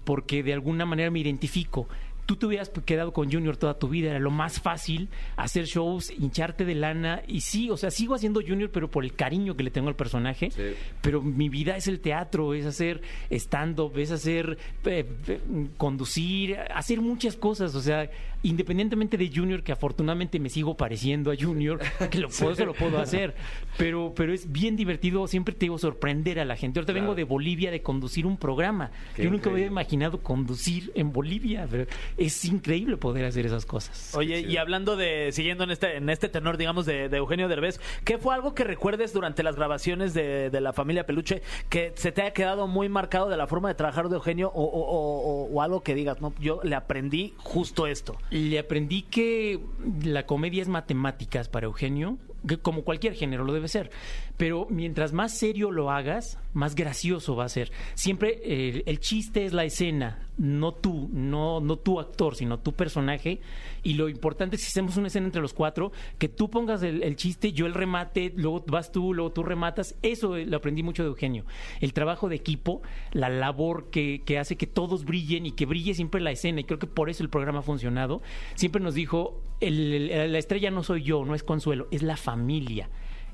porque 0.04 0.44
de 0.44 0.54
alguna 0.54 0.86
manera 0.86 1.10
me 1.10 1.20
identifico. 1.20 1.88
Tú 2.30 2.36
te 2.36 2.46
hubieras 2.46 2.70
quedado 2.86 3.12
con 3.12 3.32
Junior 3.32 3.58
toda 3.58 3.80
tu 3.80 3.88
vida, 3.88 4.12
era 4.12 4.20
lo 4.20 4.30
más 4.30 4.62
fácil 4.62 5.10
hacer 5.36 5.66
shows, 5.66 6.12
hincharte 6.12 6.64
de 6.64 6.76
lana. 6.76 7.24
Y 7.28 7.42
sí, 7.42 7.72
o 7.72 7.76
sea, 7.76 7.90
sigo 7.90 8.14
haciendo 8.14 8.40
Junior, 8.48 8.70
pero 8.70 8.88
por 8.88 9.04
el 9.04 9.16
cariño 9.16 9.58
que 9.58 9.64
le 9.64 9.72
tengo 9.72 9.88
al 9.88 9.96
personaje. 9.96 10.52
Sí. 10.52 10.76
Pero 11.02 11.24
mi 11.24 11.50
vida 11.50 11.76
es 11.76 11.88
el 11.88 12.02
teatro, 12.02 12.54
es 12.54 12.68
hacer 12.68 13.02
stand-up, 13.32 13.98
es 13.98 14.12
hacer 14.12 14.60
eh, 14.86 15.12
eh, 15.28 15.40
conducir, 15.76 16.56
hacer 16.72 17.02
muchas 17.02 17.36
cosas. 17.36 17.74
O 17.74 17.82
sea, 17.82 18.12
independientemente 18.44 19.18
de 19.18 19.30
Junior, 19.34 19.64
que 19.64 19.72
afortunadamente 19.72 20.40
me 20.40 20.50
sigo 20.50 20.76
pareciendo 20.78 21.32
a 21.32 21.36
Junior, 21.40 21.80
que 22.10 22.20
lo 22.20 22.30
puedo, 22.30 22.52
eso 22.54 22.66
lo 22.66 22.74
puedo 22.74 23.00
hacer. 23.00 23.36
Pero, 23.78 24.14
pero 24.16 24.34
es 24.34 24.52
bien 24.52 24.76
divertido, 24.76 25.28
siempre 25.28 25.54
te 25.54 25.66
digo, 25.66 25.78
sorprender 25.78 26.40
a 26.40 26.46
la 26.46 26.56
gente. 26.56 26.80
Ahorita 26.80 26.94
vengo 26.94 27.16
de 27.16 27.24
Bolivia 27.24 27.72
de 27.72 27.82
conducir 27.82 28.26
un 28.26 28.38
programa. 28.38 28.92
Qué 29.16 29.24
Yo 29.24 29.30
nunca 29.32 29.46
me 29.50 29.54
había 29.56 29.66
increíble. 29.66 29.82
imaginado 29.82 30.20
conducir 30.22 30.92
en 30.96 31.12
Bolivia. 31.12 31.68
Pero 31.70 31.86
es 32.18 32.46
increíble 32.46 32.98
poder 32.98 33.26
hacer 33.26 33.46
esas 33.46 33.66
cosas. 33.66 34.14
Oye, 34.16 34.40
y 34.42 34.58
hablando 34.58 34.96
de, 34.96 35.32
siguiendo 35.32 35.64
en 35.64 35.72
este, 35.72 35.98
en 35.98 36.10
este 36.10 36.30
tenor, 36.30 36.58
digamos, 36.58 36.86
de, 36.86 37.10
de 37.10 37.18
Eugenio 37.18 37.48
Derbez, 37.48 37.80
¿qué 38.04 38.18
fue 38.18 38.34
algo 38.36 38.54
que 38.54 38.64
recuerdes 38.64 39.14
durante 39.14 39.44
las 39.44 39.56
grabaciones 39.56 40.14
de, 40.14 40.50
de 40.50 40.62
la 40.62 40.74
familia 40.74 41.06
Peluche 41.06 41.42
que 41.70 41.92
se 41.96 42.12
te 42.12 42.22
haya 42.22 42.34
quedado 42.34 42.68
muy 42.68 42.90
marcado 42.90 43.30
de 43.30 43.38
la 43.38 43.48
forma 43.48 43.70
de 43.70 43.76
trabajar 43.76 44.10
de 44.10 44.16
Eugenio 44.16 44.50
o, 44.54 44.64
o- 44.64 44.82
o- 44.90 45.44
o- 45.46 45.54
o 45.54 45.62
algo 45.62 45.82
que 45.84 45.94
digas, 45.96 46.22
no, 46.22 46.34
yo 46.40 46.60
le 46.64 46.76
aprendí 46.76 47.34
justo 47.38 47.88
esto? 47.88 48.18
Le 48.30 48.60
aprendí 48.60 49.04
que 49.04 49.60
la 50.04 50.26
comedia 50.26 50.62
es 50.62 50.68
matemáticas 50.68 51.50
para 51.50 51.66
Eugenio, 51.66 52.18
que 52.48 52.58
como 52.58 52.84
cualquier 52.84 53.14
género 53.14 53.44
lo 53.44 53.54
debe 53.54 53.68
ser. 53.68 53.92
Pero 54.40 54.68
mientras 54.70 55.12
más 55.12 55.38
serio 55.38 55.70
lo 55.70 55.92
hagas, 55.92 56.40
más 56.54 56.74
gracioso 56.74 57.36
va 57.36 57.44
a 57.44 57.50
ser. 57.50 57.74
Siempre 57.94 58.40
eh, 58.42 58.84
el 58.86 59.02
chiste 59.02 59.44
es 59.44 59.52
la 59.52 59.66
escena, 59.66 60.30
no 60.38 60.74
tú, 60.74 61.10
no, 61.12 61.60
no 61.60 61.76
tu 61.76 62.00
actor, 62.00 62.38
sino 62.38 62.58
tu 62.58 62.72
personaje. 62.72 63.42
Y 63.84 63.96
lo 63.96 64.08
importante 64.08 64.56
es 64.56 64.62
que 64.62 64.70
hacemos 64.70 64.96
una 64.96 65.08
escena 65.08 65.26
entre 65.26 65.42
los 65.42 65.52
cuatro, 65.52 65.92
que 66.18 66.30
tú 66.30 66.50
pongas 66.50 66.84
el, 66.84 67.18
chiste, 67.18 67.52
yo 67.52 67.66
el 67.66 67.74
remate, 67.74 68.32
luego 68.34 68.64
vas 68.66 68.94
tú, 68.94 69.14
luego 69.14 69.34
tú 69.34 69.44
rematas. 69.44 69.98
Eso 70.04 70.38
eh, 70.38 70.46
lo 70.46 70.56
aprendí 70.56 70.84
mucho 70.84 71.04
de 71.04 71.10
Eugenio. 71.10 71.44
El 71.82 71.92
trabajo 71.92 72.30
de 72.30 72.38
equipo, 72.38 72.82
la 73.12 73.28
labor 73.28 73.90
que, 73.90 74.24
hace 74.40 74.56
que 74.56 74.68
todos 74.68 75.04
brillen 75.04 75.48
y 75.48 75.52
que 75.52 75.66
brille 75.66 75.94
siempre 75.96 76.22
la 76.22 76.32
escena. 76.32 76.62
Y 76.62 76.64
creo 76.64 76.80
que 76.80 76.88
por 76.88 77.10
eso 77.10 77.24
el 77.24 77.30
programa 77.30 77.60
ha 77.60 77.64
funcionado. 77.64 78.22
Siempre 78.56 78.82
nos 78.82 78.94
dijo, 78.94 79.44
la 79.60 80.38
estrella 80.38 80.72
no 80.72 80.82
soy 80.82 81.04
yo, 81.04 81.26
no 81.26 81.36
es 81.36 81.44
Consuelo, 81.44 81.90
es 81.92 82.04
la 82.04 82.16
familia. 82.16 82.90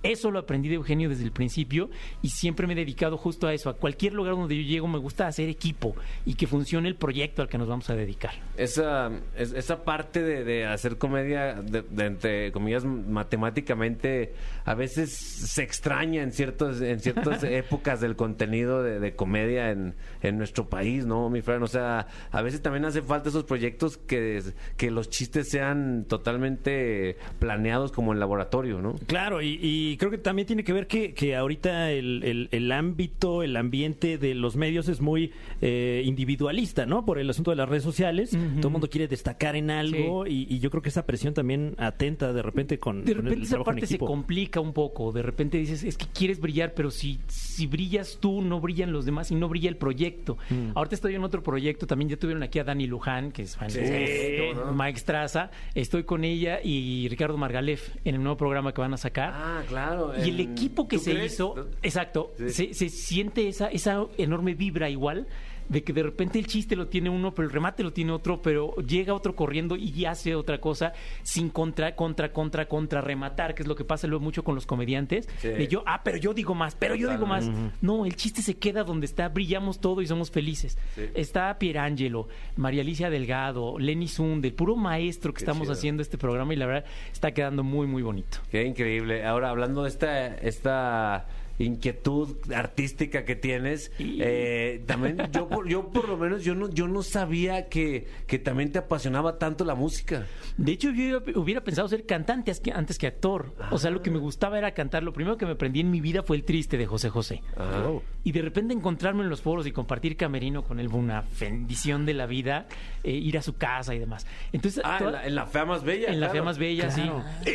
Eso 0.05 0.31
lo 0.31 0.39
aprendí 0.39 0.69
de 0.69 0.75
Eugenio 0.75 1.09
desde 1.09 1.23
el 1.23 1.31
principio 1.31 1.89
y 2.21 2.29
siempre 2.29 2.67
me 2.67 2.73
he 2.73 2.75
dedicado 2.75 3.17
justo 3.17 3.47
a 3.47 3.53
eso. 3.53 3.69
A 3.69 3.73
cualquier 3.75 4.13
lugar 4.13 4.33
donde 4.35 4.55
yo 4.55 4.61
llego 4.63 4.87
me 4.87 4.97
gusta 4.99 5.27
hacer 5.27 5.49
equipo 5.49 5.95
y 6.25 6.35
que 6.35 6.47
funcione 6.47 6.87
el 6.87 6.95
proyecto 6.95 7.41
al 7.41 7.49
que 7.49 7.57
nos 7.57 7.67
vamos 7.67 7.89
a 7.89 7.95
dedicar. 7.95 8.31
Esa, 8.57 9.11
es- 9.35 9.53
esa 9.53 9.83
parte 9.83 10.21
de, 10.21 10.43
de 10.43 10.65
hacer 10.65 10.97
comedia, 10.97 11.55
de, 11.55 11.81
de 11.83 12.05
entre 12.05 12.51
comillas, 12.51 12.85
matemáticamente, 12.85 14.33
a 14.65 14.73
veces 14.75 15.11
se 15.15 15.63
extraña 15.63 16.23
en, 16.23 16.31
ciertos, 16.31 16.81
en 16.81 16.99
ciertas 16.99 17.43
épocas 17.43 18.01
del 18.01 18.15
contenido 18.15 18.83
de, 18.83 18.99
de 18.99 19.15
comedia 19.15 19.71
en, 19.71 19.95
en 20.21 20.37
nuestro 20.37 20.69
país, 20.69 21.05
¿no, 21.05 21.29
mi 21.29 21.41
Fran? 21.41 21.61
O 21.63 21.67
sea, 21.67 22.07
a 22.31 22.41
veces 22.41 22.61
también 22.61 22.85
hace 22.85 23.01
falta 23.01 23.29
esos 23.29 23.43
proyectos 23.43 23.97
que, 23.97 24.41
que 24.77 24.91
los 24.91 25.09
chistes 25.09 25.49
sean 25.49 26.05
totalmente 26.07 27.17
planeados 27.39 27.91
como 27.91 28.13
en 28.13 28.19
laboratorio, 28.19 28.81
¿no? 28.81 28.95
Claro, 29.07 29.41
y, 29.41 29.59
y 29.61 29.94
creo 29.97 30.11
que 30.11 30.17
también 30.17 30.45
tiene 30.47 30.63
que 30.63 30.73
ver 30.73 30.87
que, 30.87 31.13
que 31.13 31.35
ahorita 31.35 31.91
el, 31.91 32.23
el- 32.23 32.49
el 32.51 32.71
ámbito, 32.71 33.43
el 33.43 33.55
ambiente 33.55 34.17
de 34.17 34.35
los 34.35 34.55
medios 34.55 34.87
es 34.89 35.01
muy 35.01 35.31
eh, 35.61 36.03
individualista, 36.05 36.85
¿no? 36.85 37.05
Por 37.05 37.19
el 37.19 37.29
asunto 37.29 37.51
de 37.51 37.57
las 37.57 37.69
redes 37.69 37.83
sociales. 37.83 38.31
Todo 38.31 38.67
el 38.67 38.71
mundo 38.71 38.89
quiere 38.89 39.07
destacar 39.07 39.55
en 39.55 39.69
algo 39.71 40.25
y, 40.27 40.47
y 40.49 40.59
yo 40.59 40.69
creo 40.69 40.81
que 40.81 40.89
esa 40.89 41.05
presión 41.05 41.33
también 41.33 41.75
atenta 41.77 42.33
de 42.33 42.41
repente 42.41 42.79
con, 42.79 43.03
De 43.05 43.13
con 43.13 43.19
el 43.19 43.31
repente 43.31 43.45
esa 43.45 43.63
parte 43.63 43.85
se 43.87 43.97
complica 43.97 44.59
un 44.59 44.73
poco. 44.73 45.11
De 45.11 45.21
repente 45.21 45.57
dices, 45.57 45.83
es 45.83 45.97
que 45.97 46.05
quieres 46.07 46.39
brillar, 46.39 46.73
pero 46.73 46.91
si, 46.91 47.19
si 47.27 47.67
brillas 47.67 48.17
tú, 48.19 48.41
no 48.41 48.59
brillan 48.59 48.91
los 48.91 49.05
demás 49.05 49.31
y 49.31 49.35
no 49.35 49.47
brilla 49.49 49.69
el 49.69 49.77
proyecto. 49.77 50.37
Mm. 50.49 50.71
Ahorita 50.75 50.95
estoy 50.95 51.15
en 51.15 51.23
otro 51.23 51.43
proyecto. 51.43 51.87
También 51.87 52.09
ya 52.09 52.17
tuvieron 52.17 52.43
aquí 52.43 52.59
a 52.59 52.63
Dani 52.63 52.87
Luján, 52.87 53.31
que 53.31 53.43
es 53.43 53.55
fan 53.55 53.69
Sí, 53.69 53.79
de 53.79 54.53
¿no? 54.55 54.73
Mike 54.73 54.99
Straza. 54.99 55.51
Estoy 55.73 56.03
con 56.03 56.23
ella 56.23 56.59
y 56.63 57.07
Ricardo 57.09 57.37
Margalef 57.37 57.95
en 58.05 58.15
el 58.15 58.21
nuevo 58.23 58.37
programa 58.37 58.73
que 58.73 58.81
van 58.81 58.93
a 58.93 58.97
sacar. 58.97 59.31
Ah, 59.35 59.63
claro. 59.67 59.84
Y 60.25 60.29
el 60.29 60.39
equipo 60.39 60.87
que 60.87 60.97
¿Tú 60.97 61.03
se 61.03 61.11
crees? 61.13 61.33
hizo, 61.33 61.55
exacto, 61.81 62.31
Sí. 62.37 62.49
se, 62.49 62.73
se 62.73 62.89
siente 62.89 63.47
esa, 63.47 63.67
esa 63.67 64.05
enorme 64.17 64.53
vibra 64.55 64.89
igual 64.89 65.27
de 65.69 65.83
que 65.83 65.93
de 65.93 66.03
repente 66.03 66.39
el 66.39 66.47
chiste 66.47 66.75
lo 66.75 66.87
tiene 66.87 67.09
uno, 67.09 67.33
pero 67.33 67.47
el 67.47 67.53
remate 67.53 67.83
lo 67.83 67.93
tiene 67.93 68.11
otro, 68.11 68.41
pero 68.41 68.75
llega 68.77 69.13
otro 69.13 69.35
corriendo 69.35 69.75
y 69.75 70.05
hace 70.05 70.35
otra 70.35 70.59
cosa 70.59 70.93
sin 71.23 71.49
contra, 71.49 71.95
contra, 71.95 72.31
contra, 72.31 72.67
contra 72.67 73.01
rematar, 73.01 73.55
que 73.55 73.63
es 73.63 73.67
lo 73.67 73.75
que 73.75 73.83
pasa 73.83 74.07
luego 74.07 74.23
mucho 74.23 74.43
con 74.43 74.55
los 74.55 74.65
comediantes. 74.65 75.27
Sí. 75.39 75.49
De 75.49 75.67
yo, 75.67 75.83
ah, 75.85 76.01
pero 76.03 76.17
yo 76.17 76.33
digo 76.33 76.55
más, 76.55 76.75
pero 76.75 76.95
yo 76.95 77.09
digo 77.09 77.25
más. 77.25 77.49
No, 77.81 78.05
el 78.05 78.15
chiste 78.15 78.41
se 78.41 78.57
queda 78.57 78.83
donde 78.83 79.05
está, 79.05 79.29
brillamos 79.29 79.79
todo 79.79 80.01
y 80.01 80.07
somos 80.07 80.31
felices. 80.31 80.77
Sí. 80.95 81.03
Está 81.13 81.57
Pierangelo, 81.57 82.27
María 82.55 82.81
Alicia 82.81 83.09
Delgado, 83.09 83.79
Lenny 83.79 84.07
Zunde, 84.07 84.49
el 84.49 84.53
puro 84.53 84.75
maestro 84.75 85.33
que 85.33 85.39
Qué 85.39 85.43
estamos 85.43 85.63
chido. 85.63 85.73
haciendo 85.73 86.01
este 86.01 86.17
programa 86.17 86.53
y 86.53 86.57
la 86.57 86.65
verdad 86.65 86.85
está 87.11 87.31
quedando 87.31 87.63
muy, 87.63 87.87
muy 87.87 88.03
bonito. 88.03 88.39
Qué 88.49 88.63
increíble. 88.63 89.25
Ahora, 89.25 89.49
hablando 89.49 89.83
de 89.83 89.89
esta, 89.89 90.27
esta 90.35 91.25
inquietud 91.59 92.35
artística 92.53 93.25
que 93.25 93.35
tienes, 93.35 93.91
eh, 93.99 94.83
también 94.85 95.17
yo, 95.31 95.47
por- 95.47 95.67
yo 95.67 95.89
por 95.89 96.09
lo 96.09 96.17
menos 96.17 96.43
yo 96.43 96.55
no, 96.55 96.69
yo 96.69 96.87
no 96.87 97.01
sabía 97.03 97.67
que, 97.69 98.07
que 98.27 98.39
también 98.39 98.71
te 98.71 98.79
apasionaba 98.79 99.37
tanto 99.37 99.63
la 99.65 99.75
música. 99.75 100.25
De 100.57 100.71
hecho, 100.71 100.91
yo 100.91 101.21
hubiera 101.39 101.61
pensado 101.63 101.87
ser 101.87 102.05
cantante 102.05 102.51
antes 102.73 102.97
que 102.97 103.07
actor. 103.07 103.53
O 103.71 103.77
sea, 103.77 103.91
lo 103.91 104.01
que 104.01 104.11
me 104.11 104.19
gustaba 104.19 104.57
era 104.57 104.71
cantar. 104.73 105.03
Lo 105.03 105.13
primero 105.13 105.37
que 105.37 105.45
me 105.45 105.53
aprendí 105.53 105.79
en 105.81 105.91
mi 105.91 106.01
vida 106.01 106.23
fue 106.23 106.37
el 106.37 106.43
triste 106.43 106.77
de 106.77 106.85
José 106.85 107.09
José. 107.09 107.41
Ajá. 107.57 107.89
Y 108.23 108.31
de 108.31 108.41
repente 108.41 108.73
encontrarme 108.73 109.23
en 109.23 109.29
los 109.29 109.41
foros 109.41 109.67
y 109.67 109.71
compartir 109.71 110.17
camerino 110.17 110.63
con 110.63 110.79
él 110.79 110.89
fue 110.89 110.99
una 110.99 111.23
bendición 111.39 112.05
de 112.05 112.13
la 112.13 112.25
vida, 112.25 112.67
eh, 113.03 113.11
ir 113.11 113.37
a 113.37 113.41
su 113.41 113.55
casa 113.57 113.93
y 113.95 113.99
demás. 113.99 114.25
Entonces, 114.51 114.81
Ah, 114.83 114.97
toda- 114.99 115.09
en 115.09 115.13
la, 115.15 115.27
en 115.27 115.35
la 115.35 115.45
fea 115.45 115.65
más 115.65 115.83
bella. 115.83 116.07
en 116.07 116.19
la 116.19 116.27
claro. 116.27 116.31
fea 116.33 116.43
más 116.43 116.57
bella, 116.57 116.87
Claro. 116.87 117.23
sí. 117.45 117.49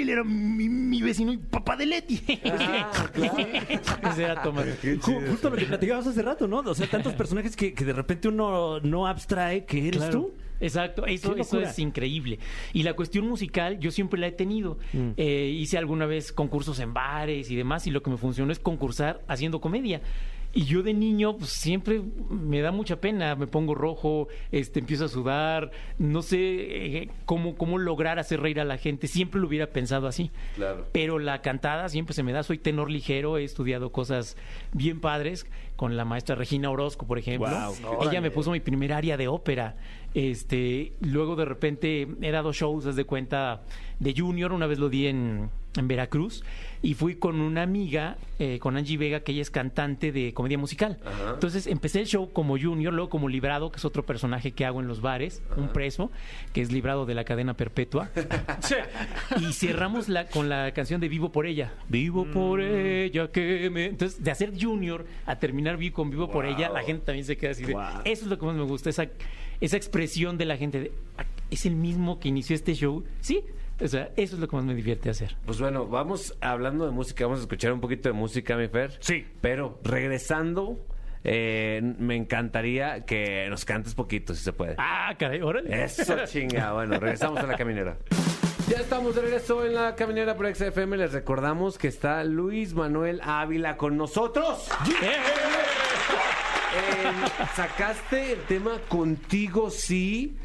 Él 0.00 0.08
era 0.08 0.24
mi, 0.24 0.68
mi 0.68 1.02
vecino 1.02 1.32
y 1.32 1.36
papá 1.38 1.76
de 1.76 1.86
Leti. 1.86 2.22
Ah, 2.44 2.90
claro. 3.14 3.36
Ese 4.10 4.22
era 4.24 4.42
Justo 4.42 5.50
lo 5.50 5.56
que 5.56 5.66
platicabas 5.66 6.06
hace 6.06 6.22
rato, 6.22 6.46
¿no? 6.46 6.58
O 6.58 6.74
sea, 6.74 6.86
tantos 6.88 7.12
personajes 7.14 7.56
que, 7.56 7.72
que 7.72 7.84
de 7.84 7.92
repente 7.92 8.28
uno 8.28 8.80
no 8.80 9.06
abstrae 9.06 9.64
que 9.64 9.88
eres 9.88 10.02
Claro. 10.02 10.12
tú. 10.20 10.34
Exacto, 10.60 11.04
eso, 11.06 11.34
eso 11.36 11.60
es 11.60 11.78
increíble. 11.78 12.38
Y 12.72 12.84
la 12.84 12.94
cuestión 12.94 13.26
musical, 13.28 13.78
yo 13.80 13.90
siempre 13.90 14.18
la 14.20 14.28
he 14.28 14.32
tenido. 14.32 14.78
Mm. 14.92 15.10
Eh, 15.16 15.52
hice 15.58 15.76
alguna 15.76 16.06
vez 16.06 16.32
concursos 16.32 16.78
en 16.78 16.94
bares 16.94 17.50
y 17.50 17.56
demás, 17.56 17.86
y 17.86 17.90
lo 17.90 18.02
que 18.02 18.10
me 18.10 18.16
funcionó 18.16 18.52
es 18.52 18.60
concursar 18.60 19.20
haciendo 19.28 19.60
comedia. 19.60 20.00
Y 20.54 20.66
yo 20.66 20.84
de 20.84 20.94
niño, 20.94 21.36
pues 21.36 21.50
siempre 21.50 22.00
me 22.30 22.60
da 22.60 22.70
mucha 22.70 23.00
pena, 23.00 23.34
me 23.34 23.48
pongo 23.48 23.74
rojo, 23.74 24.28
este, 24.52 24.78
empiezo 24.78 25.06
a 25.06 25.08
sudar, 25.08 25.72
no 25.98 26.22
sé 26.22 26.38
eh, 26.38 27.10
cómo, 27.24 27.56
cómo 27.56 27.76
lograr 27.76 28.20
hacer 28.20 28.40
reír 28.40 28.60
a 28.60 28.64
la 28.64 28.78
gente, 28.78 29.08
siempre 29.08 29.40
lo 29.40 29.48
hubiera 29.48 29.66
pensado 29.66 30.06
así. 30.06 30.30
Claro. 30.54 30.86
Pero 30.92 31.18
la 31.18 31.42
cantada 31.42 31.88
siempre 31.88 32.14
se 32.14 32.22
me 32.22 32.32
da, 32.32 32.44
soy 32.44 32.58
tenor 32.58 32.88
ligero, 32.88 33.36
he 33.36 33.42
estudiado 33.42 33.90
cosas 33.90 34.36
bien 34.72 35.00
padres 35.00 35.46
con 35.76 35.96
la 35.96 36.04
maestra 36.04 36.36
Regina 36.36 36.70
Orozco, 36.70 37.06
por 37.06 37.18
ejemplo. 37.18 37.48
Ella 38.02 38.20
me 38.20 38.30
puso 38.30 38.50
mi 38.52 38.60
primer 38.60 38.92
área 38.92 39.16
de 39.16 39.28
ópera. 39.28 39.76
Este, 40.14 40.92
luego 41.00 41.34
de 41.34 41.44
repente 41.44 42.06
he 42.22 42.30
dado 42.30 42.52
shows, 42.52 42.86
haz 42.86 42.96
de 42.96 43.04
cuenta, 43.04 43.62
de 43.98 44.14
Junior, 44.16 44.52
una 44.52 44.66
vez 44.66 44.78
lo 44.78 44.88
di 44.88 45.08
en, 45.08 45.50
en 45.76 45.88
Veracruz, 45.88 46.44
y 46.82 46.94
fui 46.94 47.16
con 47.16 47.40
una 47.40 47.62
amiga, 47.62 48.16
eh, 48.38 48.58
con 48.58 48.76
Angie 48.76 48.96
Vega, 48.96 49.20
que 49.20 49.32
ella 49.32 49.42
es 49.42 49.50
cantante 49.50 50.12
de 50.12 50.34
comedia 50.34 50.58
musical. 50.58 50.98
Entonces 51.32 51.66
empecé 51.66 52.00
el 52.00 52.06
show 52.06 52.30
como 52.32 52.58
Junior, 52.58 52.92
luego 52.92 53.08
como 53.08 53.28
Librado, 53.28 53.72
que 53.72 53.78
es 53.78 53.84
otro 53.84 54.04
personaje 54.04 54.52
que 54.52 54.64
hago 54.64 54.80
en 54.80 54.86
los 54.86 55.00
bares, 55.00 55.42
un 55.56 55.68
preso, 55.68 56.10
que 56.52 56.60
es 56.60 56.70
librado 56.70 57.06
de 57.06 57.14
la 57.14 57.24
cadena 57.24 57.54
perpetua. 57.54 58.10
y 59.40 59.52
cerramos 59.52 60.08
la, 60.08 60.26
con 60.26 60.48
la 60.48 60.72
canción 60.72 61.00
de 61.00 61.08
Vivo 61.08 61.32
por 61.32 61.46
ella. 61.46 61.72
Vivo 61.88 62.26
por 62.26 62.60
ella 62.60 63.28
que 63.28 63.70
me... 63.70 63.86
Entonces, 63.86 64.22
de 64.22 64.30
hacer 64.30 64.52
Junior 64.60 65.06
a 65.26 65.36
terminar 65.36 65.78
con 65.92 66.10
Vivo 66.10 66.30
por 66.30 66.44
ella, 66.46 66.68
la 66.68 66.82
gente 66.82 67.06
también 67.06 67.24
se 67.24 67.36
queda 67.36 67.52
así 67.52 67.64
de... 67.64 67.72
Wow. 67.72 68.02
Eso 68.04 68.24
es 68.24 68.26
lo 68.26 68.38
que 68.38 68.46
más 68.46 68.54
me 68.54 68.62
gusta, 68.62 68.90
esa, 68.90 69.08
esa 69.64 69.76
expresión 69.76 70.36
de 70.38 70.44
la 70.44 70.56
gente 70.56 70.80
de... 70.80 70.92
"Ah, 71.18 71.24
¿Es 71.50 71.66
el 71.66 71.76
mismo 71.76 72.18
que 72.20 72.28
inició 72.28 72.54
este 72.56 72.74
show? 72.74 73.04
Sí. 73.20 73.42
O 73.80 73.88
sea, 73.88 74.10
eso 74.16 74.36
es 74.36 74.40
lo 74.40 74.48
que 74.48 74.56
más 74.56 74.64
me 74.64 74.74
divierte 74.74 75.10
hacer. 75.10 75.36
Pues 75.44 75.60
bueno, 75.60 75.86
vamos 75.86 76.36
hablando 76.40 76.86
de 76.86 76.92
música, 76.92 77.24
vamos 77.24 77.40
a 77.40 77.42
escuchar 77.42 77.72
un 77.72 77.80
poquito 77.80 78.08
de 78.08 78.12
música, 78.12 78.56
mi 78.56 78.68
Fer. 78.68 78.96
Sí. 79.00 79.26
Pero 79.40 79.80
regresando, 79.82 80.78
eh, 81.24 81.80
me 81.98 82.14
encantaría 82.16 83.04
que 83.04 83.46
nos 83.50 83.64
cantes 83.64 83.94
poquito, 83.94 84.32
si 84.34 84.42
se 84.44 84.52
puede. 84.52 84.76
Ah, 84.78 85.14
caray, 85.18 85.42
órale. 85.42 85.84
Eso 85.84 86.14
chinga. 86.26 86.72
Bueno, 86.72 86.98
regresamos 87.00 87.38
a 87.40 87.46
la 87.46 87.56
caminera. 87.56 87.96
Ya 88.68 88.78
estamos 88.78 89.14
de 89.14 89.20
regreso 89.22 89.64
en 89.66 89.74
la 89.74 89.94
caminera 89.94 90.36
por 90.36 90.46
XFM. 90.54 90.96
Les 90.96 91.12
recordamos 91.12 91.76
que 91.76 91.88
está 91.88 92.24
Luis 92.24 92.74
Manuel 92.74 93.20
Ávila 93.22 93.76
con 93.76 93.96
nosotros. 93.96 94.68
Eh, 96.74 97.46
sacaste 97.54 98.32
el 98.32 98.40
tema 98.46 98.80
Contigo 98.88 99.70
Sí 99.70 100.36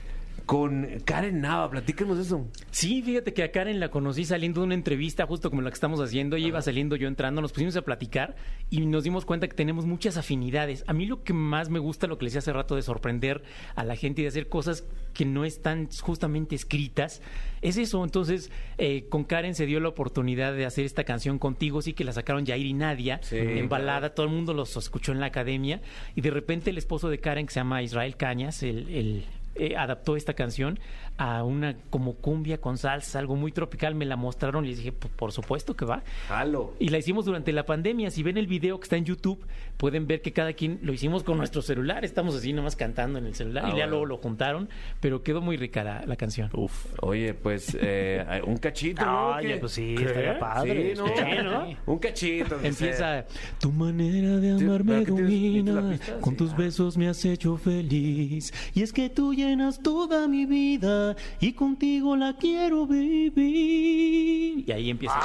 con 0.49 0.87
Karen 1.05 1.41
Nava. 1.41 1.69
Platícanos 1.69 2.17
eso. 2.17 2.47
Sí, 2.71 3.03
fíjate 3.03 3.35
que 3.35 3.43
a 3.43 3.51
Karen 3.51 3.79
la 3.79 3.91
conocí 3.91 4.25
saliendo 4.25 4.61
de 4.61 4.65
una 4.65 4.73
entrevista 4.73 5.27
justo 5.27 5.51
como 5.51 5.61
la 5.61 5.69
que 5.69 5.75
estamos 5.75 5.99
haciendo. 5.99 6.37
Ella 6.37 6.47
iba 6.47 6.61
saliendo, 6.63 6.95
yo 6.95 7.07
entrando, 7.07 7.39
nos 7.39 7.51
pusimos 7.51 7.75
a 7.75 7.83
platicar 7.83 8.35
y 8.71 8.83
nos 8.87 9.03
dimos 9.03 9.25
cuenta 9.25 9.47
que 9.47 9.53
tenemos 9.55 9.85
muchas 9.85 10.17
afinidades. 10.17 10.83
A 10.87 10.93
mí 10.93 11.05
lo 11.05 11.21
que 11.21 11.33
más 11.33 11.69
me 11.69 11.77
gusta, 11.77 12.07
lo 12.07 12.17
que 12.17 12.23
les 12.23 12.33
decía 12.33 12.39
hace 12.39 12.51
rato, 12.51 12.75
de 12.75 12.81
sorprender 12.81 13.43
a 13.75 13.83
la 13.83 13.95
gente 13.95 14.21
y 14.21 14.23
de 14.23 14.29
hacer 14.29 14.49
cosas 14.49 14.87
que 15.13 15.23
no 15.23 15.45
están 15.45 15.87
justamente 16.01 16.55
escritas, 16.55 17.21
es 17.61 17.77
eso. 17.77 18.03
Entonces, 18.03 18.49
eh, 18.79 19.05
con 19.07 19.25
Karen 19.25 19.53
se 19.53 19.67
dio 19.67 19.79
la 19.79 19.89
oportunidad 19.89 20.53
de 20.53 20.65
hacer 20.65 20.83
esta 20.83 21.03
canción 21.03 21.37
contigo, 21.37 21.83
sí 21.83 21.93
que 21.93 22.03
la 22.03 22.11
sacaron 22.11 22.47
Jair 22.47 22.65
y 22.65 22.73
Nadia 22.73 23.19
Sí, 23.21 23.37
en 23.37 23.69
balada, 23.69 24.15
todo 24.15 24.25
el 24.25 24.31
mundo 24.31 24.55
los 24.55 24.75
escuchó 24.77 25.11
en 25.11 25.19
la 25.19 25.27
academia 25.27 25.79
y 26.15 26.21
de 26.21 26.31
repente 26.31 26.71
el 26.71 26.79
esposo 26.79 27.07
de 27.09 27.19
Karen, 27.19 27.45
que 27.45 27.53
se 27.53 27.59
llama 27.59 27.83
Israel 27.83 28.15
Cañas, 28.17 28.63
el, 28.63 28.89
el, 28.89 29.25
eh, 29.59 29.75
adaptó 29.77 30.15
esta 30.15 30.33
canción 30.33 30.79
a 31.17 31.43
una 31.43 31.75
como 31.89 32.15
cumbia 32.15 32.59
con 32.59 32.77
salsa, 32.77 33.19
algo 33.19 33.35
muy 33.35 33.51
tropical, 33.51 33.93
me 33.93 34.05
la 34.05 34.15
mostraron 34.15 34.65
y 34.65 34.69
les 34.69 34.77
dije, 34.77 34.91
"Pues, 34.91 35.13
por 35.13 35.31
supuesto 35.31 35.75
que 35.75 35.85
va. 35.85 36.01
Halo. 36.29 36.73
Y 36.79 36.89
la 36.89 36.97
hicimos 36.97 37.25
durante 37.25 37.51
la 37.51 37.65
pandemia. 37.65 38.09
Si 38.09 38.23
ven 38.23 38.37
el 38.37 38.47
video 38.47 38.79
que 38.79 38.85
está 38.85 38.95
en 38.95 39.05
YouTube, 39.05 39.45
pueden 39.79 40.07
ver 40.07 40.21
que 40.21 40.33
cada 40.33 40.51
quien 40.51 40.77
lo 40.83 40.91
hicimos 40.91 41.23
con 41.23 41.37
nuestro 41.37 41.61
celular. 41.61 42.03
Estamos 42.03 42.35
así 42.35 42.51
nomás 42.51 42.75
cantando 42.75 43.17
en 43.17 43.25
el 43.25 43.33
celular 43.33 43.63
Ah, 43.65 43.69
y 43.69 43.71
ya 43.71 43.75
bueno. 43.77 43.91
luego 43.91 44.05
lo 44.07 44.17
juntaron, 44.17 44.67
pero 44.99 45.23
quedó 45.23 45.39
muy 45.41 45.55
rica 45.55 45.85
la, 45.85 46.03
la 46.05 46.17
canción. 46.17 46.49
Uf. 46.53 46.87
Oye, 47.01 47.33
pues 47.33 47.77
eh, 47.79 48.41
un 48.45 48.57
cachito, 48.57 49.05
¿no? 49.05 49.29
Oye, 49.37 49.55
pues 49.57 49.71
sí, 49.71 49.95
¿Qué? 49.97 50.03
estaría 50.03 50.37
padre. 50.37 50.95
Sí, 50.95 51.01
¿no? 51.01 51.07
Sí, 51.07 51.43
¿no? 51.43 51.67
Un 51.93 51.99
cachito. 51.99 52.59
Empieza 52.61 53.25
tu 53.59 53.71
manera 53.71 54.35
de 54.37 54.51
amarme 54.51 55.03
¿pero 55.05 55.15
qué 55.15 55.23
tienes? 55.23 55.29
¿Tienes 55.53 55.73
la 55.73 55.81
domina, 55.81 55.99
con 56.19 56.33
Sí. 56.33 56.37
tus 56.37 56.57
besos 56.57 56.97
me 56.97 57.07
has 57.07 57.23
hecho 57.23 57.55
feliz 57.55 58.53
y 58.73 58.83
es 58.83 58.91
que 58.91 59.09
tú 59.09 59.33
llenas 59.33 59.81
toda 59.81 60.27
mi 60.27 60.45
vida 60.45 61.15
y 61.39 61.53
contigo 61.53 62.17
la 62.17 62.35
quiero 62.35 62.85
vivir 62.85 64.65
y 64.67 64.71
ahí 64.73 64.89
empieza 64.89 65.15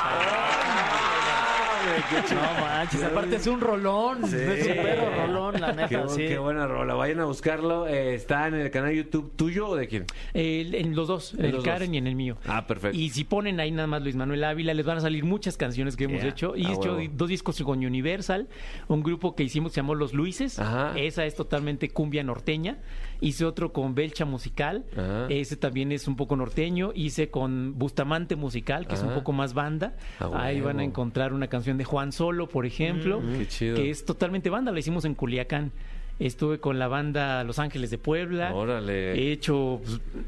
No 2.35 2.61
manches, 2.61 3.03
aparte 3.03 3.37
es 3.37 3.47
un 3.47 3.61
rolón. 3.61 4.29
Sí. 4.29 4.37
Es 4.37 4.67
un 4.67 4.83
perro 4.83 5.11
rolón, 5.27 5.61
la 5.61 5.75
Qué, 5.89 5.97
neta. 5.97 6.09
sí. 6.09 6.27
qué 6.27 6.39
buena 6.39 6.67
rola. 6.67 6.95
Vayan 6.95 7.21
a 7.21 7.25
buscarlo. 7.27 7.87
Eh, 7.87 8.15
está 8.15 8.49
en 8.49 8.55
el 8.55 8.71
canal 8.71 8.93
YouTube 8.95 9.33
tuyo 9.37 9.69
o 9.69 9.77
de 9.77 9.87
quién. 9.89 10.05
El- 10.33 10.75
en 10.75 10.95
los 10.95 11.09
dos, 11.09 11.35
en 11.35 11.45
el 11.47 11.53
los 11.53 11.65
Karen 11.65 11.89
dos. 11.89 11.95
y 11.95 11.99
en 11.99 12.07
el 12.07 12.15
mío. 12.15 12.37
Ah, 12.47 12.67
perfecto. 12.67 12.97
Y 12.99 13.11
si 13.11 13.25
ponen 13.25 13.61
ahí 13.61 13.71
nada 13.71 13.87
más 13.87 14.03
Luis 14.03 14.17
Manuel 14.17 14.45
Ávila, 14.45 14.75
les 14.75 14.85
van 14.87 14.99
a 14.99 15.01
salir 15.01 15.25
muchas 15.25 15.57
canciones 15.57 15.97
que 15.97 16.05
hemos 16.05 16.23
hecho. 16.25 16.55
Y 16.57 16.65
Ah, 16.65 16.71
he 16.71 16.73
hecho 16.75 16.97
huevo. 16.97 17.13
dos 17.15 17.29
discos 17.29 17.61
con 17.63 17.85
Universal, 17.85 18.49
un 18.89 19.03
grupo 19.03 19.35
que 19.35 19.43
hicimos 19.43 19.73
que 19.73 19.75
se 19.75 19.81
llamó 19.81 19.95
Los 19.95 20.13
Luises. 20.15 20.59
Ajá. 20.59 20.93
Esa 20.97 21.25
es 21.25 21.35
totalmente 21.35 21.91
cumbia 21.91 22.23
norteña. 22.23 22.79
Hice 23.21 23.45
otro 23.45 23.73
con 23.73 23.95
Belcha 23.95 24.25
Musical. 24.25 24.85
Ajá. 24.93 25.27
Ese 25.29 25.57
también 25.57 25.93
es 25.93 26.07
un 26.09 26.17
poco 26.17 26.37
norteño. 26.37 26.93
Hice 26.95 27.31
con 27.31 27.79
Bustamante 27.79 28.37
Musical, 28.37 28.87
que 28.87 28.95
es 28.95 29.01
un 29.03 29.09
Ajá. 29.09 29.17
poco 29.17 29.33
más 29.33 29.55
banda. 29.55 29.97
Ah, 30.21 30.31
ahí 30.35 30.61
van 30.61 30.81
a 30.81 30.85
encontrar 30.85 31.33
una 31.33 31.49
canción 31.49 31.79
de 31.79 31.85
Juan 31.85 32.13
Solo, 32.13 32.49
por 32.49 32.67
ejemplo, 32.67 33.21
Mm, 33.21 33.39
qué 33.39 33.49
chido. 33.49 33.77
que 33.77 33.91
es 33.91 34.05
totalmente 34.05 34.51
banda. 34.51 34.73
La 34.73 34.79
hicimos 34.79 35.05
en 35.05 35.15
Culiacán. 35.15 35.73
Estuve 36.19 36.61
con 36.61 36.79
la 36.79 36.87
banda 36.87 37.43
Los 37.43 37.59
Ángeles 37.59 37.91
de 37.91 37.99
Puebla. 37.99 38.55
Órale. 38.55 39.15
He 39.15 39.33
hecho 39.33 39.81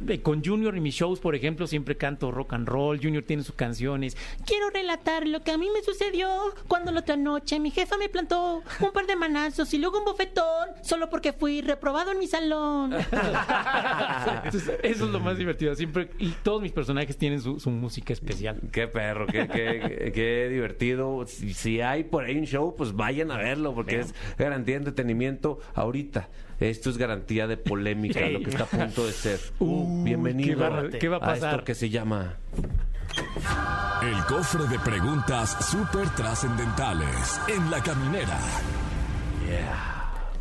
pues, 0.05 0.21
con 0.21 0.45
Junior 0.45 0.77
y 0.77 0.81
mis 0.81 0.95
shows, 0.95 1.21
por 1.21 1.35
ejemplo, 1.37 1.67
siempre 1.67 1.97
canto 1.97 2.33
rock 2.33 2.55
and 2.55 2.69
roll. 2.69 2.99
Junior 3.01 3.23
tiene 3.23 3.45
sus 3.45 3.55
canciones. 3.55 4.17
Quiero 4.45 4.71
relatar 4.71 5.29
lo 5.29 5.43
que 5.43 5.53
a 5.53 5.59
mí 5.59 5.69
me 5.73 5.83
sucedió 5.83 6.29
cuando 6.67 6.91
la 6.91 7.01
otra 7.01 7.17
noche 7.17 7.61
mi 7.61 7.71
jefa 7.71 7.97
me 7.99 8.09
plantó 8.09 8.63
un 8.81 8.93
par 8.93 9.07
de 9.07 9.15
manazos 9.15 9.73
y 9.75 9.79
luego 9.79 9.99
un 9.99 10.05
bofetón 10.05 10.71
solo 10.83 11.09
porque 11.09 11.33
fui 11.33 11.61
reprobado 11.61 12.11
en 12.11 12.19
mi 12.19 12.27
salón. 12.27 12.93
Entonces, 14.45 14.73
eso 14.83 15.05
es 15.05 15.11
lo 15.11 15.21
más 15.21 15.39
divertido. 15.39 15.75
Siempre 15.77 16.11
y 16.19 16.31
todos 16.43 16.63
mis 16.63 16.73
personajes 16.73 17.17
tienen 17.17 17.41
su, 17.41 17.61
su 17.61 17.71
música 17.71 18.13
especial. 18.13 18.61
Qué 18.73 18.89
perro, 18.89 19.27
qué, 19.27 19.47
qué, 19.47 20.13
qué 20.13 20.49
divertido. 20.51 21.25
Si, 21.27 21.55
si 21.55 21.81
hay 21.81 22.05
por 22.05 22.25
ahí 22.25 22.37
un 22.37 22.47
show, 22.47 22.75
pues 22.77 22.93
vayan 22.95 23.31
a 23.31 23.37
verlo, 23.37 23.75
porque 23.75 24.01
es 24.01 24.15
garantía 24.37 24.75
de 24.75 24.79
entretenimiento. 24.79 25.61
Ahorita, 25.77 26.29
esto 26.59 26.91
es 26.91 26.97
garantía 26.99 27.47
de 27.47 27.57
polémica, 27.57 28.21
lo 28.29 28.41
que 28.41 28.51
está 28.51 28.65
a 28.65 28.67
punto 28.67 29.07
de 29.07 29.13
ser. 29.13 29.39
Uh, 29.59 30.03
bienvenido 30.05 30.59
¿qué 30.59 30.65
va- 30.65 30.89
qué 30.99 31.09
va 31.09 31.17
a 31.19 31.21
pasar? 31.21 31.53
esto 31.55 31.65
que 31.65 31.75
se 31.75 31.89
llama 31.91 32.35
El 34.03 34.25
cofre 34.25 34.67
de 34.67 34.79
preguntas 34.79 35.57
súper 35.71 36.09
trascendentales 36.11 37.41
en 37.49 37.71
la 37.71 37.83
caminera. 37.83 38.39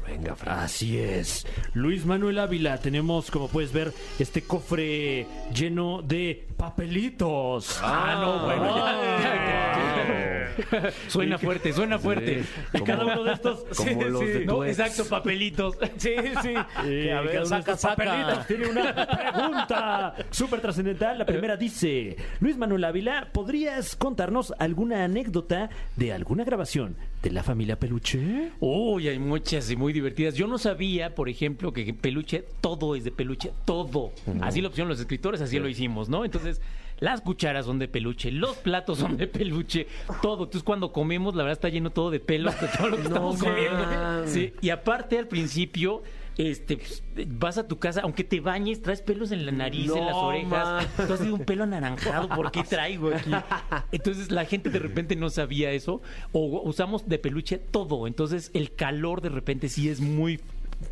Venga, 0.08 0.36
Fran. 0.36 0.60
Así 0.60 0.98
es. 0.98 1.45
Luis 1.74 2.06
Manuel 2.06 2.39
Ávila, 2.39 2.78
tenemos, 2.78 3.30
como 3.32 3.50
puedes 3.50 3.74
ver, 3.74 3.91
este 4.19 4.43
cofre 4.43 5.28
lleno 5.54 6.02
de 6.02 6.48
papelitos. 6.56 7.80
Ah, 7.84 8.17
no, 8.21 8.45
bueno, 8.45 8.78
ya. 8.78 9.75
Suena 11.08 11.38
fuerte, 11.38 11.74
suena 11.74 12.00
fuerte. 12.00 12.44
Y 12.74 12.82
cada 12.82 13.06
uno 13.06 13.24
de 13.24 13.34
estos. 13.34 13.64
Como 13.78 14.04
los 14.04 14.20
de 14.22 14.46
No, 14.46 14.64
exacto, 14.66 15.06
papelitos. 15.06 15.78
Sí, 15.98 16.14
sí. 16.42 16.54
A 16.56 16.84
ver, 16.84 17.08
cada 17.08 17.22
uno 17.22 17.40
de 17.42 17.46
saca, 17.46 17.58
estos 17.60 17.80
saca. 17.82 17.96
papelitos 17.96 18.48
tiene 18.48 18.68
una 18.68 19.08
pregunta 19.08 20.16
súper 20.32 20.62
trascendental. 20.62 21.18
La 21.18 21.26
primera 21.26 21.58
dice: 21.58 22.16
Luis 22.39 22.58
Manuel 22.58 22.84
Ávila, 22.84 23.30
¿podrías 23.32 23.96
contarnos 23.96 24.54
alguna 24.60 25.04
anécdota 25.04 25.70
de 25.96 26.14
alguna 26.14 26.43
grabación 26.43 26.96
de 27.22 27.32
la 27.32 27.43
familia 27.43 27.80
Peluche? 27.80 28.52
Uy, 28.60 29.08
hay 29.08 29.20
muchas 29.20 29.70
y 29.72 29.76
muy 29.76 29.93
divertidas. 29.93 30.36
Yo 30.36 30.48
no 30.48 30.58
sabía, 30.58 31.16
por 31.16 31.30
ejemplo, 31.30 31.72
que 31.74 31.93
peluche, 31.93 32.46
todo 32.62 32.96
es 32.96 33.04
de 33.04 33.12
peluche, 33.12 33.52
todo. 33.66 34.12
Así 34.41 34.62
lo 34.62 34.70
pusieron 34.70 34.89
los 34.89 35.00
escritores, 35.00 35.41
así 35.41 35.60
lo 35.60 35.68
hicimos, 35.68 36.10
¿no? 36.10 36.26
Entonces, 36.26 36.62
las 37.00 37.22
cucharas 37.22 37.66
son 37.66 37.80
de 37.80 37.88
peluche, 37.88 38.32
los 38.32 38.56
platos 38.58 39.00
son 39.00 39.18
de 39.18 39.28
peluche, 39.28 39.88
todo. 40.22 40.46
Entonces, 40.46 40.64
cuando 40.64 40.91
comemos, 40.91 41.36
la 41.36 41.43
verdad 41.43 41.54
está 41.54 41.70
lleno 41.70 41.89
todo 41.89 42.10
de 42.10 42.20
pelos 42.20 42.60
de 42.60 42.68
todo 42.68 42.89
lo 42.89 42.98
que 42.98 43.04
estamos 43.08 43.38
comiendo. 43.38 44.28
Sí, 44.28 44.54
y 44.62 44.70
aparte, 44.70 45.18
al 45.18 45.28
principio. 45.28 46.04
Este, 46.38 46.76
pues, 46.76 47.02
vas 47.28 47.58
a 47.58 47.66
tu 47.66 47.80
casa, 47.80 48.02
aunque 48.02 48.26
te 48.26 48.41
bañes, 48.41 48.82
traes 48.82 49.02
pelos 49.02 49.32
en 49.32 49.46
la 49.46 49.54
nariz, 49.54 49.89
en 49.89 50.06
las 50.06 50.16
orejas. 50.16 50.86
Tú 51.08 51.14
has 51.14 51.20
sido 51.22 51.36
un 51.36 51.46
pelo 51.46 51.64
anaranjado, 51.64 52.28
¿por 52.28 52.52
qué 52.52 52.62
traigo 52.64 53.14
aquí? 53.16 53.32
Entonces 53.93 54.32
la 54.32 54.43
gente 54.43 54.70
de 54.70 54.80
repente 54.80 55.16
no 55.16 55.30
sabía 55.30 55.72
eso. 55.72 56.02
O 56.34 56.62
usamos 56.64 57.08
de 57.08 57.20
peluche 57.20 57.58
todo. 57.58 58.06
Entonces 58.06 58.52
el 58.54 58.76
calor 58.76 59.22
de 59.22 59.30
repente 59.30 59.70
sí 59.70 59.88
es 59.88 60.02
muy 60.02 60.41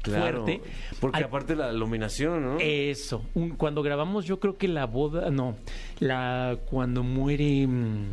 Claro, 0.01 0.43
fuerte. 0.43 0.61
Porque 0.99 1.17
Al- 1.17 1.23
aparte 1.25 1.55
la 1.55 1.71
iluminación, 1.71 2.43
¿no? 2.43 2.57
Eso. 2.59 3.23
Un- 3.35 3.51
cuando 3.51 3.81
grabamos, 3.83 4.25
yo 4.25 4.39
creo 4.39 4.57
que 4.57 4.67
la 4.67 4.85
boda, 4.85 5.29
no, 5.29 5.55
la 5.99 6.57
cuando 6.69 7.03
muere 7.03 7.67
mm, 7.67 8.05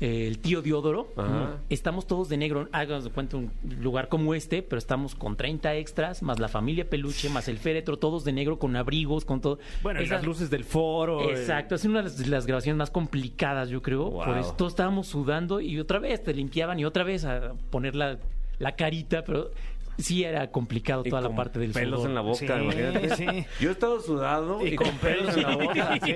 el 0.00 0.38
tío 0.38 0.62
Diodoro, 0.62 1.12
Ajá. 1.16 1.58
estamos 1.68 2.06
todos 2.06 2.30
de 2.30 2.38
negro. 2.38 2.68
Háganos 2.72 3.04
de 3.04 3.10
cuenta 3.10 3.36
un 3.36 3.50
lugar 3.80 4.08
como 4.08 4.34
este, 4.34 4.62
pero 4.62 4.78
estamos 4.78 5.14
con 5.14 5.36
30 5.36 5.74
extras, 5.76 6.22
más 6.22 6.38
la 6.38 6.48
familia 6.48 6.88
peluche, 6.88 7.28
más 7.28 7.48
el 7.48 7.58
féretro, 7.58 7.98
todos 7.98 8.24
de 8.24 8.32
negro 8.32 8.58
con 8.58 8.76
abrigos, 8.76 9.26
con 9.26 9.42
todo. 9.42 9.58
Bueno, 9.82 10.00
y 10.00 10.04
Esas- 10.04 10.18
las 10.18 10.24
luces 10.26 10.48
del 10.48 10.64
foro. 10.64 11.28
Exacto, 11.30 11.74
es 11.74 11.84
una 11.84 11.98
de 11.98 12.04
las, 12.04 12.16
de 12.16 12.26
las 12.28 12.46
grabaciones 12.46 12.78
más 12.78 12.90
complicadas, 12.90 13.68
yo 13.68 13.82
creo. 13.82 14.08
Wow. 14.10 14.24
Por 14.24 14.38
eso 14.38 14.54
todos 14.56 14.72
estábamos 14.72 15.06
sudando 15.06 15.60
y 15.60 15.78
otra 15.78 15.98
vez 15.98 16.22
te 16.24 16.32
limpiaban 16.32 16.78
y 16.80 16.86
otra 16.86 17.04
vez 17.04 17.26
a 17.26 17.52
poner 17.68 17.94
la, 17.94 18.16
la 18.58 18.72
carita, 18.76 19.22
pero 19.22 19.50
sí 19.98 20.24
era 20.24 20.50
complicado 20.50 21.02
Y 21.04 21.10
toda 21.10 21.22
la 21.22 21.34
parte 21.34 21.58
del 21.58 21.72
pelos 21.72 22.00
sudor. 22.00 22.08
en 22.10 22.14
la 22.14 22.20
boca, 22.22 22.38
Sí, 22.38 22.46
imagínate. 22.46 23.16
sí. 23.16 23.26
Yo 23.60 23.68
he 23.70 23.72
estado 23.72 24.00
sudado 24.00 24.66
y, 24.66 24.76
con 24.76 24.90
pelos 24.98 25.36
en 25.36 25.42
la 25.42 25.56
boca, 25.56 25.98
Sí. 26.02 26.14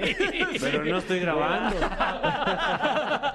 pero 0.60 0.84
no 0.84 0.98
estoy 0.98 1.20
grabando. 1.20 1.76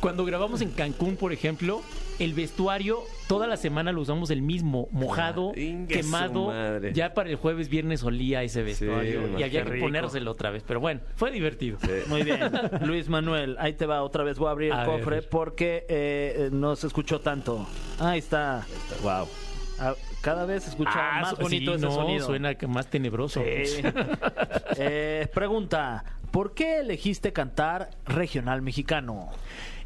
Cuando 0.00 0.24
grabamos 0.24 0.60
en 0.60 0.70
Cancún, 0.70 1.16
por 1.16 1.32
ejemplo, 1.32 1.82
el 2.20 2.34
vestuario 2.34 3.00
toda 3.26 3.46
la 3.46 3.56
semana 3.56 3.92
lo 3.92 4.00
usamos 4.02 4.30
el 4.30 4.42
mismo, 4.42 4.88
mojado, 4.92 5.52
Ah, 5.56 5.86
quemado. 5.88 6.52
Ya 6.92 7.14
para 7.14 7.30
el 7.30 7.36
jueves, 7.36 7.68
viernes 7.68 8.02
olía 8.04 8.42
ese 8.42 8.62
vestuario 8.62 9.38
y 9.38 9.42
había 9.42 9.64
que 9.64 9.78
ponérselo 9.80 10.30
otra 10.30 10.50
vez. 10.50 10.62
Pero 10.66 10.80
bueno, 10.80 11.00
fue 11.16 11.30
divertido. 11.30 11.78
Muy 12.08 12.22
bien. 12.22 12.40
Luis 12.84 13.08
Manuel, 13.08 13.56
ahí 13.58 13.72
te 13.72 13.86
va 13.86 14.02
otra 14.02 14.22
vez. 14.24 14.38
Voy 14.38 14.48
a 14.48 14.50
abrir 14.52 14.72
el 14.72 14.78
A 14.78 14.84
cofre 14.84 15.16
ver. 15.16 15.28
porque 15.28 15.86
eh, 15.88 16.34
eh, 16.36 16.48
no 16.52 16.76
se 16.76 16.86
escuchó 16.86 17.20
tanto. 17.20 17.66
Ahí 17.98 18.18
está. 18.18 18.66
Wow. 19.02 19.26
Ah, 19.78 19.94
Cada 20.20 20.44
vez 20.44 20.64
se 20.64 20.70
escucha 20.70 20.92
Ah, 20.94 21.20
más 21.22 21.30
sí, 21.30 21.36
bonito 21.42 21.74
ese 21.74 21.86
no, 21.86 21.92
sonido. 21.92 22.26
suena 22.26 22.54
que 22.54 22.66
más 22.66 22.86
tenebroso. 22.88 23.42
Sí. 23.64 23.82
Eh, 24.76 25.28
pregunta: 25.34 26.04
¿Por 26.30 26.54
qué 26.54 26.78
elegiste 26.78 27.32
cantar 27.32 27.90
regional 28.06 28.62
mexicano? 28.62 29.30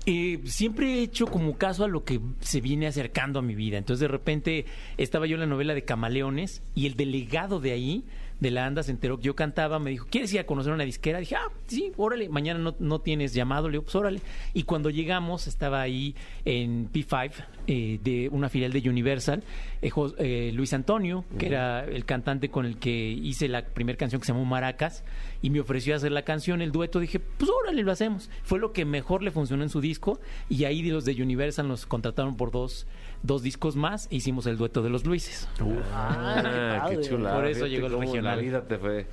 Eh, 0.07 0.41
siempre 0.45 0.95
he 0.95 1.03
hecho 1.03 1.27
como 1.27 1.57
caso 1.57 1.85
a 1.85 1.89
lo 1.89 2.05
que 2.05 2.21
se 2.41 2.61
viene 2.61 2.87
acercando 2.87 3.39
a 3.39 3.43
mi 3.43 3.55
vida. 3.55 3.79
Entonces, 3.79 4.01
de 4.01 4.09
repente, 4.09 4.67
estaba 4.99 5.27
yo 5.27 5.35
en 5.35 5.41
la 5.41 5.47
novela 5.47 5.73
de 5.75 5.85
Camaleones 5.85 6.63
y 6.75 6.87
el 6.87 6.95
delegado 6.95 7.59
de 7.59 7.73
ahí, 7.73 8.05
de 8.41 8.51
la 8.51 8.67
ANDA, 8.67 8.83
se 8.83 8.91
enteró 8.91 9.17
que 9.17 9.25
yo 9.25 9.35
cantaba. 9.35 9.79
Me 9.79 9.91
dijo, 9.91 10.07
¿quieres 10.11 10.33
ir 10.35 10.41
a 10.41 10.45
conocer 10.45 10.73
una 10.73 10.85
disquera? 10.85 11.21
Dije, 11.21 11.37
ah, 11.37 11.51
sí, 11.67 11.93
órale, 11.97 12.29
mañana 12.29 12.61
no, 12.61 12.75
no 12.79 13.01
tienes 13.01 13.33
llamado. 13.33 13.69
Le 13.69 13.73
digo, 13.73 13.85
pues 13.85 13.95
órale. 13.95 14.21
Y 14.53 14.65
cuando 14.65 14.91
llegamos, 14.91 15.47
estaba 15.47 15.81
ahí 15.81 16.15
en 16.45 16.93
P5, 16.93 17.33
eh, 17.67 17.99
de 18.03 18.29
una 18.31 18.51
filial 18.51 18.73
de 18.73 18.89
Universal, 18.91 19.43
eh, 19.85 19.91
eh, 20.19 20.51
Luis 20.55 20.73
Antonio, 20.73 21.25
que 21.39 21.47
era 21.47 21.85
el 21.85 22.05
cantante 22.05 22.49
con 22.51 22.65
el 22.67 22.79
que 22.79 22.91
hice 22.91 23.49
la 23.49 23.65
primera 23.67 23.99
canción 23.99 24.21
que 24.21 24.27
se 24.27 24.33
llamó 24.33 24.45
Maracas, 24.45 25.05
y 25.43 25.51
me 25.51 25.61
ofreció 25.61 25.95
hacer 25.95 26.11
la 26.13 26.23
canción, 26.23 26.63
el 26.63 26.73
dueto. 26.73 27.01
Dije, 27.01 27.21
pues 27.21 27.51
órale, 27.51 27.83
lo 27.83 27.93
hacemos. 27.93 28.31
Fue 28.43 28.59
lo 28.59 28.73
que 28.73 28.85
mejor 28.85 29.23
le 29.23 29.31
funcionó 29.31 29.63
en 29.63 29.69
su 29.69 29.81
disco, 29.81 30.21
y 30.49 30.65
ahí 30.65 30.83
de 30.83 30.91
los 30.91 31.05
de 31.05 31.21
Universal 31.23 31.69
nos 31.69 31.85
contrataron 31.87 32.37
por 32.37 32.51
dos, 32.51 32.87
dos 33.23 33.43
discos 33.43 33.77
más, 33.77 34.09
e 34.11 34.17
hicimos 34.17 34.47
el 34.47 34.57
dueto 34.57 34.83
de 34.83 34.91
los 34.91 35.05
Luises. 35.05 35.49
Ah, 35.93 36.87
qué 36.89 36.95
padre. 36.97 37.09
chula. 37.09 37.35
Por 37.35 37.47
eso 37.47 37.67
llegó 37.67 37.87
el 37.89 37.93
La 37.93 37.99
regional. 37.99 38.41
vida 38.41 38.63
te 38.67 38.79
fue. 38.79 39.07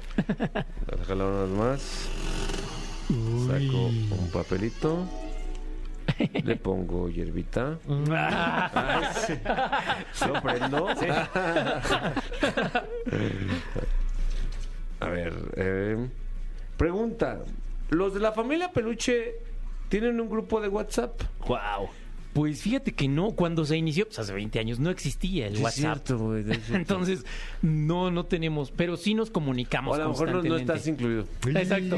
Déjala 0.99 1.26
unas 1.26 1.49
más. 1.49 2.09
Saco 3.47 3.88
un 3.88 4.30
papelito. 4.32 5.05
Le 6.43 6.55
pongo 6.55 7.09
hierbita. 7.09 7.78
Ay, 8.12 9.03
sí. 9.26 9.34
Lo 10.28 10.41
prendo. 10.41 10.88
A 14.99 15.07
ver, 15.07 15.34
eh, 15.55 16.09
pregunta. 16.78 17.43
¿Los 17.89 18.14
de 18.14 18.20
la 18.20 18.32
familia 18.32 18.72
Peluche 18.72 19.39
tienen 19.89 20.22
un 20.22 20.30
grupo 20.30 20.62
de 20.62 20.68
WhatsApp? 20.68 21.22
Wow. 21.47 21.89
Pues 22.34 22.61
fíjate 22.61 22.93
que 22.93 23.07
no, 23.07 23.32
cuando 23.32 23.65
se 23.65 23.75
inició, 23.77 24.05
pues 24.05 24.19
hace 24.19 24.34
20 24.34 24.57
años, 24.59 24.79
no 24.79 24.89
existía 24.89 25.47
el 25.47 25.53
Sí, 25.53 25.57
es 25.59 25.63
WhatsApp. 25.63 25.79
cierto, 26.05 26.17
güey, 26.17 26.41
es 26.41 26.45
cierto. 26.65 26.75
Entonces, 26.75 27.25
no, 27.61 28.09
no 28.11 28.25
tenemos, 28.25 28.71
pero 28.71 28.95
sí 28.97 29.13
nos 29.13 29.29
O 29.29 29.34
comunicamos 29.34 29.97
a 29.97 30.03
lo 30.03 30.09
mejor 30.09 30.45
no, 30.45 30.55
estás 30.55 30.88
incluido. 30.88 31.25
Exacto. 31.47 31.97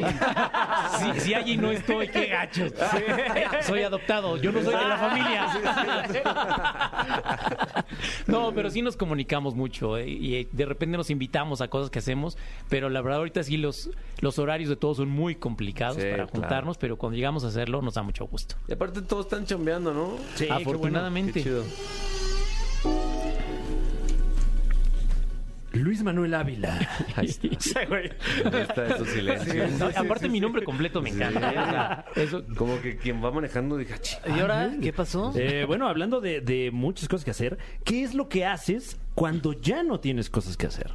Si, 0.99 1.19
si 1.21 1.33
allí 1.33 1.57
no 1.57 1.71
estoy, 1.71 2.07
qué 2.07 2.27
gachos. 2.27 2.73
Soy 3.67 3.83
adoptado, 3.83 4.37
yo 4.37 4.51
no 4.51 4.61
soy 4.63 4.73
de 4.75 4.87
la 4.87 4.97
familia. 4.97 5.47
No, 8.27 8.53
pero 8.53 8.69
sí 8.69 8.81
nos 8.81 8.97
comunicamos 8.97 9.55
mucho 9.55 9.97
eh, 9.97 10.07
y 10.09 10.35
eh, 10.35 10.47
de 10.51 10.65
repente 10.65 10.97
nos 10.97 11.09
invitamos 11.09 11.61
a 11.61 11.67
cosas 11.67 11.89
que 11.89 11.99
hacemos, 11.99 12.37
pero 12.69 12.89
la 12.89 13.01
verdad 13.01 13.19
ahorita 13.19 13.43
sí 13.43 13.57
los, 13.57 13.89
los 14.19 14.39
horarios 14.39 14.69
de 14.69 14.75
todos 14.75 14.97
son 14.97 15.09
muy 15.09 15.35
complicados 15.35 15.97
Sí, 15.97 16.01
para 16.03 16.15
claro. 16.25 16.29
juntarnos, 16.31 16.77
pero 16.77 16.97
cuando 16.97 17.15
llegamos 17.17 17.43
a 17.43 17.47
hacerlo 17.47 17.81
nos 17.81 17.93
da 17.95 18.03
mucho 18.03 18.25
gusto. 18.25 18.55
Y 18.67 18.73
aparte 18.73 19.01
todos 19.01 19.25
están 19.25 19.45
chambeando, 19.45 19.93
¿no? 19.93 20.15
Sí, 20.35 20.47
afortunadamente. 20.49 21.33
Qué 21.33 21.43
chido. 21.43 21.63
Luis 25.73 26.03
Manuel 26.03 26.35
Ávila. 26.35 26.79
Ahí 27.15 27.25
está. 27.25 27.47
Ahí 27.79 28.61
está 28.61 28.95
esos 28.95 29.07
silencios. 29.09 29.71
No, 29.71 29.87
aparte 29.95 30.29
mi 30.29 30.39
nombre 30.39 30.63
completo 30.63 31.01
me 31.01 31.09
encanta. 31.09 32.05
Eso, 32.15 32.43
Como 32.55 32.79
que 32.79 32.97
quien 32.97 33.23
va 33.23 33.31
manejando 33.31 33.77
diga. 33.77 33.97
¿Y 34.27 34.39
ahora 34.39 34.71
qué 34.81 34.93
pasó? 34.93 35.33
Eh, 35.35 35.65
bueno, 35.65 35.87
hablando 35.87 36.21
de, 36.21 36.41
de 36.41 36.69
muchas 36.71 37.09
cosas 37.09 37.25
que 37.25 37.31
hacer, 37.31 37.57
¿qué 37.83 38.03
es 38.03 38.13
lo 38.13 38.29
que 38.29 38.45
haces 38.45 38.99
cuando 39.15 39.53
ya 39.53 39.81
no 39.81 39.99
tienes 39.99 40.29
cosas 40.29 40.57
que 40.57 40.67
hacer? 40.67 40.91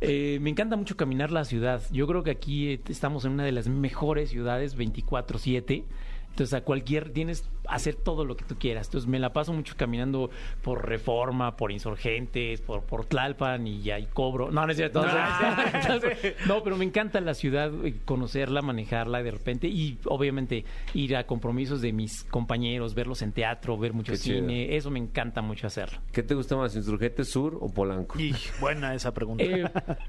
Eh, 0.00 0.38
me 0.40 0.50
encanta 0.50 0.76
mucho 0.76 0.96
caminar 0.96 1.32
la 1.32 1.44
ciudad. 1.44 1.82
Yo 1.90 2.06
creo 2.06 2.22
que 2.22 2.30
aquí 2.30 2.68
eh, 2.68 2.80
estamos 2.88 3.24
en 3.24 3.32
una 3.32 3.44
de 3.44 3.52
las 3.52 3.66
mejores 3.68 4.30
ciudades 4.30 4.76
24/7. 4.76 5.84
Entonces 6.30 6.54
a 6.54 6.60
cualquier 6.60 7.10
tienes 7.10 7.48
hacer 7.68 7.94
todo 7.94 8.24
lo 8.24 8.36
que 8.36 8.44
tú 8.44 8.56
quieras. 8.58 8.86
Entonces 8.88 9.08
me 9.08 9.18
la 9.18 9.32
paso 9.32 9.52
mucho 9.52 9.74
caminando 9.76 10.30
por 10.62 10.88
Reforma, 10.88 11.56
por 11.56 11.70
Insurgentes, 11.72 12.60
por, 12.60 12.82
por 12.82 13.04
Tlalpan 13.06 13.66
y 13.66 13.82
ya 13.82 13.98
y 13.98 14.06
cobro. 14.06 14.50
No, 14.50 14.64
no 14.66 14.70
es 14.72 14.76
cierto. 14.78 15.02
No, 15.04 15.08
No, 16.46 16.62
pero 16.62 16.76
me 16.76 16.84
encanta 16.84 17.20
la 17.20 17.34
ciudad, 17.34 17.70
eh, 17.84 17.94
conocerla, 18.04 18.62
manejarla 18.62 19.22
de 19.22 19.30
repente 19.30 19.68
y 19.68 19.98
obviamente 20.06 20.64
ir 20.94 21.16
a 21.16 21.26
compromisos 21.26 21.80
de 21.80 21.92
mis 21.92 22.24
compañeros, 22.24 22.94
verlos 22.94 23.22
en 23.22 23.32
teatro, 23.32 23.76
ver 23.78 23.92
mucho 23.92 24.12
Qué 24.12 24.18
chido. 24.18 24.40
cine. 24.40 24.76
Eso 24.76 24.90
me 24.90 24.98
encanta 24.98 25.42
mucho 25.42 25.66
hacerlo. 25.66 25.98
¿Qué 26.12 26.22
te 26.22 26.34
gusta 26.34 26.56
más, 26.56 26.74
Insurgente 26.76 27.24
Sur 27.24 27.58
o 27.60 27.68
Polanco? 27.68 28.18
Y 28.18 28.34
buena 28.60 28.94
esa 28.94 29.12
pregunta. 29.12 29.44
Eh, 29.44 29.64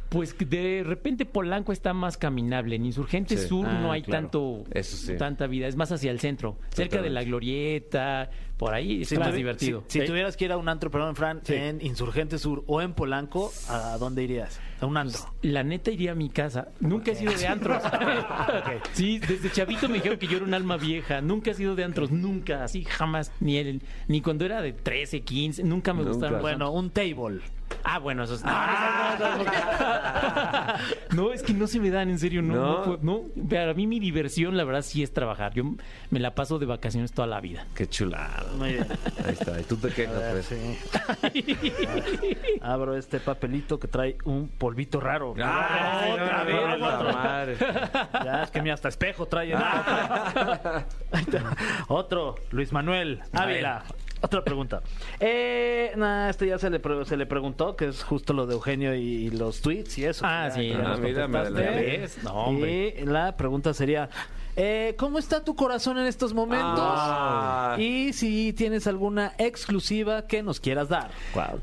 pues 0.10 0.36
de 0.38 0.84
repente 0.86 1.26
Polanco 1.26 1.72
está 1.72 1.93
más 1.93 2.18
caminable. 2.18 2.76
En 2.76 2.86
Insurgente 2.86 3.38
Sí. 3.38 3.47
Sur 3.47 3.66
Ah, 3.68 3.80
no 3.82 3.91
hay 3.91 4.01
claro. 4.01 4.24
tanto 4.24 4.64
Eso 4.72 4.95
sí. 4.97 5.18
tanta 5.18 5.47
vida. 5.47 5.68
Es 5.68 5.76
más 5.76 5.91
hacia 5.91 6.12
el 6.12 6.20
centro, 6.20 6.57
cerca 6.70 7.01
de 7.01 7.10
la 7.10 7.20
Totalmente. 7.22 7.30
Glorieta, 7.49 8.29
por 8.60 8.74
ahí 8.74 9.01
es 9.01 9.18
más 9.18 9.34
divertido. 9.34 9.84
Si, 9.88 9.93
si 9.93 10.01
Sí. 10.01 10.05
tuvieras 10.05 10.36
que 10.38 10.45
ir 10.45 10.51
a 10.51 10.57
un 10.57 10.68
antro, 10.70 10.91
perdón, 10.91 11.16
Fran, 11.16 11.39
Sí. 11.43 11.55
en 11.55 11.82
Insurgente 11.82 12.38
Sur 12.38 12.64
o 12.68 12.82
en 12.82 12.93
Polanco, 12.93 13.51
¿a 13.70 13.97
dónde 13.97 14.22
irías? 14.24 14.60
A 14.82 14.86
un 14.86 14.97
antro. 14.97 15.22
La 15.41 15.64
neta 15.64 15.91
iría 15.91 16.12
a 16.12 16.16
mi 16.16 16.30
casa. 16.30 16.68
Nunca 16.82 17.12
he 17.12 17.16
sido 17.16 17.34
de 17.34 17.47
antros. 17.47 17.82
Sí, 18.93 19.20
desde 19.20 19.49
chavito 19.51 19.88
me 19.88 19.95
dijeron 19.95 20.18
que 20.20 20.28
yo 20.28 20.38
era 20.38 20.45
un 20.45 20.53
alma 20.53 20.78
vieja. 20.78 21.22
Nunca 21.22 21.51
he 21.51 21.53
sido 21.53 21.76
de 21.76 21.84
antros, 21.86 22.12
nunca, 22.12 22.64
así 22.64 22.84
jamás. 22.84 23.32
Ni 23.39 23.57
el, 23.57 23.82
ni 24.07 24.22
cuando 24.22 24.45
era 24.45 24.62
de 24.62 24.74
13, 24.74 25.22
15, 25.22 25.64
nunca 25.64 25.93
me 25.93 26.03
gustaron. 26.03 26.41
Bueno, 26.41 26.72
un 26.72 26.89
table. 26.91 27.39
Ah, 27.84 27.99
bueno, 27.99 28.24
eso 28.24 28.34
es. 28.36 28.43
No, 28.43 28.51
no, 28.51 29.20
no, 29.20 29.38
no, 29.38 29.43
no. 29.43 29.51
No, 31.16 31.34
es 31.34 31.43
que 31.43 31.53
no 31.53 31.68
se 31.68 31.80
me 31.80 31.89
dan, 31.89 32.10
en 32.10 32.18
serio, 32.20 32.41
no. 32.41 32.55
¿No? 32.55 32.62
No, 32.80 32.84
puedo- 32.84 32.99
no. 33.01 33.47
Para 33.49 33.74
mí, 33.74 33.86
mi 33.88 33.99
diversión, 33.99 34.57
la 34.57 34.64
verdad, 34.64 34.82
sí 34.82 35.03
es 35.03 35.14
trabajar. 35.14 35.53
Yo 35.53 35.64
me 36.10 36.20
la 36.20 36.34
paso 36.36 36.57
de 36.60 36.66
vacaciones 36.66 37.12
toda 37.12 37.28
la 37.28 37.39
vida. 37.41 37.68
Qué 37.76 37.88
chulado. 37.88 38.48
Muy 38.57 38.73
bien. 38.73 38.87
Ahí 39.25 39.33
está. 39.33 39.59
Y 39.59 39.63
tú 39.63 39.77
te 39.77 39.89
quejas, 39.89 40.15
A 40.15 40.33
ver, 40.33 40.43
pues. 40.43 40.45
sí. 40.45 40.77
Abro 42.61 42.95
este 42.95 43.19
papelito 43.19 43.79
que 43.79 43.87
trae 43.87 44.17
un 44.25 44.47
polvito 44.49 44.99
raro. 44.99 45.31
Otra 45.31 46.43
no, 46.43 46.45
vez. 46.45 46.79
no, 46.79 47.13
madre. 47.13 47.57
Ya, 48.23 48.43
es 48.43 48.51
que 48.51 48.61
mi 48.61 48.69
hasta 48.69 48.89
espejo 48.89 49.25
trae. 49.27 49.53
Ahí 49.55 51.21
está. 51.21 51.55
Otro, 51.87 52.35
Luis 52.51 52.71
Manuel 52.71 53.21
Ávila. 53.33 53.83
Otra 54.21 54.43
pregunta. 54.43 54.81
Eh, 55.21 55.93
nah, 55.95 56.27
este 56.29 56.45
ya 56.47 56.59
se 56.59 56.69
le, 56.69 56.79
pre- 56.81 57.05
se 57.05 57.15
le 57.15 57.25
preguntó, 57.25 57.77
que 57.77 57.87
es 57.87 58.03
justo 58.03 58.33
lo 58.33 58.45
de 58.47 58.53
Eugenio 58.55 58.93
y, 58.93 58.99
y 59.27 59.29
los 59.29 59.61
tweets 59.61 59.97
y 59.97 60.05
eso. 60.05 60.25
Ah, 60.27 60.47
Ya, 60.49 60.55
sí. 60.55 60.69
ya 60.69 60.81
Ah, 60.93 60.97
mira, 60.97 61.27
me. 61.29 61.49
¿Ves? 61.49 62.21
No, 62.23 62.33
hombre. 62.33 62.95
Y 62.99 63.05
la 63.05 63.37
pregunta 63.37 63.73
sería, 63.73 64.09
eh, 64.62 64.95
¿cómo 64.97 65.20
está 65.20 65.41
tu 65.41 65.55
corazón 65.55 65.97
en 65.99 66.05
estos 66.05 66.34
momentos? 66.34 66.82
Ah. 66.82 67.78
Y 67.80 68.12
si 68.12 68.51
tienes 68.51 68.88
alguna 68.88 69.32
exclusiva 69.38 70.28
que 70.28 70.43
nos 70.43 70.60
quieras 70.60 70.89
dar. 70.89 71.12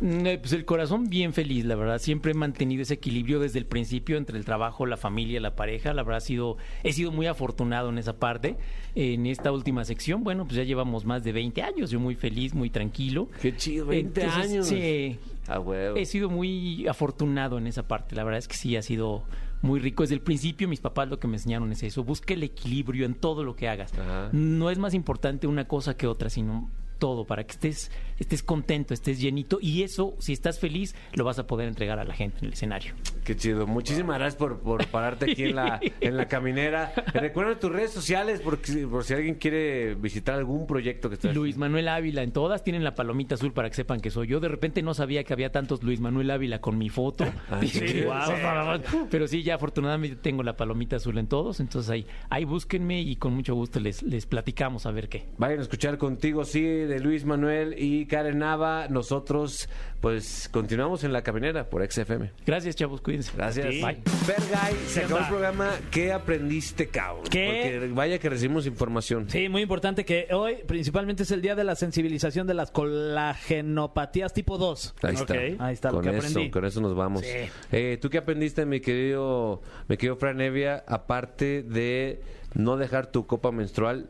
Mm, 0.00 0.26
eh, 0.26 0.38
Pues 0.38 0.54
el 0.54 0.64
corazón 0.64 1.04
bien 1.10 1.34
feliz, 1.34 1.66
la 1.66 1.74
verdad. 1.74 1.98
Siempre 1.98 2.30
he 2.30 2.34
mantenido 2.34 2.80
ese 2.80 2.94
equilibrio 2.94 3.38
desde 3.38 3.58
el 3.58 3.66
principio 3.66 4.16
entre 4.16 4.38
el 4.38 4.46
trabajo, 4.46 4.86
la 4.86 4.96
familia, 4.96 5.40
la 5.40 5.54
pareja. 5.54 5.92
La 5.92 6.04
verdad, 6.04 6.16
ha 6.16 6.20
sido, 6.20 6.56
he 6.84 6.94
sido 6.94 7.12
muy 7.12 7.26
afortunado 7.26 7.90
en 7.90 7.98
esa 7.98 8.14
parte. 8.14 8.56
En 8.94 9.26
esta 9.26 9.52
última 9.52 9.84
sección, 9.84 10.24
bueno, 10.24 10.46
pues 10.46 10.56
ya 10.56 10.62
llevamos 10.62 11.04
más 11.04 11.22
de 11.22 11.32
20 11.32 11.62
años. 11.62 11.90
Yo 11.90 12.00
muy 12.00 12.14
feliz, 12.14 12.54
muy 12.54 12.70
tranquilo. 12.70 13.28
Qué 13.42 13.54
chido, 13.54 13.84
20 13.84 14.22
Entonces, 14.22 14.50
años. 14.50 14.66
Sí. 14.68 15.18
A 15.48 15.60
huevo. 15.60 15.96
He 15.96 16.06
sido 16.06 16.30
muy 16.30 16.88
afortunado 16.88 17.58
en 17.58 17.66
esa 17.66 17.86
parte. 17.86 18.16
La 18.16 18.24
verdad 18.24 18.38
es 18.38 18.48
que 18.48 18.56
sí 18.56 18.74
ha 18.74 18.80
sido 18.80 19.22
muy 19.62 19.80
rico. 19.80 20.02
Desde 20.02 20.14
el 20.14 20.20
principio 20.20 20.68
mis 20.68 20.80
papás 20.80 21.08
lo 21.08 21.18
que 21.18 21.28
me 21.28 21.36
enseñaron 21.36 21.70
es 21.72 21.82
eso. 21.82 22.04
Busca 22.04 22.34
el 22.34 22.42
equilibrio 22.42 23.06
en 23.06 23.14
todo 23.14 23.44
lo 23.44 23.56
que 23.56 23.68
hagas. 23.68 23.92
Ajá. 23.94 24.30
No 24.32 24.70
es 24.70 24.78
más 24.78 24.94
importante 24.94 25.46
una 25.46 25.66
cosa 25.66 25.96
que 25.96 26.06
otra, 26.06 26.30
sino 26.30 26.70
todo 26.98 27.24
para 27.24 27.44
que 27.44 27.52
estés 27.52 27.90
estés 28.18 28.42
contento, 28.42 28.94
estés 28.94 29.20
llenito 29.20 29.58
y 29.60 29.82
eso, 29.82 30.14
si 30.18 30.32
estás 30.32 30.58
feliz, 30.58 30.94
lo 31.14 31.24
vas 31.24 31.38
a 31.38 31.46
poder 31.46 31.68
entregar 31.68 31.98
a 31.98 32.04
la 32.04 32.14
gente 32.14 32.38
en 32.40 32.46
el 32.46 32.52
escenario. 32.52 32.94
Qué 33.24 33.36
chido. 33.36 33.66
Muchísimas 33.66 34.18
gracias 34.18 34.36
por, 34.36 34.60
por 34.60 34.86
pararte 34.86 35.32
aquí 35.32 35.44
en 35.44 35.56
la, 35.56 35.80
en 36.00 36.16
la 36.16 36.26
caminera. 36.26 36.92
Recuerda 37.12 37.58
tus 37.58 37.72
redes 37.72 37.90
sociales 37.90 38.40
porque, 38.42 38.86
por 38.86 39.04
si 39.04 39.14
alguien 39.14 39.34
quiere 39.34 39.94
visitar 39.94 40.36
algún 40.36 40.66
proyecto 40.66 41.08
que 41.08 41.16
estés 41.16 41.34
Luis 41.34 41.56
Manuel 41.56 41.88
Ávila, 41.88 42.22
en 42.22 42.32
todas 42.32 42.62
tienen 42.62 42.84
la 42.84 42.94
palomita 42.94 43.34
azul 43.34 43.52
para 43.52 43.68
que 43.68 43.74
sepan 43.74 44.00
que 44.00 44.10
soy 44.10 44.28
yo. 44.28 44.40
De 44.40 44.48
repente 44.48 44.82
no 44.82 44.94
sabía 44.94 45.24
que 45.24 45.32
había 45.32 45.50
tantos 45.50 45.82
Luis 45.82 46.00
Manuel 46.00 46.30
Ávila 46.30 46.60
con 46.60 46.78
mi 46.78 46.88
foto. 46.88 47.24
Ah. 47.50 47.60
Pero 49.10 49.28
sí, 49.28 49.42
ya 49.42 49.56
afortunadamente 49.56 50.16
tengo 50.16 50.42
la 50.42 50.56
palomita 50.56 50.96
azul 50.96 51.18
en 51.18 51.26
todos. 51.26 51.60
Entonces 51.60 51.90
ahí, 51.90 52.06
ahí 52.30 52.44
búsquenme 52.44 53.00
y 53.02 53.16
con 53.16 53.34
mucho 53.34 53.54
gusto 53.54 53.80
les, 53.80 54.02
les 54.02 54.26
platicamos 54.26 54.86
a 54.86 54.90
ver 54.92 55.08
qué. 55.08 55.26
Vayan 55.38 55.58
a 55.58 55.62
escuchar 55.62 55.98
contigo, 55.98 56.44
sí, 56.44 56.60
de 56.86 57.00
Luis 57.00 57.24
Manuel 57.24 57.74
y 57.78 58.06
Karen 58.06 58.38
Nava. 58.38 58.88
Nosotros, 58.88 59.68
pues, 60.00 60.48
continuamos 60.52 61.04
en 61.04 61.12
la 61.12 61.22
caminera 61.22 61.68
por 61.68 61.84
XFM. 61.90 62.32
Gracias, 62.46 62.76
chavos, 62.76 63.00
cuídense. 63.00 63.32
Gracias. 63.36 63.66
Bye. 63.66 64.02
Fergay, 64.24 64.74
se 64.86 65.04
acabó 65.04 65.20
el 65.20 65.28
programa. 65.28 65.70
¿Qué 65.90 66.12
aprendiste, 66.12 66.88
cabrón? 66.88 67.24
¿Qué? 67.30 67.78
Porque 67.80 67.94
vaya 67.94 68.18
que 68.18 68.28
recibimos 68.28 68.66
información. 68.66 69.28
Sí, 69.28 69.48
muy 69.48 69.62
importante 69.62 70.04
que 70.04 70.28
hoy 70.32 70.56
principalmente 70.66 71.24
es 71.24 71.30
el 71.30 71.42
día 71.42 71.54
de 71.54 71.64
la 71.64 71.74
sensibilización 71.74 72.46
de 72.46 72.54
las 72.54 72.70
colagenopatías 72.70 74.32
tipo 74.32 74.58
2. 74.58 74.94
Ahí 75.02 75.14
está. 75.14 75.34
Ahí 75.34 75.72
está 75.74 75.88
lo 75.90 75.96
con 75.96 76.04
que 76.04 76.16
eso, 76.16 76.28
aprendí. 76.28 76.50
con 76.50 76.64
eso 76.64 76.80
nos 76.80 76.94
vamos. 76.94 77.22
Sí. 77.22 77.50
Eh, 77.72 77.98
¿Tú 78.00 78.10
qué 78.10 78.18
aprendiste, 78.18 78.66
mi 78.66 78.80
querido, 78.80 79.62
mi 79.88 79.96
querido 79.96 80.16
Fran 80.16 80.40
Evia, 80.40 80.84
aparte 80.86 81.62
de 81.62 82.20
no 82.54 82.76
dejar 82.76 83.06
tu 83.08 83.26
copa 83.26 83.52
menstrual 83.52 84.08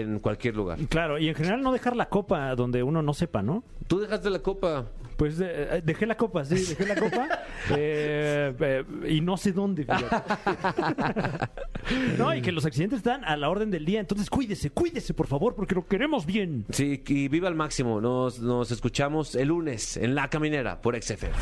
en 0.00 0.18
cualquier 0.18 0.56
lugar? 0.56 0.78
Claro, 0.88 1.18
y 1.18 1.28
en 1.28 1.34
general 1.34 1.62
no 1.62 1.72
dejar 1.72 1.96
la 1.96 2.08
copa 2.08 2.54
donde 2.54 2.82
uno 2.82 3.02
no 3.02 3.14
sepa, 3.14 3.42
¿no? 3.42 3.64
Tú 3.86 4.00
dejaste 4.00 4.30
la 4.30 4.40
copa. 4.40 4.86
Pues 5.16 5.38
eh, 5.40 5.46
eh, 5.50 5.82
dejé 5.84 6.06
la 6.06 6.16
copa, 6.16 6.44
sí, 6.44 6.54
dejé 6.54 6.86
la 6.86 6.96
copa. 6.96 7.28
eh, 7.70 8.54
eh, 8.58 8.84
y 9.08 9.20
no 9.20 9.36
sé 9.36 9.52
dónde. 9.52 9.86
no, 12.18 12.34
y 12.34 12.42
que 12.42 12.52
los 12.52 12.64
accidentes 12.64 12.98
están 12.98 13.24
a 13.24 13.36
la 13.36 13.50
orden 13.50 13.70
del 13.70 13.84
día. 13.84 14.00
Entonces 14.00 14.30
cuídese, 14.30 14.70
cuídese, 14.70 15.14
por 15.14 15.26
favor, 15.26 15.54
porque 15.54 15.74
lo 15.74 15.86
queremos 15.86 16.26
bien. 16.26 16.64
Sí, 16.70 17.02
y 17.06 17.28
viva 17.28 17.48
al 17.48 17.54
máximo. 17.54 18.00
Nos, 18.00 18.40
nos 18.40 18.70
escuchamos 18.70 19.34
el 19.34 19.48
lunes 19.48 19.96
en 19.96 20.14
La 20.14 20.28
Caminera 20.28 20.80
por 20.80 21.00
XFM. 21.00 21.34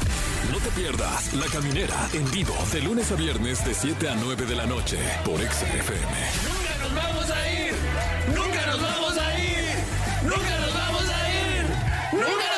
No 0.52 0.58
te 0.58 0.80
pierdas 0.80 1.34
La 1.34 1.46
Caminera 1.46 2.08
en 2.12 2.30
vivo 2.30 2.54
de 2.72 2.82
lunes 2.82 3.10
a 3.12 3.14
viernes 3.14 3.64
de 3.64 3.74
7 3.74 4.08
a 4.08 4.14
9 4.16 4.46
de 4.46 4.56
la 4.56 4.66
noche 4.66 4.98
por 5.24 5.38
XFM. 5.38 6.12
Nunca 6.44 6.78
nos 6.82 6.94
vamos 6.94 7.30
¡No! 12.20 12.49